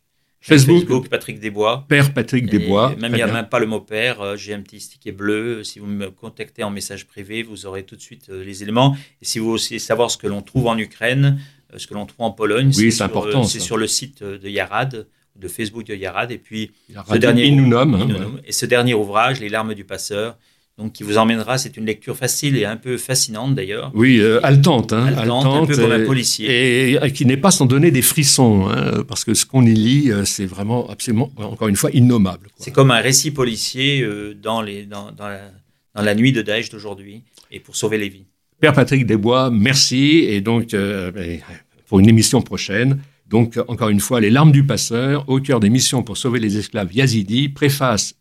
Facebook, 0.48 1.10
Patrick 1.10 1.40
Desbois. 1.40 1.86
Père 1.88 2.14
Patrick 2.14 2.46
Desbois. 2.46 2.96
même 2.98 3.12
il 3.12 3.16
n'y 3.16 3.22
a 3.22 3.28
même 3.28 3.50
pas 3.50 3.60
le 3.60 3.66
mot 3.66 3.82
père. 3.82 4.22
Euh, 4.22 4.36
j'ai 4.38 4.54
un 4.54 4.62
petit 4.62 4.80
sticker 4.80 5.12
bleu. 5.12 5.64
Si 5.64 5.80
vous 5.80 5.88
me 5.88 6.10
contactez 6.10 6.64
en 6.64 6.70
message 6.70 7.06
privé, 7.06 7.44
vous 7.44 7.66
aurez 7.66 7.84
tout 7.84 7.96
de 7.96 8.02
suite 8.02 8.30
euh, 8.30 8.44
les 8.44 8.64
éléments. 8.64 8.96
Et 9.22 9.26
si 9.26 9.40
vous 9.40 9.58
voulez 9.58 9.80
savoir 9.80 10.10
ce 10.10 10.18
que 10.18 10.28
l'on 10.28 10.42
trouve 10.42 10.68
en 10.68 10.78
Ukraine, 10.78 11.40
euh, 11.74 11.78
ce 11.78 11.88
que 11.88 11.94
l'on 11.94 12.06
trouve 12.06 12.26
en 12.26 12.32
Pologne, 12.32 12.72
oui, 12.78 12.92
c'est 12.92 13.04
important. 13.04 13.44
C'est 13.44 13.60
sur 13.60 13.78
le 13.78 13.88
site 13.88 14.24
de 14.24 14.48
Yarad, 14.48 15.08
de 15.36 15.48
Facebook 15.48 15.86
de 15.86 15.96
Yarad. 15.96 16.32
Et 16.32 16.38
puis, 16.38 16.72
ce 17.10 17.18
dernier, 17.18 17.52
hein, 17.52 18.32
et 18.46 18.52
ce 18.52 18.66
dernier 18.66 18.94
ouvrage, 18.94 19.42
Les 19.42 19.50
larmes 19.50 19.74
du 19.74 19.84
passeur, 19.84 20.38
donc 20.78 20.94
qui 20.94 21.04
vous 21.04 21.18
emmènera. 21.18 21.58
C'est 21.58 21.78
une 21.78 21.86
lecture 21.86 22.16
facile 22.16 22.56
et 22.58 22.66
un 22.66 22.78
peu 22.78 22.98
fascinante 22.98 23.56
d'ailleurs. 23.56 23.92
Oui, 23.94 24.20
euh, 24.20 24.40
haletante, 24.46 24.94
hein, 24.94 25.08
un 25.18 25.66
peu 25.66 25.76
comme 25.76 25.92
un 25.92 26.06
policier. 26.06 26.94
Et, 27.04 27.12
qui 27.12 27.26
n'est 27.26 27.38
pas 27.38 27.52
sans 27.52 27.66
donner 27.66 27.92
des 27.92 28.02
frissons, 28.02 28.70
hein, 28.70 29.04
parce 29.08 29.26
que 29.26 29.34
ce 29.34 29.46
qu'on 29.46 29.66
y 29.66 29.74
lit, 29.74 30.12
euh, 30.12 30.26
c'est 30.26 30.46
vraiment 30.46 30.90
absolument, 30.90 31.32
encore 31.38 31.68
une 31.68 31.76
fois, 31.76 31.90
innommable. 31.92 32.50
C'est 32.58 32.72
comme 32.72 32.92
un 32.92 33.02
récit 33.02 33.32
policier 33.32 34.02
euh, 34.02 34.36
dans, 34.36 34.62
les, 34.62 34.86
dans, 34.86 35.12
dans, 35.12 35.28
la, 35.28 35.52
dans, 35.96 36.04
la, 36.04 36.16
nuit 36.16 36.32
de 36.32 36.42
Daesh 36.42 36.70
d'aujourd'hui, 36.70 37.24
et 37.52 37.60
pour 37.60 37.76
sauver 37.76 37.98
les 37.98 38.10
vies. 38.10 38.26
Père 38.60 38.74
Patrick 38.74 39.06
Desbois, 39.06 39.50
merci, 39.52 40.26
et 40.28 40.42
donc 40.42 40.72
ben, 40.72 41.40
pour 41.88 42.00
une 42.00 42.10
émission 42.10 42.42
prochaine. 42.42 43.00
Donc, 43.28 43.60
encore 43.68 43.90
une 43.90 44.00
fois, 44.00 44.22
Les 44.22 44.30
larmes 44.30 44.52
du 44.52 44.66
passeur, 44.66 45.28
au 45.28 45.40
cœur 45.40 45.60
des 45.60 45.70
missions 45.70 46.02
pour 46.02 46.18
sauver 46.18 46.40
les 46.40 46.58
esclaves 46.58 46.94
yazidis, 46.94 47.50
préface 47.50 48.16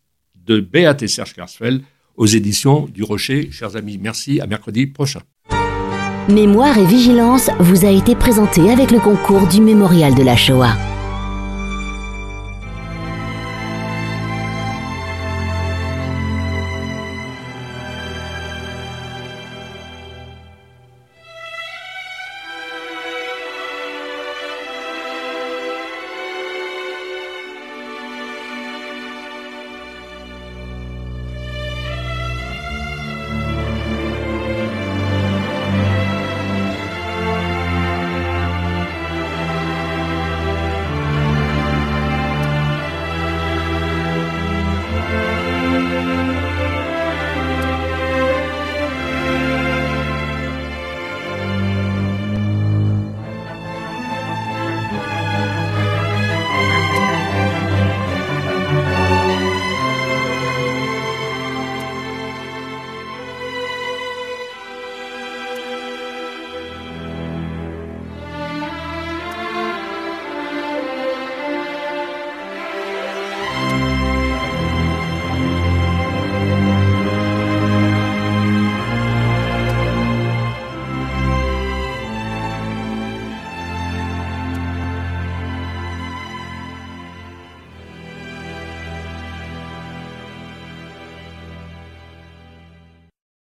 de 0.45 0.59
Béat 0.59 0.97
et 1.01 1.07
Serge 1.07 1.33
Karsfeld, 1.33 1.81
aux 2.17 2.25
éditions 2.25 2.87
du 2.93 3.03
Rocher. 3.03 3.49
Chers 3.51 3.75
amis, 3.75 3.97
merci, 4.01 4.41
à 4.41 4.47
mercredi 4.47 4.87
prochain. 4.87 5.21
Mémoire 6.29 6.77
et 6.77 6.85
vigilance 6.85 7.49
vous 7.59 7.85
a 7.85 7.89
été 7.89 8.13
présenté 8.13 8.69
avec 8.69 8.91
le 8.91 8.99
concours 8.99 9.47
du 9.47 9.61
Mémorial 9.61 10.13
de 10.13 10.23
la 10.23 10.35
Shoah. 10.35 10.75